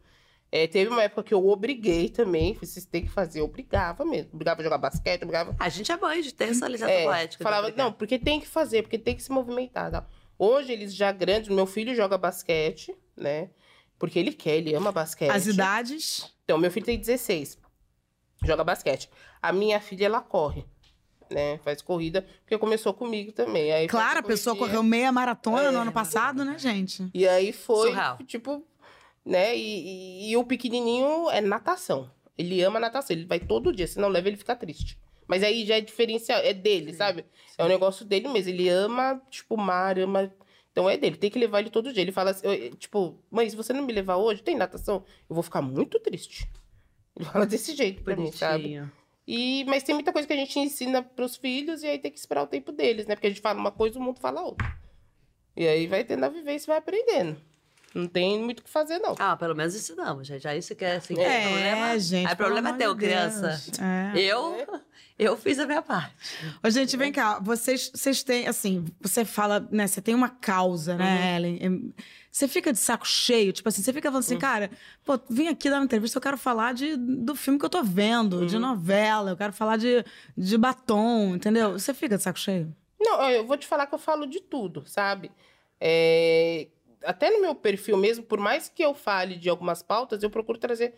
[0.55, 4.33] É, teve uma época que eu obriguei também, vocês têm que fazer, eu obrigava mesmo.
[4.35, 5.57] Obrigava a jogar basquete, obrigava.
[5.59, 7.43] A gente é mãe de ter essa licença É, poética.
[7.43, 9.91] falava, tá não, porque tem que fazer, porque tem que se movimentar.
[9.91, 10.07] Tal.
[10.39, 13.49] Hoje, eles já grandes, meu filho joga basquete, né?
[13.99, 15.31] Porque ele quer, ele ama basquete.
[15.31, 16.31] As idades.
[16.45, 17.57] Então, meu filho tem 16,
[18.45, 19.09] joga basquete.
[19.41, 20.65] A minha filha, ela corre,
[21.31, 21.59] né?
[21.65, 23.73] Faz corrida, porque começou comigo também.
[23.73, 25.83] Aí Claro, a pessoa correu meia maratona no É.
[25.83, 27.09] ano passado, né, gente?
[27.15, 28.19] E aí foi, Surreal.
[28.27, 28.65] tipo,
[29.25, 29.57] né?
[29.57, 32.11] E, e- e o pequenininho é natação.
[32.37, 34.99] Ele ama natação, ele vai todo dia, se não leva, ele fica triste.
[35.27, 37.25] Mas aí já é diferencial, é dele, sabe?
[37.57, 38.51] É um negócio dele mesmo.
[38.51, 40.31] Ele ama, tipo, mar, ama.
[40.73, 42.03] Então é dele, tem que levar ele todo dia.
[42.03, 45.05] Ele fala assim, eu- tipo, mãe, se você não me levar hoje, tem natação?
[45.29, 46.49] Eu vou ficar muito triste.
[47.17, 48.63] Ele fala desse jeito pra mim, sabe?
[48.63, 48.93] Bonitinho.
[49.27, 52.19] E, mas tem muita coisa que a gente ensina pros filhos e aí tem que
[52.19, 53.15] esperar o tempo deles, né?
[53.15, 54.77] Porque a gente fala uma coisa, o mundo fala outra.
[55.57, 57.41] E aí vai tendo a vivência e vai aprendendo.
[57.95, 59.15] Não tem muito o que fazer, não.
[59.19, 60.47] Ah, pelo menos ensinamos, gente.
[60.49, 61.99] Aí você quer assim, É, problema.
[61.99, 62.27] gente.
[62.29, 62.99] Aí pelo problema é teu, Deus.
[63.11, 63.83] criança.
[63.83, 64.19] É.
[64.21, 64.81] Eu,
[65.19, 66.15] eu fiz a minha parte.
[66.65, 67.39] Ô, gente, vem cá.
[67.39, 69.87] Vocês, vocês têm, assim, você fala, né?
[69.87, 71.59] Você tem uma causa, né, Ellen?
[71.61, 71.95] Em-
[72.31, 74.71] Você fica de saco cheio, tipo assim, você fica falando assim, cara,
[75.05, 77.83] pô, vim aqui dar uma entrevista, eu quero falar de, do filme que eu tô
[77.85, 80.03] vendo, de novela, eu quero falar de,
[80.35, 81.73] de batom, entendeu?
[81.73, 82.75] Você fica de saco cheio?
[82.99, 85.31] Não, eu vou te falar que eu falo de tudo, sabe?
[85.79, 86.69] É,
[87.05, 90.59] Até no meu perfil mesmo, por mais que eu fale de algumas pautas, eu procuro
[90.59, 90.95] trazer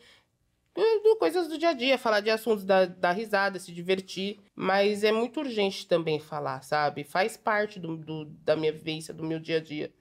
[0.76, 4.40] eh, coisas do dia a dia, falar de assuntos, da, da risada, se divertir.
[4.54, 7.04] Mas é muito urgente também falar, sabe?
[7.04, 9.92] Faz parte do, do- da minha vivência, do meu dia a dia.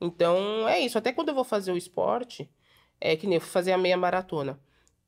[0.00, 0.98] Então, é isso.
[0.98, 2.48] Até quando eu vou fazer o esporte,
[3.00, 4.58] é que nem eu fazer a meia maratona.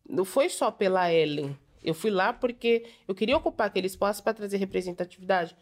[0.08, 1.56] Não foi só pela Ellen.
[1.82, 5.56] Eu fui lá porque eu queria ocupar aquele espaço para trazer representatividade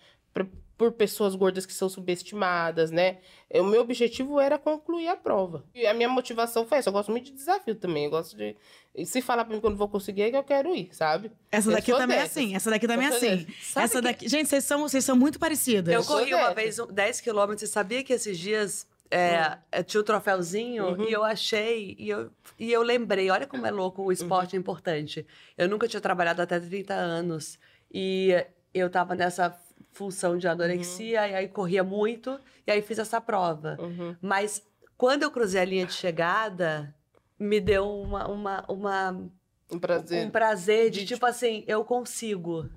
[0.79, 3.19] por pessoas gordas que são subestimadas, né?
[3.53, 5.65] O meu objetivo era concluir a prova.
[5.75, 6.89] E a minha motivação foi essa.
[6.89, 8.05] Eu gosto muito de desafio também.
[8.05, 8.57] Eu gosto de.
[8.95, 10.89] e Se falar pra mim que eu não vou conseguir, é que eu quero ir,
[10.93, 11.33] sabe?
[11.51, 12.55] Essa daqui também é assim.
[12.55, 13.47] Essa daqui também é assim.
[13.75, 14.29] Essa que- daqui.
[14.29, 15.93] Gente, vocês são, vocês são muito parecidas.
[15.93, 17.61] Eu corri uma vez um- 10 quilômetros.
[17.69, 19.83] Você sabia que esses dias é, Hum.
[19.85, 21.09] tinha o troféuzinho Uhum.
[21.09, 23.31] e eu achei e eu, e eu lembrei.
[23.31, 24.59] Olha como é louco o esporte Uhum.
[24.59, 25.27] é importante.
[25.57, 27.59] Eu nunca tinha trabalhado até 30 anos
[27.93, 28.33] e
[28.75, 29.59] eu tava nessa
[29.99, 33.77] função de anorexia e aí corria muito e aí fiz essa prova.
[33.81, 34.15] Uhum.
[34.23, 34.63] Mas
[34.97, 36.95] quando eu cruzei a linha de chegada,
[37.39, 39.31] me deu uma, uma, uma-
[39.73, 40.27] Um prazer.
[40.27, 42.71] um prazer de, De- tipo assim, eu consigo.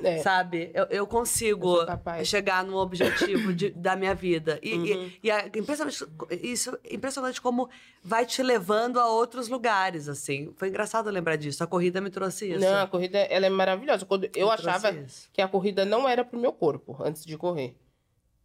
[0.00, 0.18] É.
[0.18, 0.70] Sabe?
[0.74, 1.78] Eu, eu consigo
[2.18, 4.58] Eu chegar num objetivo de- da minha vida.
[4.62, 5.12] E, e- Uhum.
[5.24, 6.04] e é impressionante,
[6.40, 7.68] isso, impressionante como
[8.02, 10.52] vai te levando a outros lugares, assim.
[10.56, 11.64] Foi engraçado lembrar disso.
[11.64, 12.60] A corrida me trouxe isso.
[12.60, 14.06] Não, a corrida ela é maravilhosa.
[14.06, 15.28] Quando eu achava isso.
[15.32, 17.74] que a corrida não era pro meu corpo antes de correr.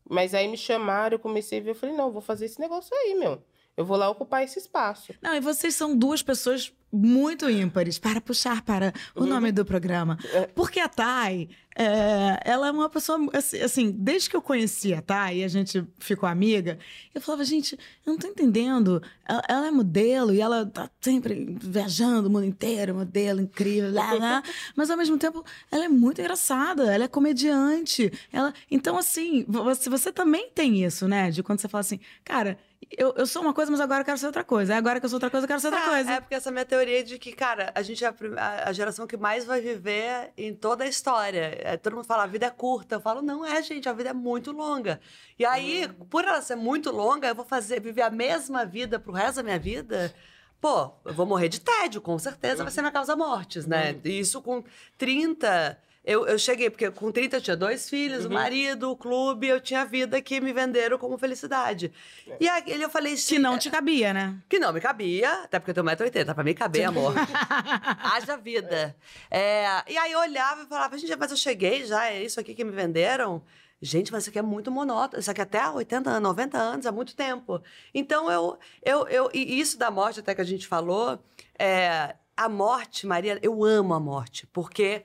[0.10, 2.60] Mas aí me chamaram, eu comecei a ver, eu falei, não, eu vou fazer esse
[2.60, 3.42] negócio aí, meu.
[3.78, 5.14] Eu vou lá ocupar esse espaço.
[5.22, 9.28] Não, e vocês são duas pessoas muito ímpares para puxar para o Uhum.
[9.30, 10.18] nome do programa.
[10.34, 10.48] É.
[10.48, 15.02] Porque a Thay, é, ela é uma pessoa, assim, assim, desde que eu conheci a
[15.02, 16.78] Thay e a gente ficou amiga,
[17.16, 17.74] eu falava, gente,
[18.06, 19.02] eu não tô entendendo.
[19.28, 24.14] Ela, ela é modelo e ela tá sempre viajando o mundo inteiro, modelo incrível, lá,
[24.14, 24.44] lá.
[24.76, 28.12] Mas ao mesmo tempo, ela é muito engraçada, ela é comediante.
[28.32, 28.54] Ela...
[28.70, 31.32] Então, assim, você, você também tem isso, né?
[31.32, 32.58] De quando você fala assim, cara,
[32.98, 34.76] eu, eu sou uma coisa, mas agora eu quero ser outra coisa.
[34.76, 36.12] Agora que eu sou outra coisa, eu quero ser outra É, coisa.
[36.12, 39.16] É porque essa minha teoria de que, cara, a gente é a, a- geração que
[39.18, 41.58] mais vai viver em toda a história.
[41.64, 42.96] É, todo mundo fala, a vida é curta.
[42.96, 45.00] Eu falo, não é, gente, a vida é muito longa.
[45.40, 49.12] E aí, por ela ser muito longa, eu vou fazer, viver a mesma vida pro
[49.14, 50.14] resto da minha vida.
[50.62, 54.00] Pô, eu vou morrer de tédio, com certeza vai ser minha causa mortes, né?
[54.04, 54.64] E isso com
[54.98, 55.78] 30.
[56.06, 59.62] Eu, eu cheguei, porque com 30 eu tinha dois filhos, o marido, o clube, eu
[59.62, 61.94] tinha vida que me venderam como felicidade.
[62.42, 64.38] E aí eu falei, Que não te cabia, né?
[64.50, 67.14] que não me cabia, até porque eu tenho 1,80m, pra mim caber, amor.
[68.04, 68.94] Haja vida.
[69.32, 72.54] É, e aí eu olhava e falava, gente, mas eu cheguei já, é isso aqui
[72.54, 73.42] que me venderam?
[73.82, 75.20] Gente, mas isso aqui é muito monótono.
[75.20, 77.62] Isso aqui até há 80 anos, 90 anos, há muito tempo.
[77.94, 79.30] Então, eu, eu, eu.
[79.34, 81.20] E isso da morte, até que a gente falou,
[81.60, 85.04] é, a morte, Maria, eu amo a morte, porque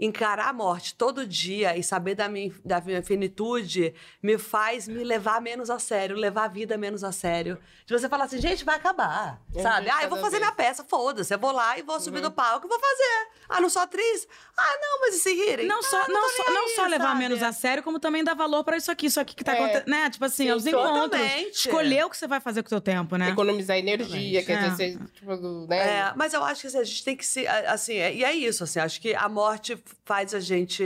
[0.00, 5.04] encarar a morte todo dia e saber da minha, da minha finitude me faz me
[5.04, 7.58] levar menos a sério, levar a vida menos a sério.
[7.84, 9.90] De você falar assim, gente, vai acabar, É sabe?
[9.90, 10.42] Ah, eu vou fazer vez.
[10.42, 11.34] minha peça, foda-se.
[11.34, 13.28] Eu vou lá e vou subir no palco e vou fazer.
[13.48, 14.26] Ah, não sou atriz?
[14.56, 15.66] Ah, não, mas e se rirem?
[15.66, 17.18] Não Ah, só, não, só, não aí, só levar sabe?
[17.18, 19.58] menos a sério, como também dar valor pra isso aqui, isso aqui que tá É.
[19.58, 20.08] acontecendo, né?
[20.08, 21.02] Tipo assim, Sim, aos encontros.
[21.10, 21.50] totalmente.
[21.66, 23.28] Escolher o que você vai fazer com o seu tempo, né?
[23.30, 24.68] Economizar energia, quer É.
[24.68, 25.36] dizer, você, tipo,
[25.66, 25.98] né?
[26.08, 27.46] É, mas eu acho que assim, a gente tem que se.
[27.46, 30.84] Assim, é- e é isso, assim, acho que a morte faz a gente.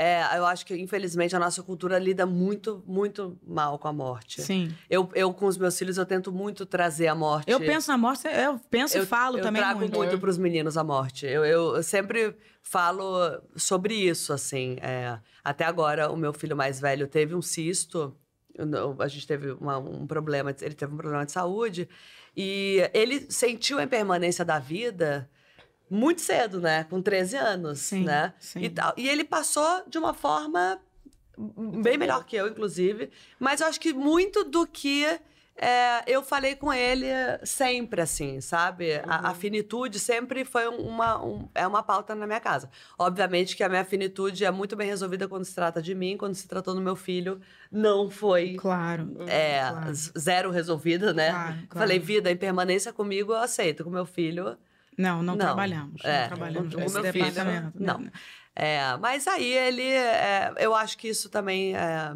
[0.00, 4.40] é, eu acho que, infelizmente, a nossa cultura lida muito, muito mal com a morte.
[4.42, 4.72] Sim.
[4.88, 7.50] Eu, eu, com os meus filhos, eu tento muito trazer a morte.
[7.50, 9.96] Eu penso na morte, eu penso e eu, falo eu também trago muito.
[9.96, 11.26] muito, para os meninos a morte.
[11.26, 14.76] Eu, eu, eu sempre falo sobre isso, assim.
[14.80, 18.14] é, até agora, o meu filho mais velho teve um cisto.
[18.54, 21.88] eu A gente teve uma- um problema, ele teve um problema de saúde.
[22.36, 25.28] E ele sentiu a impermanência da vida
[25.90, 26.84] muito cedo, né?
[26.84, 28.32] Com 13 anos, Sim, né?
[28.38, 28.60] sim.
[28.60, 28.92] E, tal.
[28.96, 30.78] e ele passou de uma forma
[31.82, 33.10] bem melhor que eu, inclusive.
[33.38, 35.04] Mas eu acho que muito do que
[35.60, 37.06] é, eu falei com ele
[37.44, 38.94] sempre, assim, sabe?
[39.04, 42.70] A, a finitude sempre foi um- uma, um- é uma pauta na minha casa.
[42.96, 46.34] Obviamente que a minha finitude é muito bem resolvida quando se trata de mim, quando
[46.36, 47.40] se tratou do meu filho,
[47.72, 49.16] não foi Claro.
[49.26, 49.94] é, claro.
[49.94, 51.30] z- zero resolvida, né?
[51.30, 51.68] Claro, claro.
[51.88, 54.56] Falei, vida, a impermanência comigo eu aceito, com meu filho
[54.98, 55.46] Não, não, Não.
[55.46, 56.04] trabalhamos.
[56.04, 57.32] É, Não trabalhamos o nesse meu filho,
[57.76, 57.98] não.
[58.00, 58.10] né?
[58.54, 62.12] É, mas aí ele, é, eu acho que isso também é,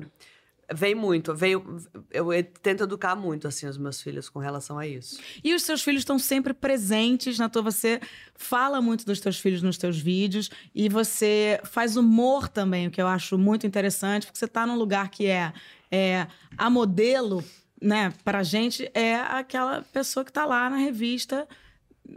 [0.74, 1.80] vem muito, veio,
[2.10, 2.26] eu
[2.60, 5.20] tento educar muito assim os meus filhos com relação a isso.
[5.44, 7.62] E os seus filhos estão sempre presentes na tua.
[7.62, 8.00] Você
[8.34, 13.00] fala muito dos teus filhos nos teus vídeos e você faz humor também, o que
[13.00, 15.52] eu acho muito interessante, porque você está num lugar que é,
[15.92, 16.26] é
[16.58, 17.44] a modelo,
[17.80, 21.46] né, pra gente, é aquela pessoa que tá lá na revista,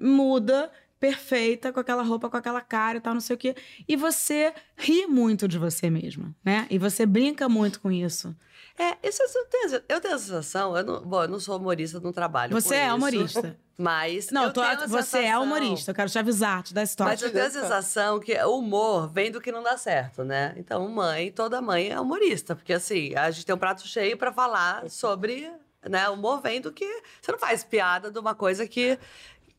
[0.02, 0.72] muda.
[0.98, 3.54] Perfeita, com aquela roupa, com aquela cara e tal, não sei o quê.
[3.88, 6.66] E você ri muito de você mesma, né?
[6.70, 8.34] E você brinca muito com isso.
[8.80, 12.00] É, isso eu tenho, eu tenho a sensação, eu não, bom, eu não sou humorista,
[12.00, 13.58] não trabalho Você é isso, humorista.
[13.78, 15.92] Mas Não, tô- você é sensação- humorista.
[15.92, 17.12] Eu quero te avisar, te dar história.
[17.12, 20.56] Mas eu tenho a sensação que o humor vem do que não dá certo, né?
[20.58, 24.32] Então, mãe, toda mãe é humorista, porque assim, a gente tem um prato cheio pra
[24.32, 25.52] falar sobre,
[25.88, 26.10] né?
[26.10, 26.86] O humor vem do que
[27.22, 28.98] você não faz piada de uma coisa que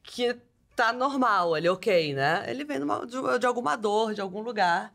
[0.06, 0.36] que
[0.74, 2.44] tá normal ali, ok, né?
[2.48, 4.92] Ele vem de, uma- de- de alguma dor, de algum lugar.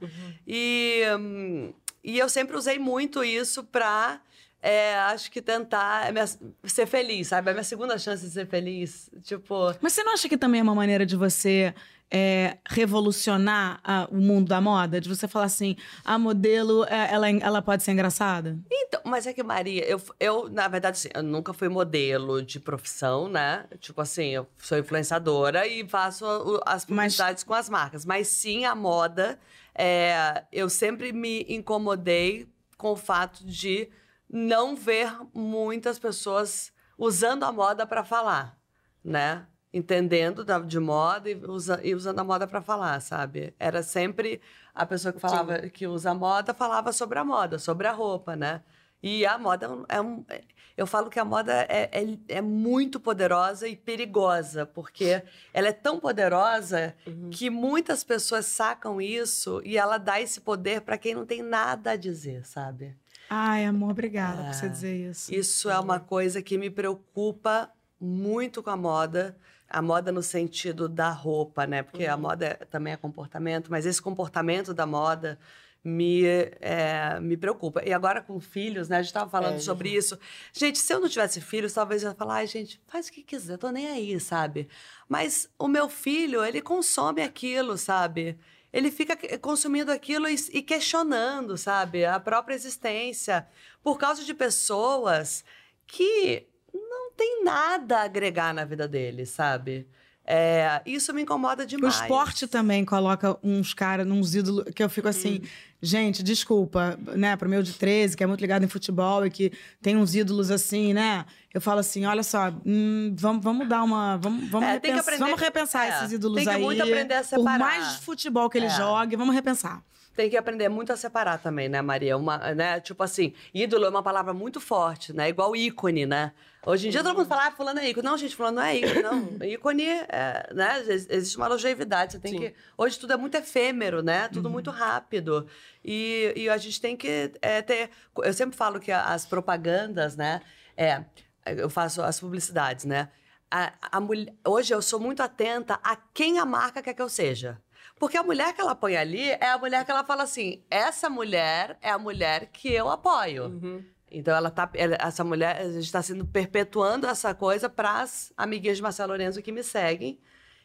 [0.48, 4.20] E hum, e eu sempre usei muito isso pra,
[4.62, 6.26] é, acho que tentar é minha-
[6.64, 7.50] ser feliz, sabe?
[7.50, 9.10] É a minha segunda chance de ser feliz.
[9.24, 11.74] Tipo, Mas você não acha que também é uma maneira de você
[12.12, 15.00] é, revolucionar a- o mundo da moda?
[15.00, 18.60] De você falar assim, a modelo, é, ela, ela pode ser engraçada?
[18.70, 22.60] Então, mas é que, Maria, eu, eu, na verdade, assim, eu nunca fui modelo de
[22.60, 23.66] profissão, né?
[23.80, 26.26] Tipo assim, eu sou influenciadora e faço
[26.66, 28.06] as Mas- publicidades com as marcas.
[28.06, 29.40] Mas sim, a moda,
[29.74, 32.48] é, eu sempre me incomodei
[32.78, 33.90] com o fato de
[34.30, 38.58] não ver muitas pessoas usando a moda para falar,
[39.04, 39.46] né?
[39.74, 43.54] Entendendo da- de moda e, usa- e usando a moda para falar, sabe?
[43.58, 44.42] Era sempre
[44.76, 48.62] a pessoa que falava que usa moda falava sobre a moda, sobre a roupa, né?
[49.02, 49.86] E a moda é um.
[49.88, 50.42] é um- é-
[50.78, 55.22] eu falo que a moda é, é, é muito poderosa e perigosa, porque
[55.54, 56.96] ela é tão poderosa
[57.30, 61.92] que muitas pessoas sacam isso e ela dá esse poder para quem não tem nada
[61.92, 62.96] a dizer, sabe?
[63.30, 64.54] Ai, amor, obrigada por É.
[64.54, 65.34] você dizer isso.
[65.34, 67.70] Isso é uma coisa que me preocupa
[68.02, 69.38] muito com a moda.
[69.70, 71.82] A moda no sentido da roupa, né?
[71.84, 75.40] Porque a moda é- também é comportamento, mas esse comportamento da moda
[75.84, 76.24] me,
[76.60, 77.82] é, me preocupa.
[77.86, 78.98] E agora com filhos, né?
[78.98, 80.20] A gente estava falando É, sobre isso.
[80.52, 83.24] Gente, se eu não tivesse filhos, talvez eu ia falar, ai, gente, faz o que
[83.24, 84.68] quiser, tô nem aí, sabe?
[85.08, 88.38] Mas o meu filho, ele consome aquilo, sabe?
[88.74, 92.06] Ele fica consumindo aquilo e, e questionando, sabe?
[92.06, 93.48] A própria existência.
[93.82, 95.44] Por causa de pessoas
[95.88, 99.88] que não tem nada a agregar na vida dele, sabe?
[100.26, 101.96] É, isso me incomoda O demais.
[101.96, 105.42] esporte também coloca uns caras, uns ídolos, que eu fico assim,
[105.82, 109.52] gente, desculpa, né, pro meu de 13, que é muito ligado em futebol e que
[109.82, 111.26] tem uns ídolos assim, né?
[111.54, 114.18] Eu falo assim, olha só, hum, vamos, vamos dar uma.
[114.18, 116.62] Vamos, vamos, É, repensar, aprender- vamos repensar é, esses ídolos tem que aí.
[116.62, 117.60] muito aprender a Por separar.
[117.60, 118.70] mais futebol que ele É.
[118.78, 119.84] jogue, vamos repensar.
[120.16, 122.18] Tem que aprender muito a separar também, né, Maria?
[122.18, 122.80] Uma, né?
[122.82, 125.30] Tipo assim, ídolo é uma palavra muito forte, né?
[125.30, 126.34] Igual ícone, né?
[126.66, 128.06] Hoje em dia todo mundo fala, ah, fulano é ícone.
[128.06, 129.28] Não, gente, fulano não é ícone, não.
[129.48, 130.84] ícone, é, né?
[130.88, 132.12] Ex- Existe uma longevidade.
[132.14, 132.40] Você tem Sim.
[132.40, 132.54] que...
[132.78, 134.28] Hoje tudo é muito efêmero, né?
[134.28, 135.48] Tudo muito rápido.
[135.84, 137.90] E, e a gente tem que é, ter...
[138.18, 140.42] Eu sempre falo que as propagandas, né?
[140.76, 141.04] É,
[141.46, 143.10] eu faço as publicidades, né?
[143.50, 147.10] A, a mulher, hoje eu sou muito atenta a quem a marca quer que eu
[147.10, 147.60] seja.
[148.02, 151.08] Porque a mulher que ela põe ali é a mulher que ela fala assim: essa
[151.08, 153.44] mulher é a mulher que eu apoio.
[153.46, 153.86] Uhum.
[154.10, 158.34] Então ela tá, ela- essa mulher, a gente está sendo perpetuando essa coisa para as
[158.36, 160.20] amiguinhas de Marcelo Lorenzo que me seguem.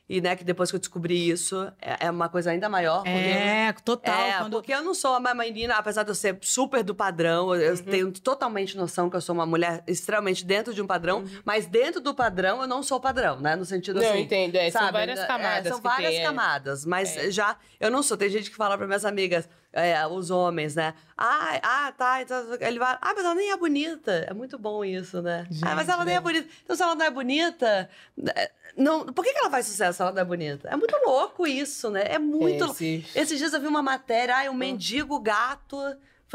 [0.09, 2.99] E né, que depois que eu descobri isso, é, é uma coisa ainda maior.
[2.99, 4.21] porque eu- É, total.
[4.21, 7.53] é, quando- porque eu não sou uma menina, apesar de eu ser super do padrão,
[7.57, 7.83] eu Uhum.
[7.83, 12.01] tenho totalmente noção que eu sou uma mulher extremamente dentro de um padrão, mas dentro
[12.01, 13.57] do padrão eu não sou padrão, né?
[13.57, 14.03] No sentido Uhum.
[14.03, 14.19] Não, assim.
[14.19, 14.93] eu entendo, é, são sabe?
[14.93, 16.25] várias É, camadas são várias tem, é.
[16.25, 17.31] camadas, mas É.
[17.33, 18.17] já eu não sou.
[18.17, 20.95] Tem gente que fala para minhas amigas, é, os homens, né?
[21.17, 22.23] Ah, ah, tá.
[22.23, 24.13] então, Ele vai, ah, mas ela nem é bonita.
[24.29, 25.47] É muito bom isso, né?
[25.63, 26.23] ah, mas Gente, ela nem é né?
[26.23, 26.49] bonita.
[26.65, 27.89] Então, se ela não é bonita,
[28.35, 30.69] é, não, por que, que ela faz sucesso se ela não é bonita?
[30.71, 32.05] É muito louco isso, né?
[32.07, 32.83] É muito louco.
[32.83, 35.77] Esse- Esses dias eu vi uma matéria, ai, um mendigo gato.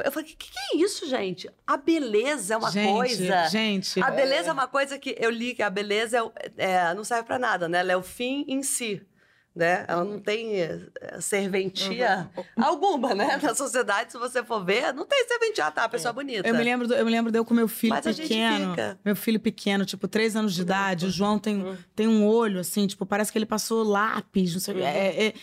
[0.03, 1.49] Eu falei, o que, que é isso, gente?
[1.67, 3.47] A beleza é uma gente, coisa.
[3.49, 6.51] Gente, A beleza é uma coisa que eu li que a beleza é
[6.89, 7.79] é, não serve pra nada, né?
[7.79, 9.05] Ela é o fim em si.
[9.53, 9.83] Né?
[9.85, 10.79] Ela não tem eh,
[11.19, 12.43] serventia Uhum.
[12.63, 13.37] alguma, né?
[13.43, 15.65] Na sociedade, se você for ver, não tem serventia.
[15.65, 16.47] Ah, tá, a pessoa bonita.
[16.47, 18.73] Eu me lembro, do- eu me lembro de eu com meu filho Mas pequeno.
[19.03, 21.05] Meu filho pequeno, tipo, três anos de idade.
[21.05, 21.39] O João Uhum.
[21.39, 24.83] tem, tem um olho, assim, tipo, parece que ele passou lápis, não sei o Uhum.
[24.85, 25.33] É, é-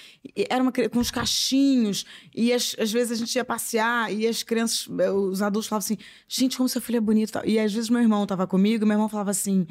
[0.49, 2.07] era uma com os cachinhos.
[2.35, 5.85] E as- às vezes a gente ia passear e as crianças, eh, os adultos falavam
[5.85, 7.39] assim: gente, como seu filho é bonito.
[7.45, 7.53] e.
[7.53, 9.67] E às vezes meu irmão tava comigo, meu irmão falava assim: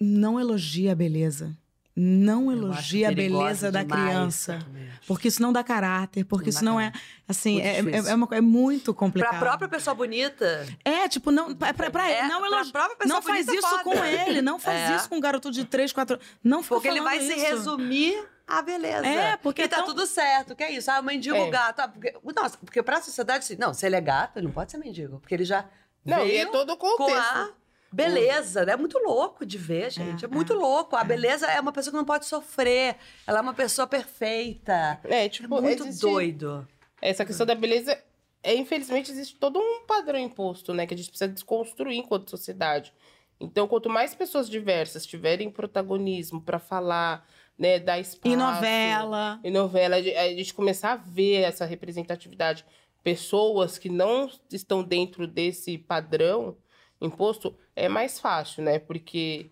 [0.00, 1.54] não elogia a beleza.
[1.98, 4.58] Não elogia a beleza da demais criança.
[5.06, 6.92] Porque isso não dá caráter, porque Não isso não é.
[7.26, 8.10] Assim, Muito é, é, difícil.
[8.10, 9.30] é uma é muito complicado.
[9.30, 12.96] Pra própria pessoa bonita, É, tipo, não, pra, pra, pra É, não pra elogi- própria
[12.96, 13.82] pessoa Não faz bonita, isso foda.
[13.84, 14.96] com ele, não faz É.
[14.96, 17.46] isso com um garoto de 3, 4 Não fica porque ele vai falando se isso.
[17.50, 19.06] resumir à beleza.
[19.06, 20.90] É, porque E tá tão- tudo certo, que é isso.
[20.90, 21.48] Ah, o mendigo É.
[21.50, 21.80] gato.
[21.80, 24.70] Ah, porque, nossa, porque pra sociedade, assim, não, se ele é gato, ele não pode
[24.70, 25.18] ser mendigo.
[25.18, 25.64] Porque ele já
[26.04, 27.18] Não, e veio é todo o com contexto.
[27.20, 27.48] a
[27.96, 28.64] beleza.
[28.64, 28.72] né?
[28.72, 30.24] É muito louco de ver, gente.
[30.24, 30.94] É, É, muito é, louco.
[30.96, 32.96] A beleza é uma pessoa que não pode sofrer.
[33.26, 35.00] Ela é uma pessoa perfeita.
[35.04, 36.66] É, É tipo, muito existe- doido.
[37.00, 37.96] Essa questão da beleza,
[38.42, 40.86] é, infelizmente, existe todo um padrão imposto, né?
[40.86, 42.92] Que a gente precisa desconstruir enquanto sociedade.
[43.38, 47.26] Então, quanto mais pessoas diversas tiverem protagonismo pra falar,
[47.58, 48.26] né, dar espaço...
[48.32, 49.38] Em novela.
[49.44, 52.64] Em novela, a gente começar a ver essa representatividade,
[53.02, 56.56] pessoas que não estão dentro desse padrão
[57.00, 58.78] imposto, é mais fácil, né?
[58.78, 59.46] Porque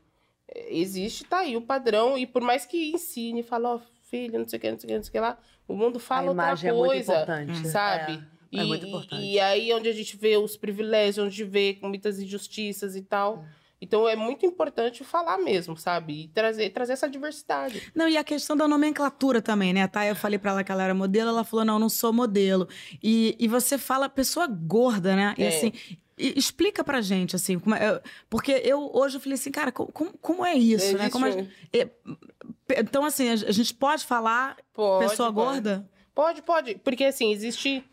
[0.48, 4.46] é, existe, tá aí o padrão, e por mais que ensine, fala, ó, filho, não
[4.48, 6.28] sei o que, não sei o que, não sei o que lá, o mundo fala
[6.28, 7.68] a outra é muito coisa, importante.
[7.68, 8.12] sabe?
[8.12, 8.34] É.
[8.52, 9.22] E, É muito e- importante.
[9.24, 13.44] E, aí onde a gente vê os privilégios, onde vê muitas injustiças e tal.
[13.80, 16.22] Então é muito importante falar mesmo, sabe?
[16.24, 17.82] E trazer, trazer essa diversidade.
[17.94, 19.86] Não, e a questão da nomenclatura também, né?
[19.88, 22.66] Tá, eu falei pra ela que ela era modelo, ela falou, não, não sou modelo.
[23.02, 25.34] E, e você fala pessoa gorda, né?
[25.36, 25.48] E É.
[25.48, 25.72] assim,
[26.18, 28.00] e- explica pra gente, assim, como é-
[28.30, 31.10] porque eu hoje eu falei assim, cara, co- como, como é isso, né?
[31.10, 31.88] Como Existe- é,
[32.80, 35.46] então, assim, a, gente pode falar Pode, pessoa pode.
[35.48, 35.90] gorda?
[36.14, 36.74] Pode, pode.
[36.76, 37.84] Porque assim, existe.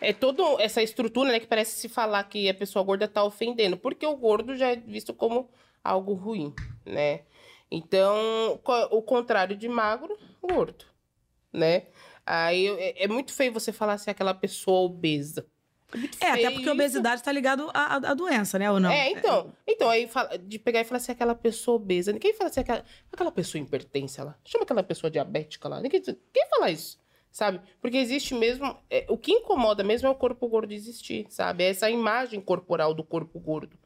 [0.00, 1.38] É toda essa estrutura, né?
[1.40, 3.76] Que parece se falar que a pessoa gorda tá ofendendo.
[3.76, 5.50] Porque o gordo já é visto como
[5.84, 6.54] algo ruim,
[6.86, 7.20] né?
[7.70, 8.58] Então,
[8.90, 10.84] o contrário de magro, gordo,
[11.52, 11.86] né?
[12.26, 15.46] Aí é, é muito feio você falar assim, aquela pessoa obesa.
[16.20, 18.70] É, É, até porque a obesidade tá ligado à, à- doença, né?
[18.70, 18.90] Ou não?
[18.90, 19.52] É, então.
[19.66, 22.12] Então, aí fala, de pegar e falar assim, aquela pessoa obesa.
[22.12, 24.38] Ninguém fala assim, aquela, aquela pessoa hipertensa lá.
[24.44, 25.80] Chama aquela pessoa diabética lá.
[25.80, 26.98] Ninguém, quem fala isso?
[27.32, 27.60] Sabe?
[27.80, 28.76] Porque existe mesmo.
[28.90, 31.64] é, o que incomoda mesmo é o corpo gordo existir, sabe?
[31.64, 33.76] É essa imagem corporal do corpo gordo.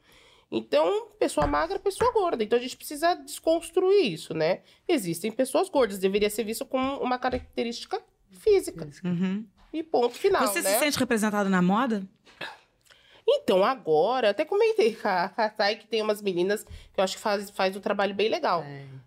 [0.51, 2.43] Então, pessoa magra, pessoa gorda.
[2.43, 4.61] Então a gente precisa desconstruir isso, né?
[4.87, 8.01] Existem pessoas gordas, deveria ser visto como uma característica
[8.31, 8.87] física.
[9.03, 9.45] Uhum.
[9.75, 10.47] E ponto final.
[10.47, 10.71] Você né?
[10.71, 12.01] se sente representado na moda?
[13.27, 17.21] Então, agora, até comentei com a, Thay que tem umas meninas que eu acho que
[17.21, 18.63] faz, faz um trabalho bem legal.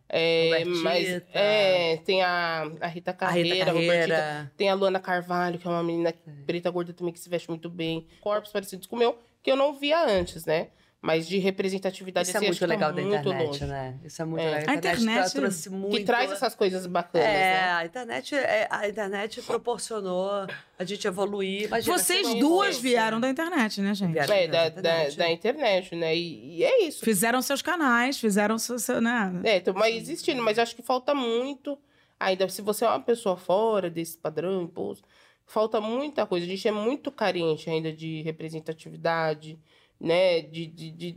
[0.08, 0.82] É, Robertita.
[0.82, 4.52] mas é, tem a, a Rita A Carreira, Rita a Robertita, Carreira.
[4.56, 6.12] tem a Luana Carvalho, que é uma menina
[6.44, 8.06] preta gorda também que se veste muito bem.
[8.20, 10.68] Corpos parecidos com o meu, que eu não via antes, né?
[11.00, 13.64] Mas de representatividade Isso é assim, muito acho que legal tá da muito internet, longe.
[13.66, 13.98] né?
[14.04, 14.50] Isso é muito É.
[14.50, 14.68] legal.
[14.68, 15.96] A internet- trouxe muito...
[15.96, 17.70] Que traz essas coisas bacanas, É, né?
[17.70, 20.28] a internet, é, a internet proporcionou
[20.76, 21.66] a gente evoluir.
[21.68, 24.12] Imagina, Vocês duas fosse- vieram da internet, né, gente?
[24.12, 24.34] Vieram.
[24.34, 25.16] É, da, da da, internet.
[25.18, 26.16] da internet, né?
[26.16, 27.04] E, e é isso.
[27.04, 29.40] Fizeram seus canais, fizeram seu, seu né?
[29.44, 31.78] É, então, mas existindo, mas acho que falta muito.
[32.18, 35.06] Ainda se você é uma pessoa fora desse padrão imposto,
[35.46, 36.44] falta muita coisa.
[36.44, 39.56] A gente é muito carente ainda de representatividade,
[40.00, 40.40] né?
[40.42, 41.12] De, de, de,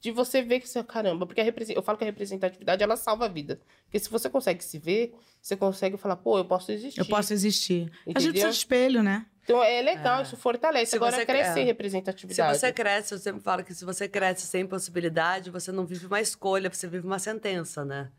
[0.00, 1.40] de, você ver que você, caramba, porque
[1.74, 3.60] eu falo que a representatividade ela salva a vida.
[3.84, 6.98] Porque se você consegue se ver, você consegue falar, pô, eu posso existir.
[7.00, 7.82] Eu posso existir.
[7.82, 8.30] A gente Entendeu?
[8.32, 9.26] precisa de espelho, né?
[9.44, 10.22] Então é legal, É.
[10.22, 10.90] isso fortalece.
[10.90, 11.54] Se Agora crescer é.
[11.54, 12.58] Se representatividade.
[12.58, 16.20] você cresce, eu sempre falo que se você cresce sem possibilidade, você não vive uma
[16.20, 18.10] escolha, você vive uma sentença, né?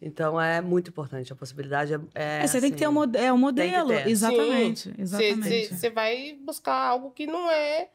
[0.00, 1.32] Então é muito importante.
[1.32, 1.98] A possibilidade é.
[2.14, 3.88] é, É, você tem que ter um, assim, mode- é, um modelo.
[3.88, 4.06] ter.
[4.08, 4.94] Exatamente.
[4.96, 5.74] Exatamente.
[5.74, 7.88] Você vai buscar algo que não é.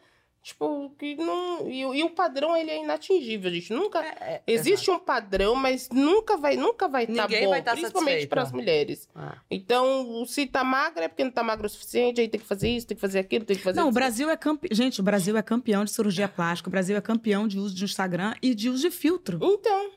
[0.44, 1.70] Tipo, que não.
[1.72, 3.72] E, o- e o padrão, ele é inatingível, gente.
[3.72, 4.04] Nunca.
[4.04, 8.28] é, Existe um padrão, mas nunca vai nunca vai estar Ninguém bom, vai tá principalmente
[8.28, 9.08] para as mulheres.
[9.16, 9.38] Ah.
[9.50, 12.68] Então, se tá magra é porque não tá magra o suficiente, aí tem que fazer
[12.70, 13.96] isso, tem que fazer aquilo, tem que fazer Não, o isso.
[13.96, 14.70] Brasil é campeão.
[14.76, 17.86] Gente, o Brasil é campeão de cirurgia plástica, o Brasil é campeão de uso de
[17.86, 19.40] Instagram e de uso de filtro.
[19.42, 19.92] Então,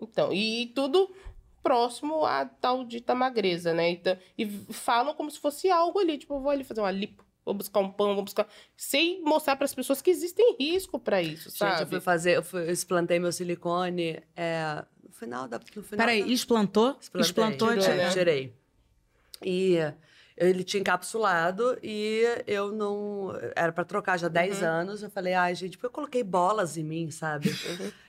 [0.00, 1.14] então, e tudo
[1.62, 3.90] próximo à tal dita magreza, né?
[3.90, 7.22] Então, e falam como se fosse algo ali, tipo, eu vou ali fazer uma lipo,
[7.44, 11.22] vou buscar um pão, vou buscar, sem mostrar para as pessoas que existem risco para
[11.22, 11.72] isso, sabe?
[11.72, 15.58] Gente, eu fui fazer, eu, fui, eu explantei meu silicone é, no final da.
[15.58, 16.28] No final Peraí, da...
[16.28, 16.96] explantou?
[17.00, 18.10] Explantei, Explantou, né?
[18.10, 18.54] Tirei.
[19.44, 19.76] E
[20.36, 23.32] ele tinha encapsulado e eu não.
[23.54, 24.68] Era pra trocar já 10 Uhum.
[24.68, 25.02] anos.
[25.02, 27.50] Eu falei, ai, gente, porque eu coloquei bolas em mim, sabe?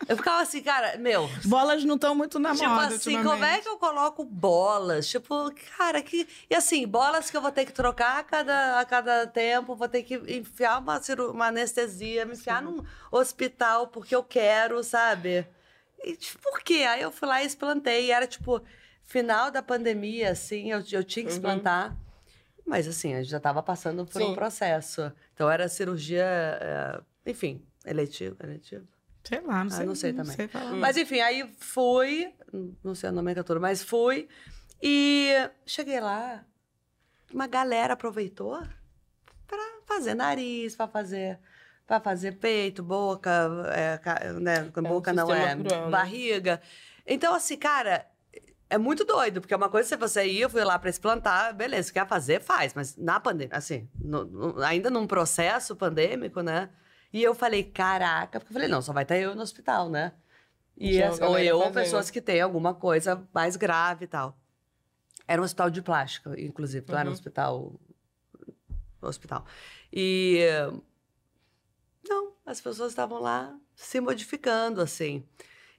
[0.08, 1.30] Eu ficava assim, cara, meu.
[1.46, 5.08] Bolas não estão muito na Tipo moda assim, como é que eu coloco bolas?
[5.08, 6.28] Tipo, cara, que.
[6.50, 9.88] E assim, bolas que eu vou ter que trocar a cada, a cada tempo, vou
[9.90, 11.00] ter que enfiar uma,
[11.32, 15.46] uma anestesia, me enfiar num hospital porque eu quero, sabe?
[16.04, 16.84] E tipo, por quê?
[16.90, 18.06] Aí eu fui lá e explantei.
[18.08, 18.62] E era tipo,
[19.04, 21.38] final da pandemia, assim, eu, eu tinha que Uhum.
[22.66, 24.34] Mas assim, a gente já estava passando por um Sim.
[24.36, 25.12] processo.
[25.34, 28.88] Então era cirurgia, é, enfim, eletivo, eletivo.
[29.24, 29.86] Sei lá, não Ah, sei.
[29.86, 30.48] não sei também.
[30.48, 30.74] falar.
[30.74, 32.34] Mas enfim, aí fui,
[32.84, 34.28] não sei a nomenclatura, mas fui.
[34.82, 35.32] E
[35.66, 36.44] cheguei lá,
[37.34, 38.62] uma galera aproveitou
[39.48, 41.40] pra fazer nariz, pra fazer
[41.86, 43.30] para fazer peito, boca,
[43.76, 44.00] é,
[44.40, 45.92] né, boca não sistema é, cruel, né?
[45.92, 46.62] barriga.
[47.06, 48.08] Então assim, cara,
[48.74, 51.54] é muito doido, porque é uma coisa se você ir, eu fui lá pra explantar,
[51.56, 56.42] beleza, se quer fazer, faz, mas na pandemia, assim, no- no- ainda num processo pandêmico,
[56.42, 56.70] né?
[57.12, 60.14] E eu falei, caraca, porque eu falei, não, só vai estar eu no hospital, né?
[60.76, 64.36] E as- ou eu, ou pessoas que têm alguma coisa mais grave e tal.
[65.28, 67.14] Era um hospital de plástico, inclusive, não era um Uhum.
[67.14, 67.80] hospital.
[69.02, 69.46] hospital.
[69.92, 70.40] E.
[72.08, 75.24] Não, as pessoas estavam lá se modificando, assim.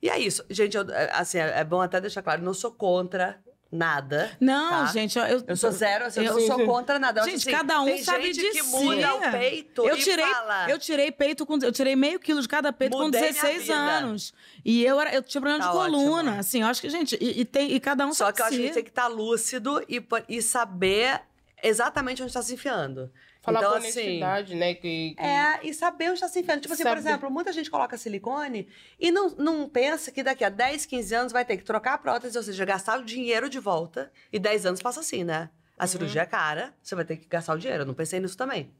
[0.04, 0.44] E é isso.
[0.50, 3.40] Gente, eu, é, assim, é é bom até deixar claro, não sou contra
[3.72, 4.30] nada.
[4.38, 4.92] Não, Tá.
[4.92, 7.20] gente, eu, Eu sou zero, assim, eu, Eu- não sou contra nada.
[7.20, 8.70] Eu acho Gente, assim, cada um tem sabe gente de que si.
[8.84, 10.70] muda o peito Eu tirei, fala...
[10.70, 11.58] eu tirei peito com.
[11.62, 13.74] Eu tirei meio quilo de cada peito Mudei com minha 16 vida.
[13.74, 14.34] anos.
[14.62, 16.20] E eu, era, eu tinha problema Tá de coluna.
[16.30, 16.38] ótimo.
[16.40, 18.46] Assim, eu acho que, gente, e, e tem, e cada um Só sabe que eu
[18.46, 18.74] acho de que a si.
[18.74, 21.22] gente tem que estar lúcido e, e saber
[21.62, 23.10] exatamente onde está se enfiando.
[23.44, 24.74] Falar então, com assim, honestidade, né?
[24.74, 26.60] Que, que- É, e saber onde está se enfiando.
[26.62, 27.00] Tipo assim, por Saber.
[27.00, 28.66] exemplo, muita gente coloca silicone
[28.98, 31.98] e não, não pensa que daqui a 10, 15 anos vai ter que trocar a
[31.98, 34.10] prótese, ou seja, gastar o dinheiro de volta.
[34.32, 35.50] E 10 anos passa assim, né?
[35.78, 37.82] A cirurgia é cara, você vai ter que gastar o dinheiro.
[37.82, 38.72] Eu não pensei nisso também.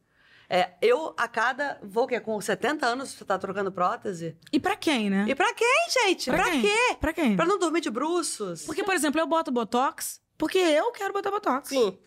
[0.49, 1.79] É, eu, a cada.
[1.83, 2.21] Vou o quê?
[2.21, 4.37] Com 70 anos, você tá trocando prótese?
[4.53, 5.25] E pra quem, né?
[5.29, 6.31] E pra quem, gente?
[6.31, 6.63] Pra, quem?
[6.63, 6.97] quê?
[7.01, 7.37] Pra quem?
[7.37, 8.65] Pra não dormir de bruços?
[8.65, 11.69] Porque, por exemplo, eu boto Botox porque eu quero botar Botox.
[11.69, 11.99] Sim.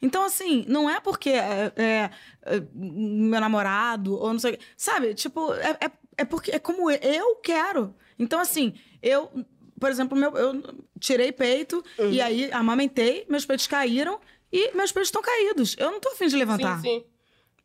[0.00, 2.10] Então, assim, não é porque é, é,
[2.42, 4.58] é, meu namorado ou não sei.
[4.76, 5.14] Sabe?
[5.14, 7.94] Tipo, é, é, é porque é como eu quero.
[8.18, 9.30] Então, assim, eu,
[9.78, 10.62] por exemplo, meu, eu
[11.00, 12.10] tirei peito Uhum.
[12.10, 14.20] e aí amamentei, meus peitos caíram
[14.52, 15.74] e meus peitos estão caídos.
[15.78, 16.80] Eu não tô afim de levantar.
[16.80, 17.04] Sim, sim.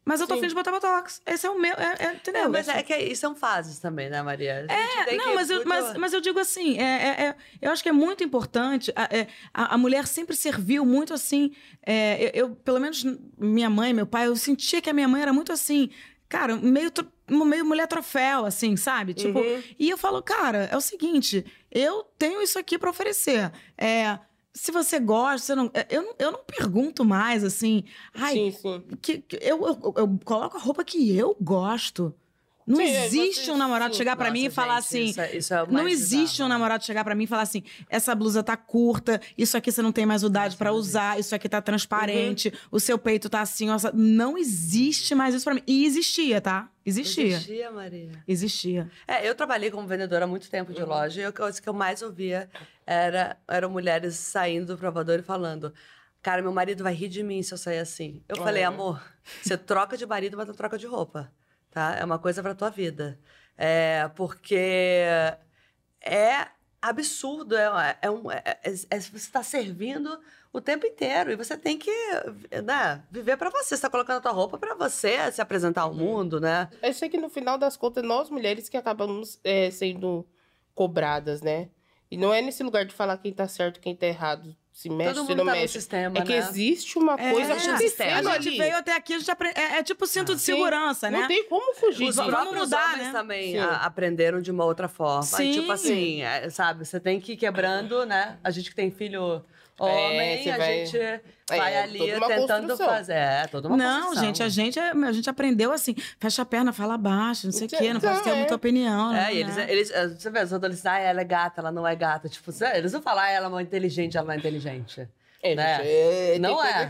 [0.05, 0.39] Mas eu tô Sim.
[0.41, 1.21] afim de botar Botox.
[1.25, 1.73] Esse é o meu.
[1.75, 2.43] É, é, entendeu?
[2.43, 4.65] É, mas é que são fases também, né, Maria?
[4.69, 7.87] É, não, mas eu, mas, mas eu digo assim, é, é- é- eu acho que
[7.89, 8.91] é muito importante.
[8.95, 11.51] A, é, a- a mulher sempre serviu muito assim.
[11.85, 13.05] é, eu, eu, pelo menos
[13.37, 15.89] minha mãe, meu pai, eu sentia que a minha mãe era muito assim,
[16.29, 16.91] cara, meio,
[17.29, 19.13] meio mulher troféu, assim, sabe?
[19.13, 19.63] Tipo, Uhum.
[19.79, 23.51] e eu falo, cara, é o seguinte, eu tenho isso aqui pra oferecer.
[23.77, 24.17] É,
[24.53, 27.83] se você gosta, você não, é, eu, não- eu não pergunto mais assim,
[28.13, 28.83] ai, Sim, sim.
[29.01, 32.13] que, que- eu, eu, eu coloco a roupa que eu gosto.
[32.66, 35.03] Não Sim, existe um namorado chegar pra mim e Nossa, falar gente, assim.
[35.09, 36.55] Isso é, isso é Não existe bizarro, um né?
[36.55, 39.91] namorado chegar pra mim e falar assim: essa blusa tá curta, isso aqui você não
[39.91, 42.53] tem mais idade pra não usar, isso aqui tá transparente, Uhum.
[42.72, 45.64] o seu peito tá assim, ó, não existe mais isso pra mim.
[45.68, 46.70] E existia, tá?
[46.86, 47.26] Existia.
[47.36, 48.09] Existia, Maria.
[48.28, 48.89] Existia.
[49.07, 50.78] É, eu trabalhei como vendedora há muito tempo Uhum.
[50.78, 52.49] de loja e a coisa que eu mais ouvia
[52.86, 55.74] era, eram mulheres saindo do provador e falando:
[56.22, 58.22] Cara, meu marido vai rir de mim se eu sair assim.
[58.30, 58.70] Eu falei, Olha.
[58.70, 59.03] amor,
[59.41, 61.30] você troca de marido, mas não troca de roupa.
[61.74, 61.95] Tá?
[61.97, 63.19] É uma coisa pra tua vida.
[63.57, 64.55] É, porque
[65.99, 66.47] é
[66.80, 67.55] absurdo.
[67.57, 70.19] É, é um, é- é- é- você está servindo
[70.51, 71.89] o tempo inteiro e você tem que
[72.63, 73.69] né, viver pra você.
[73.69, 76.69] Você está colocando a tua roupa pra você se apresentar ao mundo, né?
[76.80, 80.28] Eu sei que no final das contas, nós mulheres que acabamos é, sendo
[80.76, 81.69] cobradas, né?
[82.11, 84.55] E não é nesse lugar de falar quem tá certo, quem tá errado.
[84.74, 85.74] Se mexe, Todo se mundo não tá no mexe.
[85.80, 86.38] sistema, É que né?
[86.39, 88.11] existe uma É, coisa um acontecendo sistema.
[88.32, 88.57] A gente ali.
[88.57, 90.53] veio até aqui, a gente apre- é, é tipo cinto de Sim.
[90.53, 91.19] segurança, né?
[91.19, 93.11] Não tem como fugir Os próprios mudar, homens né?
[93.11, 95.21] também a- aprenderam de uma outra forma.
[95.21, 95.51] Sim.
[95.51, 96.86] Tipo assim, é, sabe?
[96.86, 98.38] Você tem que ir quebrando, né?
[98.43, 99.43] A gente que tem filho
[99.86, 100.97] homem, você a vai- gente
[101.49, 102.88] vai ali tentando construção.
[102.88, 103.13] fazer.
[103.13, 104.23] É, toda uma não, construção.
[104.25, 107.67] gente, a gente, é- a gente aprendeu assim, fecha a perna, fala baixo, não sei
[107.67, 108.36] o quê, não Então, pode ter é.
[108.36, 109.11] muita opinião.
[109.13, 109.34] É, né?
[109.34, 111.95] e eles, eles, eh, você vê, os adolescentes, ah, ela é gata, ela não é
[111.95, 112.27] gata.
[112.29, 115.07] Tipo, eles não falam, ah, ela é inteligente, ela não é inteligente.
[115.41, 115.79] É, né?
[115.84, 116.89] é, Não é.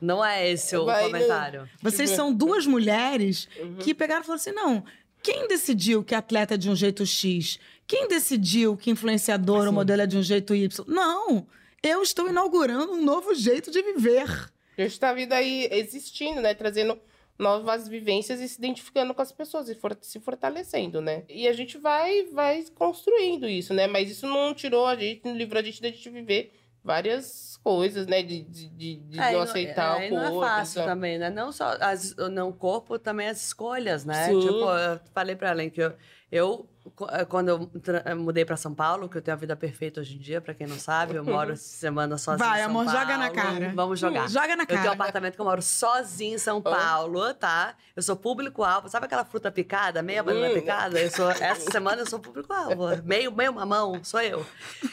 [0.00, 1.68] não- é esse o Vai, comentário.
[1.82, 3.76] Vocês Tipo, são duas mulheres Uhum.
[3.76, 4.82] que pegaram e falaram assim: não,
[5.22, 7.58] quem decidiu que atleta é de um jeito X?
[7.86, 10.84] Quem decidiu que influenciador ou modelo é de um jeito Y?
[10.88, 11.46] Não!
[11.88, 14.28] Eu estou inaugurando um novo jeito de viver.
[14.76, 16.52] A gente tá vindo aí existindo, né?
[16.54, 16.98] Trazendo
[17.38, 21.22] novas vivências e se identificando com as pessoas e for- se fortalecendo, né?
[21.28, 23.86] E a gente vai, vai construindo isso, né?
[23.86, 28.06] Mas isso não tirou a gente, não livrou a gente da gente viver várias coisas,
[28.06, 28.22] né?
[28.22, 30.40] De, de, de, de É, não aceitar é, o e não é corpo.
[30.46, 30.94] fácil então.
[30.94, 31.28] também, né?
[31.30, 34.28] Não só as, não o corpo, também as escolhas, né?
[34.28, 34.40] Sim.
[34.40, 35.92] Tipo, eu falei pra Ellen que eu,
[36.30, 36.68] eu
[37.10, 37.70] eh, quando eu
[38.04, 40.54] eh, mudei pra São Paulo, que eu tenho a vida perfeita hoje em dia, pra
[40.54, 43.00] quem não sabe, eu moro essa semana sozinha Vai, em São amor, Paulo.
[43.00, 43.72] joga na cara.
[43.74, 44.28] Vamos jogar.
[44.28, 44.94] Joga na Eu tenho um cara.
[44.94, 47.74] apartamento que eu moro sozinha em São Paulo, tá?
[47.94, 48.88] Eu sou público-alvo.
[48.88, 50.54] Sabe aquela fruta picada, meia banana Hum.
[50.54, 51.00] picada?
[51.00, 53.02] Eu sou, essa semana eu sou público-alvo.
[53.04, 54.44] Meio, meio mamão, sou eu.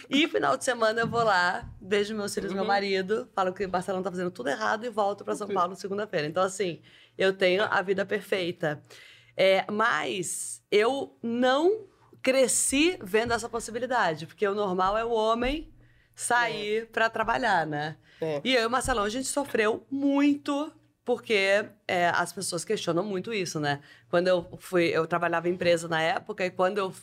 [0.10, 3.66] E final de semana eu vou lá, beijo meus filhos e meu marido, falo que
[3.66, 6.26] o Barcelona tá fazendo tudo errado e volto pra São Paulo segunda-feira.
[6.28, 6.82] Então, assim,
[7.18, 8.82] eu tenho a vida perfeita.
[9.36, 11.88] É, mas eu não
[12.22, 15.74] cresci vendo essa possibilidade, porque o normal é o homem
[16.16, 17.98] sair pra trabalhar, né?
[18.22, 18.42] É.
[18.44, 20.72] E eu e o Marcelão, a gente sofreu muito
[21.04, 23.82] porque é, as pessoas questionam muito isso, né?
[24.10, 26.94] Quando eu fui, eu trabalhava em empresa na época e quando eu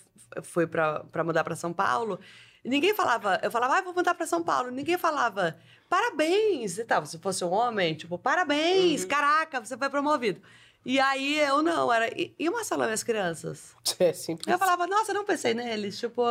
[0.43, 2.19] fui pra pra mudar pra São Paulo,
[2.65, 4.71] ninguém falava, eu falava, ah, vou mudar pra São Paulo.
[4.71, 5.59] Ninguém falava,
[5.89, 7.05] parabéns e tal.
[7.05, 10.41] Se fosse um homem, tipo, parabéns, caraca, você foi promovido.
[10.85, 12.09] E aí eu não, era.
[12.19, 13.75] E, e o Marcelão e as crianças?
[13.99, 14.47] É simples.
[14.49, 15.99] Eu falava, nossa, eu não pensei neles.
[15.99, 16.23] Tipo,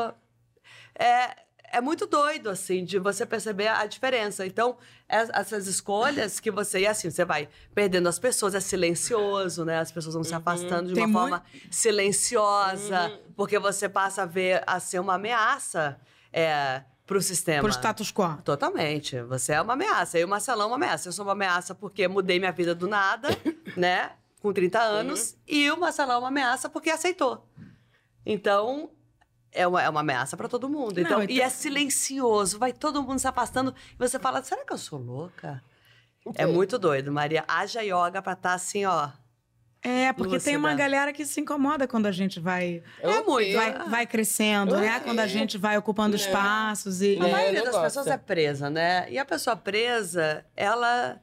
[0.97, 1.35] é,
[1.71, 4.43] é muito doido, assim, de você perceber a diferença.
[4.45, 4.75] Então,
[5.07, 6.79] es- essas escolhas que você.
[6.79, 9.77] E assim, você vai perdendo as pessoas, é silencioso, né?
[9.79, 14.25] As pessoas vão se afastando de Tem uma muito- forma silenciosa, porque você passa a
[14.25, 15.99] ver a ser uma ameaça
[16.33, 17.61] é, pro sistema.
[17.61, 18.37] Pro status quo.
[18.43, 19.21] Totalmente.
[19.23, 20.17] Você é uma ameaça.
[20.17, 21.07] Eu e o Marcelão é uma ameaça.
[21.07, 23.29] Eu sou uma ameaça porque mudei minha vida do nada,
[23.77, 24.11] né?
[24.41, 25.35] Com 30 anos.
[25.47, 27.45] E o Marcelão é uma ameaça porque aceitou.
[28.25, 28.89] Então,
[29.51, 30.95] é uma, é uma ameaça pra todo mundo.
[30.95, 32.57] Não, Então, então- E é silencioso.
[32.59, 33.73] Vai todo mundo se afastando.
[33.93, 35.61] E você fala, será que eu sou louca?
[36.35, 37.43] É muito doido, Maria.
[37.47, 39.09] Haja yoga pra estar assim, ó.
[39.81, 40.83] É, porque tem uma Lúcida.
[40.83, 43.55] galera que se incomoda quando a gente vai, É muito.
[43.55, 44.97] vai, vai crescendo, né?
[44.97, 45.03] Ok.
[45.05, 46.19] Quando a gente vai ocupando É.
[46.19, 47.17] espaços e.
[47.17, 47.83] A É, maioria não das gosta.
[47.87, 49.09] pessoas é presa, né?
[49.09, 51.17] E a pessoa presa, ela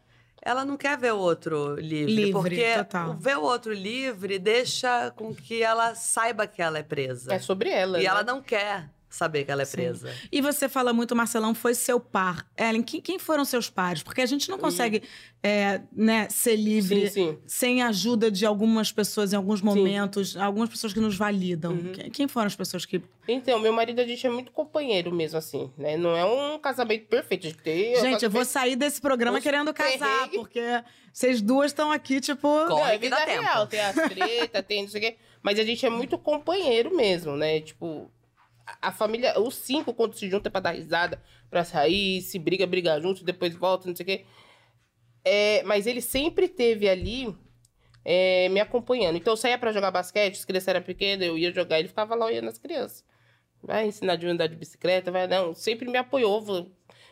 [0.46, 3.10] ela não quer ver o outro livre, Livre, porque total.
[3.10, 7.34] o ver o outro livre deixa com que ela saiba que ela é presa.
[7.34, 7.98] É sobre ela.
[7.98, 8.08] e né?
[8.08, 9.76] ela não quer saber que ela é Sim.
[9.76, 10.14] presa.
[10.30, 12.46] E você fala muito, Marcelão, foi seu par.
[12.56, 14.02] Ellen, quem, quem foram seus pares?
[14.02, 15.02] Porque a gente não consegue
[15.42, 17.38] é, né, ser livre Sim, sim.
[17.46, 21.72] sem a ajuda de algumas pessoas em alguns momentos, algumas pessoas que nos validam.
[21.72, 21.92] Uhum.
[22.12, 23.00] Quem, foram as pessoas que.
[23.28, 25.96] Então, meu marido, a gente é muito companheiro mesmo, assim, né?
[25.96, 27.46] Não é um casamento perfeito.
[27.46, 30.36] A gente, eu vou sair desse programa querendo casar, perrengue.
[30.36, 30.60] porque
[31.12, 32.48] vocês duas estão aqui, tipo.
[32.66, 33.42] Corre Não, é vida tempo.
[33.42, 35.16] real, tem as tretas, tem não sei o quê.
[35.42, 37.60] Mas a gente é muito companheiro mesmo, né?
[37.60, 38.10] Tipo,
[38.82, 42.66] a- família, os cinco, quando se juntam é pra dar risada, pra sair, se briga,
[42.66, 44.26] briga junto, depois volta, não sei o quê.
[45.24, 47.34] É, mas ele sempre teve ali
[48.04, 49.16] é, me acompanhando.
[49.16, 52.14] Então eu saía pra jogar basquete, as crianças eram pequenas, eu ia jogar, ele ficava
[52.14, 53.04] lá olhando as crianças.
[53.62, 55.54] Vai ensinar de andar de bicicleta, vai, não.
[55.54, 56.40] Sempre me apoiou,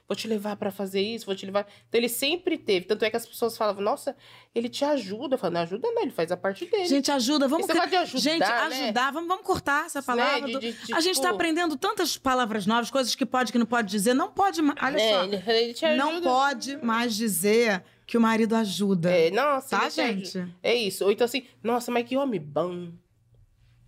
[0.09, 1.67] vou, te levar pra fazer isso, vou te levar.
[1.89, 2.87] Então ele sempre teve.
[2.87, 4.15] Tanto é que as pessoas falavam, nossa,
[4.55, 5.35] ele te ajuda.
[5.35, 6.87] Eu falo, não ajuda, não, ele faz a parte dele.
[6.87, 8.47] Gente, ajuda, vamos cri- de ajudar, Gente, né?
[8.85, 10.47] ajudar, vamos, vamos cortar essa palavra.
[10.47, 10.59] Né?
[10.59, 13.59] De- de- de, a gente tá tipo- aprendendo tantas palavras novas, coisas que pode, que
[13.59, 14.15] não pode dizer.
[14.15, 15.25] Não pode, ma- olha É, só.
[15.25, 16.05] ele, ele te ajuda.
[16.05, 19.11] Não pode mais dizer que o marido ajuda.
[19.11, 20.47] É, nossa, tá, gente?
[20.63, 21.05] É isso.
[21.05, 22.91] Ou então assim, nossa, mas que homem bom.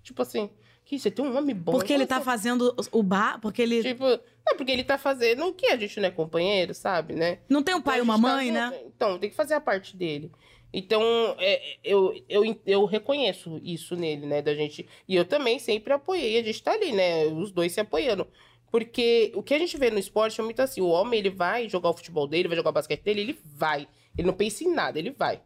[0.02, 0.48] Tipo assim,
[0.84, 1.72] que você tem um homem bom.
[1.72, 4.18] Porque ele tá fazendo o bar, porque ele Tipo,
[4.48, 7.38] é porque ele tá fazendo o que a gente não é companheiro, sabe, né?
[7.48, 8.70] não tem um pai e Então, uma tá mãe, né?
[8.72, 8.92] junto.
[8.94, 10.30] Então, tem que fazer a parte dele.
[10.72, 11.02] Então,
[11.38, 14.42] é, eu, eu, eu reconheço isso nele, né?
[14.42, 14.86] Da gente.
[15.08, 16.38] E eu também sempre apoiei.
[16.38, 17.26] A gente tá ali, né?
[17.26, 18.26] Os dois se apoiando.
[18.70, 21.68] Porque o que a gente vê no esporte é muito assim: o homem ele vai
[21.68, 23.88] jogar o futebol dele, vai jogar o basquete dele, ele vai.
[24.18, 25.40] Ele não pensa em nada, ele vai.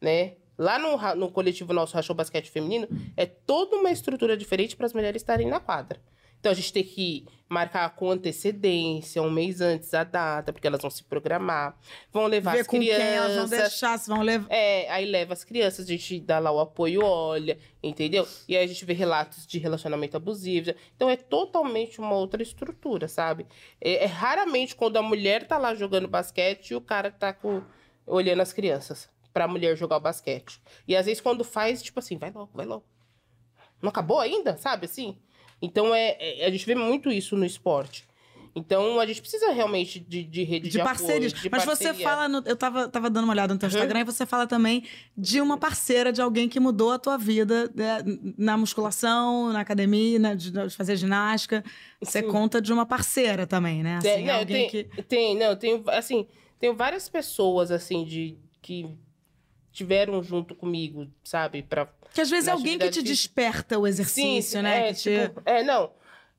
[0.00, 0.34] Né?
[0.58, 4.92] Lá no, no coletivo nosso Rachou Basquete Feminino, é toda uma estrutura diferente para as
[4.92, 6.00] mulheres estarem na quadra.
[6.46, 10.80] Então a gente tem que marcar com antecedência, um mês antes a data, porque elas
[10.80, 11.76] vão se programar,
[12.12, 13.04] vão levar Ver as com crianças.
[13.04, 14.46] quem elas vão deixar, se vão levar.
[14.48, 18.28] É, aí leva as crianças, a gente dá lá o apoio, olha, entendeu?
[18.46, 20.72] E aí a gente vê relatos de relacionamento abusivo.
[20.94, 23.44] Então é totalmente uma outra estrutura, sabe?
[23.80, 27.60] É, é raramente quando a mulher tá lá jogando basquete e o cara tá com,
[28.06, 30.60] olhando as crianças pra mulher jogar o basquete.
[30.86, 32.84] E às vezes quando faz, tipo assim, vai logo, vai logo.
[33.82, 35.18] Não acabou ainda, sabe assim?
[35.60, 38.04] Então é, é- a gente vê muito isso no esporte.
[38.58, 41.32] Então a gente precisa realmente de, de rede de, De apoio, parcerias.
[41.34, 42.02] de Mas você parceria.
[42.08, 42.26] fala.
[42.26, 43.74] no- eu tava, tava dando uma olhada no teu Uhum.
[43.74, 44.82] Instagram e você fala também
[45.14, 47.98] de uma parceira, de alguém que mudou a tua vida né,
[48.38, 51.62] na musculação, na academia, na, de, de fazer ginástica.
[52.00, 52.28] Você Sim.
[52.28, 53.96] conta de uma parceira também, né?
[53.96, 55.02] Assim, Tem, não, alguém tem, que.
[55.02, 56.26] tem, não, tem, assim,
[56.58, 58.88] tem várias pessoas, assim, de, que
[59.70, 61.86] tiveram junto comigo, sabe, pra...
[62.16, 63.06] Que às vezes é alguém que te física.
[63.08, 64.88] desperta o exercício, né?
[64.88, 65.90] É, que te- tipo, é, não,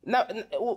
[0.03, 0.27] na-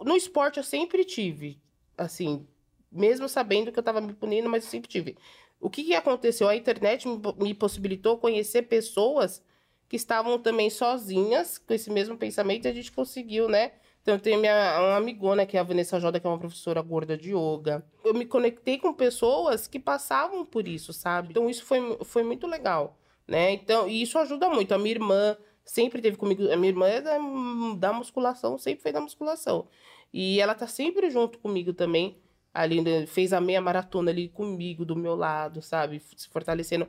[0.04, 1.58] no esporte eu sempre tive,
[1.96, 2.46] assim,
[2.92, 5.16] mesmo sabendo que eu tava me punindo, mas eu sempre tive.
[5.60, 6.48] O que que aconteceu?
[6.48, 9.42] A internet me, me possibilitou conhecer pessoas
[9.88, 13.72] que estavam também sozinhas, com esse mesmo pensamento, e a gente conseguiu, né?
[14.02, 17.16] Então, tem minha uma amigona, que é a Vanessa Joda, que é uma professora gorda
[17.16, 17.84] de yoga.
[18.04, 21.28] Eu me conectei com pessoas que passavam por isso, sabe?
[21.30, 22.96] Então, isso foi, foi muito legal,
[23.30, 23.52] né?
[23.52, 24.72] Então, e isso ajuda muito.
[24.74, 26.50] A minha irmã sempre teve comigo.
[26.52, 27.16] A minha irmã é da,
[27.78, 29.68] da musculação, sempre foi da musculação.
[30.12, 32.18] E ela tá sempre junto comigo também.
[32.52, 33.06] Ali, né?
[33.06, 36.00] fez a meia maratona ali comigo, do meu lado, sabe?
[36.16, 36.88] Se fortalecendo.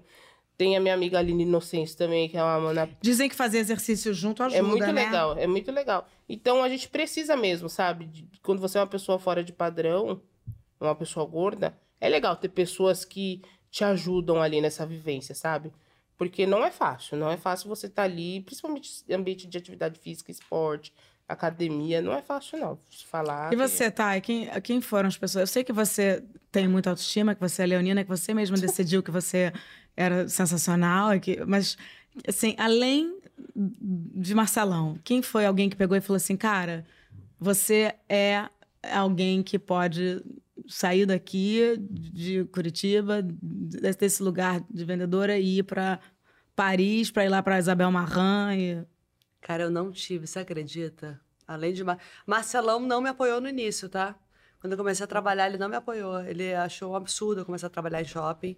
[0.58, 4.12] Tem a minha amiga Aline Inocêncio também, que é uma mana Dizem que fazer exercício
[4.14, 5.06] junto ajuda, é muito né?
[5.06, 6.08] legal, é muito legal.
[6.28, 8.06] Então a gente precisa mesmo, sabe?
[8.06, 10.20] de- quando você é uma pessoa fora de padrão,
[10.80, 15.72] uma pessoa gorda, é legal ter pessoas que te ajudam ali nessa vivência, sabe?
[16.18, 20.00] Porque não é fácil, não é fácil você estar ali, principalmente em ambiente de atividade
[20.00, 20.94] física, esporte,
[21.28, 22.78] academia, não é fácil não.
[23.10, 23.52] Falar.
[23.52, 25.42] E você, Thay, quem, quem foram as pessoas?
[25.42, 29.02] Eu sei que você tem muita autoestima, que você é leonina, que você mesma decidiu
[29.02, 29.52] que você
[29.96, 31.78] era sensacional, que, mas,
[32.28, 33.20] assim, além
[33.56, 36.86] de Marcelão, quem foi alguém que pegou e falou assim, cara,
[37.40, 38.48] você é
[38.94, 40.22] alguém que pode
[40.68, 43.26] sair daqui de Curitiba,
[43.80, 46.00] desse lugar de vendedora e ir para
[46.56, 48.86] Paris, para ir lá para Isabel Marran e...
[49.42, 51.20] Cara, eu não tive, você acredita?
[51.48, 51.84] Além de.
[51.84, 51.98] Mar...
[52.26, 54.16] Marcelão não me apoiou no início, tá?
[54.60, 56.22] Quando eu comecei a trabalhar, ele não me apoiou.
[56.22, 58.56] Ele achou um absurdo eu começar a trabalhar em shopping.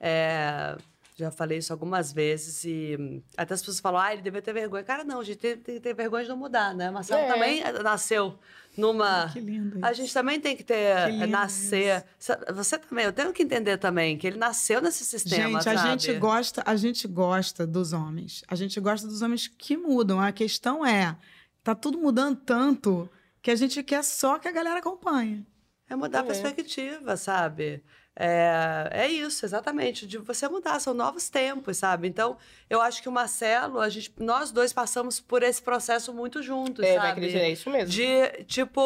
[0.00, 0.76] É,
[1.16, 4.52] Já falei isso algumas vezes e hum, até as pessoas falam, ah, ele devia ter
[4.52, 4.82] vergonha.
[4.82, 6.90] Cara, não, a gente tem, tem que ter vergonha de não mudar, né?
[6.90, 7.28] Marcelo É.
[7.32, 8.36] também nasceu
[8.76, 9.30] numa.
[9.32, 10.00] Que lindo A isso.
[10.02, 12.04] gente também tem que ter, Que lindo nascer.
[12.52, 15.88] Você também, eu tenho que entender também que ele nasceu nesse sistema, Gente, a sabe?
[16.02, 18.42] gente gosta, a gente gosta dos homens.
[18.48, 20.18] A gente gosta dos homens que mudam.
[20.20, 21.16] A questão é,
[21.62, 23.08] tá tudo mudando tanto
[23.40, 25.46] que a gente quer só que a galera acompanhe.
[25.88, 26.26] É mudar a É.
[26.26, 27.84] perspectiva, sabe?
[28.16, 32.06] É, é isso, exatamente, de você mudar, são novos tempos, sabe?
[32.06, 32.36] Então,
[32.70, 36.84] eu acho que o Marcelo, a gente, nós dois passamos por esse processo muito juntos,
[36.84, 37.06] É, sabe?
[37.06, 37.90] vai crescer, é isso mesmo.
[37.90, 38.80] De, tipo,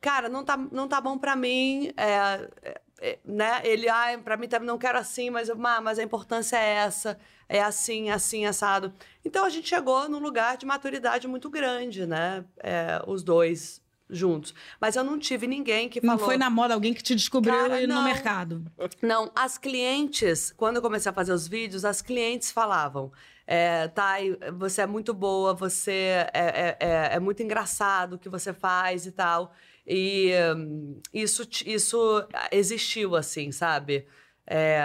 [0.00, 3.62] cara, não tá, não tá bom pra mim, é, é, é, né?
[3.64, 6.74] Ele, ah, pra mim também não quero assim, mas, eu, "Ah, mas a importância é
[6.74, 7.18] essa,
[7.48, 8.92] é assim, assim, assado.
[9.24, 12.44] Então, a gente chegou num lugar de maturidade muito grande, né?
[12.62, 13.82] É, os dois
[14.14, 14.54] juntos.
[14.80, 16.24] Mas eu não tive ninguém que Não falou...
[16.26, 18.04] foi na moda alguém que te descobriu Cara, no não.
[18.04, 18.64] mercado.
[19.02, 23.12] Não, as clientes, quando eu comecei a fazer os vídeos, as clientes falavam:
[23.46, 28.28] é, Thay, você é muito boa, você é, é, é, é muito engraçado o que
[28.28, 29.52] você faz e tal.
[29.86, 34.06] E hum, isso, isso existiu, assim, sabe?
[34.46, 34.82] É,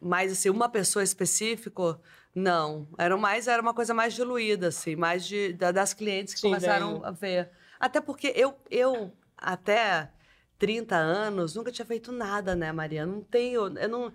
[0.00, 1.98] mas, assim, uma pessoa específica,
[2.34, 2.86] não.
[2.98, 6.48] Era mais, era uma coisa mais diluída, assim, mais de, da- das clientes que Sim,
[6.48, 7.50] começaram daí- a ver.
[7.84, 10.08] Até porque eu, eu até
[10.58, 13.04] 30 anos, nunca tinha feito nada, né, Maria?
[13.04, 13.76] Não tenho.
[13.78, 14.10] Eu não.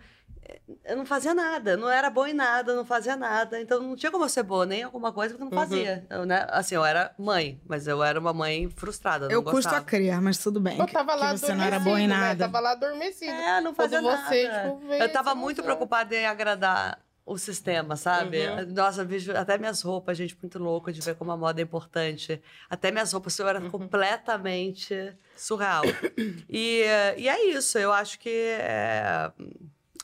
[0.83, 3.61] Eu não fazia nada, não era boa em nada, não fazia nada.
[3.61, 5.63] Então não tinha como eu ser boa nem em alguma coisa que eu não Uhum.
[5.63, 6.07] fazia.
[6.09, 6.47] Eu, né?
[6.49, 9.27] Assim, eu era mãe, mas eu era uma mãe frustrada.
[9.27, 9.85] Não Eu custo a gostava.
[9.85, 10.79] crer, mas tudo bem.
[10.79, 12.15] Eu tava lá que você não era boa em né?
[12.15, 12.45] nada.
[12.45, 13.29] Tava lá adormecido.
[13.31, 14.63] É, não Quando fazia você, nada.
[14.69, 16.97] tipo, veio eu tava muito preocupada em agradar
[17.31, 18.39] o sistema, sabe?
[18.47, 18.73] Uhum.
[18.73, 22.41] Nossa, vejo até minhas roupas, gente, muito louco de ver como a moda é importante.
[22.69, 23.49] Até minhas roupas, eu Uhum.
[23.49, 25.83] era completamente surreal.
[26.49, 26.83] e,
[27.17, 29.31] e é isso, eu acho que é,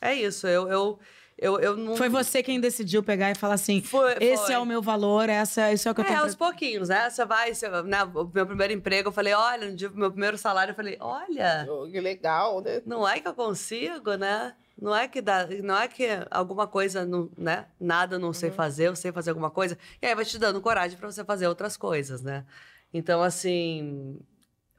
[0.02, 0.48] é isso.
[0.48, 1.00] Eu, eu,
[1.38, 1.96] eu, eu não.
[1.98, 4.54] Foi você quem decidiu pegar e falar assim: Foi- esse foi.
[4.54, 6.20] é o meu valor, essa, isso é o que eu É, tenho.
[6.22, 7.10] aos pra- pouquinhos, né?
[7.10, 8.04] Você vai, você, né?
[8.04, 11.66] O meu primeiro emprego, eu falei, olha, no dia meu primeiro salário, eu falei, olha,
[11.70, 12.82] Oh, Que legal, né?
[12.86, 14.54] não é que eu consigo, né?
[14.80, 17.66] Não é que dá, não é que alguma coisa, não, né?
[17.80, 19.78] Nada não sei fazer, eu sei fazer alguma coisa.
[20.02, 22.46] E aí vai te dando coragem para você fazer outras coisas, né?
[22.94, 24.20] Então, assim,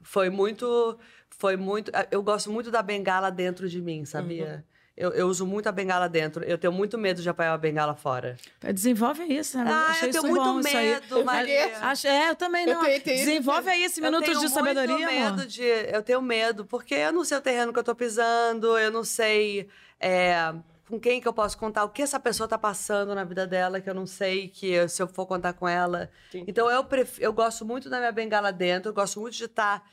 [0.01, 0.97] foi muito,
[1.29, 1.91] foi muito.
[2.11, 4.65] Eu gosto muito da bengala dentro de mim, sabia?
[4.97, 6.43] Eu, eu uso muito a bengala dentro.
[6.43, 8.35] Eu tenho muito medo de apoiar a bengala fora.
[8.73, 9.71] Desenvolve isso, né?
[9.71, 11.77] Ah, Achei eu tenho muito bom, medo, Maria.
[11.81, 12.83] Acho, é, eu também Eu não.
[12.83, 15.45] tenho- tenho- Desenvolve aí esse Eu minutos tenho de sabedoria, muito medo amor.
[15.45, 18.89] de, eu tenho medo, porque eu não sei o terreno que eu tô pisando, eu
[18.91, 19.69] não sei
[19.99, 20.53] é,
[20.89, 23.79] com quem que eu posso contar, o que essa pessoa tá passando na vida dela,
[23.81, 26.09] que eu não sei que eu- se eu for contar com ela.
[26.31, 26.43] Sim.
[26.47, 29.83] Então eu, pref- eu gosto muito da minha bengala dentro, eu gosto muito de estar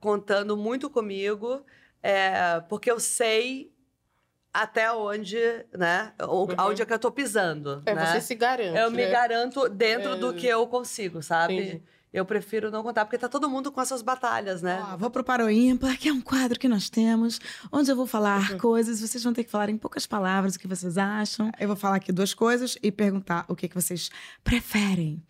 [0.00, 1.64] contando muito comigo,
[2.02, 3.72] é, porque eu sei
[4.54, 5.36] até onde,
[5.76, 6.12] né?
[6.22, 6.54] o- Uhum.
[6.56, 7.82] Aonde é que eu tô pisando.
[7.84, 8.06] É, né?
[8.06, 8.78] você se garante.
[8.78, 9.10] Eu me né?
[9.10, 10.16] garanto dentro É.
[10.16, 11.54] do que eu consigo, sabe?
[11.54, 11.82] Entendi.
[12.12, 14.80] Eu prefiro não contar, porque tá todo mundo com essas batalhas, né?
[14.92, 17.40] Ó, vou pro Ímpar, que é um quadro que nós temos,
[17.72, 18.58] onde eu vou falar Uhum.
[18.58, 21.50] coisas, vocês vão ter que falar em poucas palavras o que vocês acham.
[21.58, 24.10] Eu vou falar aqui duas coisas e perguntar o que, que vocês
[24.44, 25.20] preferem.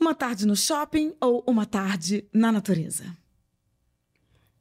[0.00, 3.04] Uma tarde no shopping ou uma tarde na natureza?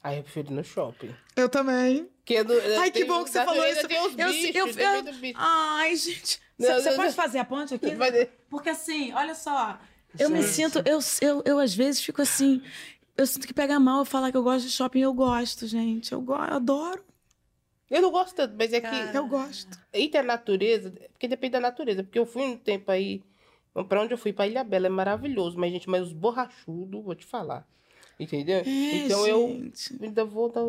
[0.05, 1.09] Ai, eu prefiro ir no shopping.
[1.35, 2.05] Eu também.
[2.17, 3.87] Porque no- Ai, que tem- bom que você falou isso.
[3.87, 5.33] Tem os Eu- bichos, eu- do bicho.
[5.35, 6.39] Ai, gente.
[6.59, 7.15] Não, Você não, pode não.
[7.15, 7.87] fazer a ponte aqui?
[8.49, 9.79] Porque assim, olha só.
[10.19, 10.81] Eu me sinto.
[10.85, 12.61] Eu, eu, eu às vezes fico assim.
[13.17, 14.99] Eu sinto que pega mal eu falar que eu gosto de shopping.
[15.01, 16.11] Eu gosto, gente.
[16.11, 17.03] Eu, go eu adoro.
[17.89, 19.11] Eu não gosto tanto, mas é que Cara.
[19.17, 19.77] Eu gosto.
[19.93, 22.03] entre a natureza, porque depende da natureza.
[22.03, 23.23] Porque eu fui um tempo aí,
[23.89, 25.57] pra onde eu fui, pra Ilha Bela, é maravilhoso.
[25.57, 27.67] Mas, gente, mas os borrachudos, vou te falar.
[28.19, 28.61] Entendeu?
[28.65, 29.97] então eu É, gente.
[30.01, 30.63] ainda vou dar.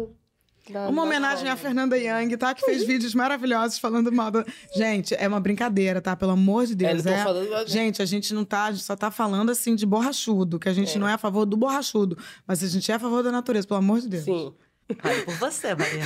[0.73, 1.55] dar- Uma homenagem à.
[1.57, 2.53] Fernanda Young, tá?
[2.55, 4.45] Que fez vídeos maravilhosos falando mal da...
[4.75, 6.17] Gente, é uma brincadeira, tá?
[6.17, 7.05] Pelo amor de É, Deus.
[7.05, 7.69] tô é- falando.
[7.69, 10.73] Gente, a gente não tá, a gente só tá falando assim de borrachudo, que a
[10.73, 10.99] gente É.
[10.99, 13.79] não é a favor do borrachudo, mas a gente é a favor da natureza, pelo
[13.79, 14.25] amor de Deus.
[14.25, 14.53] Sim.
[15.01, 16.05] Fale por você, Maria.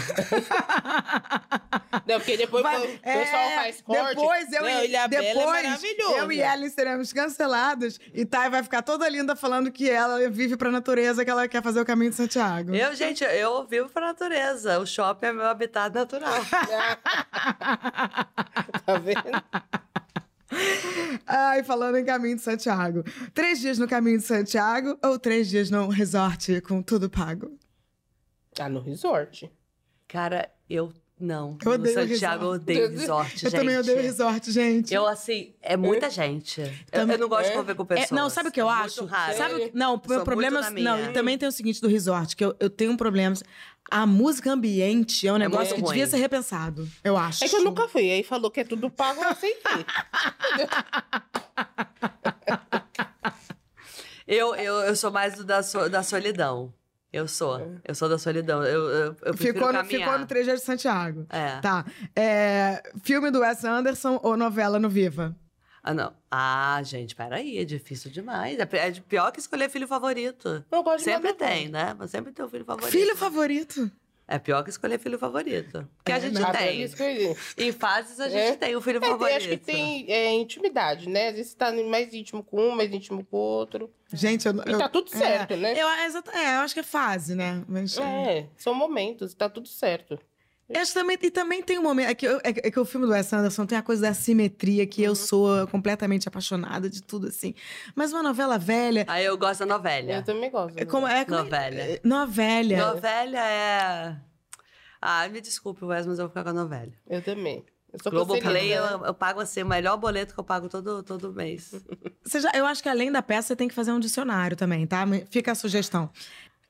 [2.07, 4.17] Não, porque depois Vai- o pessoal é, faz corte.
[4.17, 8.49] Depois eu, não, e, Ilha Bela depois é eu e Ellen seremos cancelados e Thay
[8.49, 11.85] vai ficar toda linda falando que ela vive pra natureza, que ela quer fazer o
[11.85, 12.75] caminho de Santiago.
[12.75, 14.79] Eu, gente, eu vivo pra natureza.
[14.79, 16.33] O shopping é meu habitat natural.
[18.87, 19.43] tá vendo?
[21.27, 23.05] Ai, falando em caminho de Santiago.
[23.35, 27.60] Três dias no caminho de Santiago ou três dias num resort com tudo pago?
[28.61, 29.51] Ah, no resort.
[30.07, 30.93] Cara, eu
[31.23, 31.59] Não.
[31.63, 32.63] Eu odeio no Santiago, eu resort.
[32.63, 33.61] odeio resort, Eu gente.
[33.61, 34.95] também odeio resort, gente.
[34.95, 36.63] Eu, assim, é muita gente.
[36.63, 37.55] Eu, Também- eu não gosto de É.
[37.57, 38.11] conviver com É, pessoas.
[38.11, 39.05] não, sabe o que eu Muito acho?
[39.05, 39.37] raro.
[39.37, 40.71] Sabe, o que- não, o meu problema é.
[40.71, 43.37] Não, e também tem o seguinte do resort, que eu, eu tenho um problema.
[43.91, 46.11] A música ambiente é um negócio que muito devia ruim.
[46.11, 46.89] ser repensado.
[47.05, 47.45] Eu acho.
[47.45, 48.11] É que eu nunca fui.
[48.11, 49.85] Aí falou que é tudo pago, eu aceitei.
[54.27, 56.73] Eu, eu, eu sou mais do da, so- da solidão.
[57.13, 57.77] Eu sou.
[57.85, 58.63] Eu sou da solidão.
[58.63, 61.27] Eu, eu, eu Ficou no, ficou no 3 de Santiago.
[61.29, 61.61] É.
[61.61, 61.85] Tá.
[62.15, 65.37] É, filme do Wes Anderson ou novela no Viva?
[65.83, 66.13] Ah, não.
[66.31, 67.59] Ah, gente, peraí.
[67.59, 68.59] É difícil demais.
[68.59, 70.65] É, é pior que escolher filho favorito.
[70.71, 71.97] Eu gosto Sempre tem, né?
[71.99, 72.93] Mas sempre tem o filho favorito.
[72.93, 73.91] Filho favorito?
[74.33, 75.89] É pior que escolher filho favorito.
[75.97, 76.83] Porque a É, gente por tem.
[76.83, 78.57] isso que eu- Em fases a gente É.
[78.57, 79.37] tem o filho É, tem- favorito.
[79.37, 81.29] acho que tem é, intimidade, né?
[81.31, 83.91] Às vezes você tá mais íntimo com um, mais íntimo com o outro.
[84.13, 85.73] Gente, eu, E eu- tá tudo certo, é, né?
[85.77, 87.65] Eu, é, é, eu acho que é fase, né?
[87.69, 90.17] Mas, É, são momentos, tá tudo certo.
[90.77, 92.09] Acho também, e também tem um momento.
[92.11, 94.03] É que, eu- é que- é que o filme do Wes Anderson tem a coisa
[94.03, 95.09] da simetria, que Uhum.
[95.09, 97.55] eu sou completamente apaixonada de tudo assim.
[97.95, 99.05] Mas uma novela velha.
[99.09, 100.11] Aí eu gosto da novela.
[100.13, 100.79] Eu também gosto.
[100.79, 101.75] É como, é como- Novela.
[101.77, 102.87] é- Novelha.
[102.87, 104.17] Novela é.
[105.03, 106.93] Ah, me desculpe, Wes, mas eu vou ficar com a novela.
[107.09, 107.65] Eu também.
[107.93, 109.09] Eu sou Globoplay, eu, né?
[109.09, 111.73] eu pago assim, o melhor boleto que eu pago todo, todo mês.
[112.25, 114.87] Você já- eu acho que além da peça, você tem que fazer um dicionário também,
[114.87, 115.05] tá?
[115.31, 116.09] Fica a sugestão.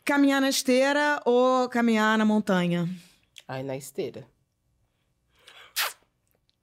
[0.02, 2.88] Caminhar na esteira ou caminhar na montanha?
[3.52, 4.24] Ai, na esteira.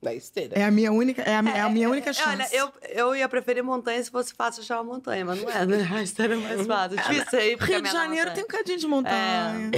[0.01, 0.55] Na esteira.
[0.57, 2.29] É a minha única, é a, minha- é a minha única chance.
[2.29, 5.65] Olha, eu, eu ia preferir montanha se fosse fácil achar uma montanha, mas não é,
[5.65, 5.83] né?
[5.91, 6.97] A esteira é mais fácil.
[6.97, 9.71] Difícil aí Rio de caminhar na Janeiro tem um cadinho de montanha.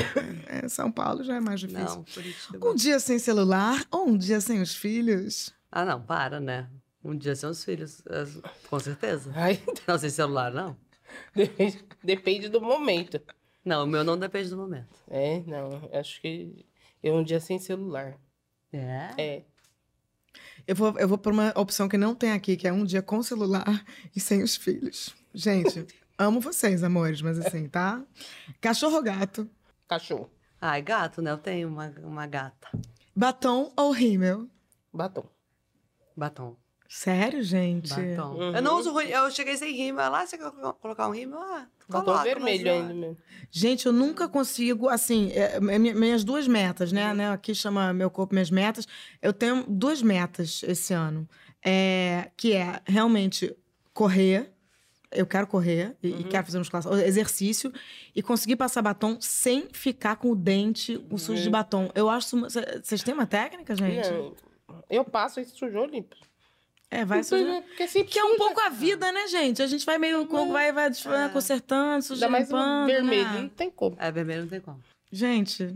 [0.46, 1.84] É, São Paulo já é mais difícil.
[1.84, 2.70] Não, Curitiba.
[2.70, 5.52] Um dia sem celular ou um dia sem os filhos?
[5.72, 6.70] Ah, não, para, né?
[7.04, 8.04] Um dia sem os filhos,
[8.70, 9.32] com certeza.
[9.36, 10.76] Ai, Não, sem celular, não.
[11.34, 13.20] depende, depende do momento.
[13.64, 14.90] Não, o meu não depende do momento.
[15.10, 15.90] É, não.
[15.94, 16.66] Acho que
[17.02, 18.18] eu um dia sem celular.
[18.72, 19.10] É?
[19.18, 19.44] É.
[20.68, 23.02] Eu vou, eu vou por uma opção que não tem aqui, que é um dia
[23.02, 23.84] com celular
[24.16, 25.16] e sem os filhos.
[25.34, 25.86] Gente,
[26.18, 28.04] amo vocês, amores, mas assim, tá?
[28.62, 29.50] Cachorro ou gato?
[29.88, 30.30] Cachorro.
[30.62, 31.32] Ai, gato, né?
[31.32, 32.70] Eu tenho uma, uma gata.
[33.16, 34.48] Batom ou rímel?
[34.94, 35.26] Batom.
[36.16, 36.56] Batom.
[36.92, 37.90] Sério, gente?
[37.90, 38.34] Batom.
[38.34, 38.56] Uhum.
[38.56, 39.26] Eu não uso rímel.
[39.26, 40.10] Eu cheguei sem rímel.
[40.10, 41.38] Lá, você quer colo- colocar um rímel?
[41.40, 43.18] Ah, Batom coloca, vermelho mas, ainda mesmo.
[43.52, 47.14] Gente, eu nunca consigo, assim, é, mi- minhas duas metas, né?
[47.14, 47.30] né?
[47.32, 48.88] Aqui chama Meu Corpo, Minhas Metas.
[49.22, 51.30] Eu tenho duas metas esse ano.
[51.64, 53.56] É, que é realmente
[53.94, 54.52] correr.
[55.12, 57.72] Eu quero correr e, e quero fazer musculação, exercício
[58.16, 61.92] e conseguir passar batom sem ficar com o dente o sujo de batom.
[61.94, 62.40] Eu acho.
[62.40, 64.10] Vocês têm uma técnica, gente?
[64.10, 64.34] Não,
[64.90, 66.16] eu passo e sujou limpo.
[66.92, 67.62] É, vai sujar.
[67.62, 69.62] Porque sempre Que é um pouco a vida, né, gente?
[69.62, 70.26] A gente vai meio.
[70.26, 71.30] com- Vai, vai É.
[71.32, 73.42] consertando, suja, Ainda mais um limpando, vermelho, né?
[73.42, 73.96] não tem como.
[74.00, 74.84] É, vermelho não tem como.
[75.12, 75.76] Gente,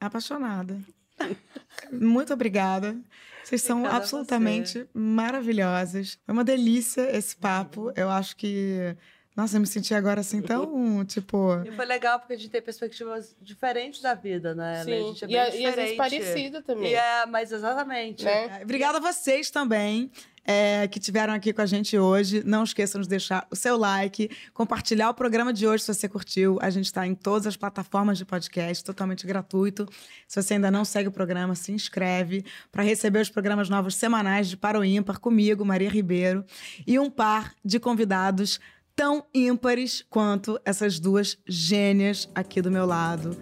[0.00, 0.78] apaixonada.
[1.92, 2.96] Muito obrigada.
[3.42, 6.18] Vocês são Obrigada a absolutamente maravilhosas.
[6.26, 7.92] É uma delícia esse papo.
[7.96, 8.96] Eu acho que.
[9.36, 11.60] Nossa, eu me senti agora assim tão, tipo.
[11.64, 14.80] E foi legal porque a gente tem perspectivas diferentes da vida, né?
[14.80, 14.90] A Sim.
[15.08, 15.96] gente é e, bem a- e às vezes diferente.
[15.96, 16.92] parecida também.
[16.92, 18.24] E é, mas exatamente.
[18.24, 18.60] Né?
[18.62, 20.10] Obrigada a vocês também.
[20.44, 22.42] É, que tiveram aqui com a gente hoje.
[22.44, 26.58] Não esqueçam de deixar o seu like, compartilhar o programa de hoje se você curtiu.
[26.60, 29.88] A gente está em todas as plataformas de podcast, totalmente gratuito.
[30.28, 34.48] Se você ainda não segue o programa, se inscreve para receber os programas novos semanais
[34.48, 36.44] de Para o Ímpar comigo, Maria Ribeiro,
[36.86, 38.60] e um par de convidados
[38.94, 43.36] tão ímpares quanto essas duas gênias aqui do meu lado.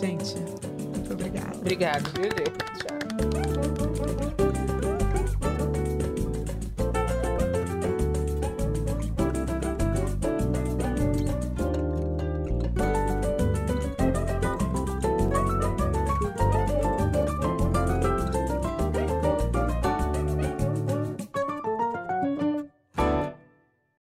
[0.00, 0.34] Gente,
[0.94, 1.56] muito obrigada.
[1.58, 3.13] Obrigado, viu, gente?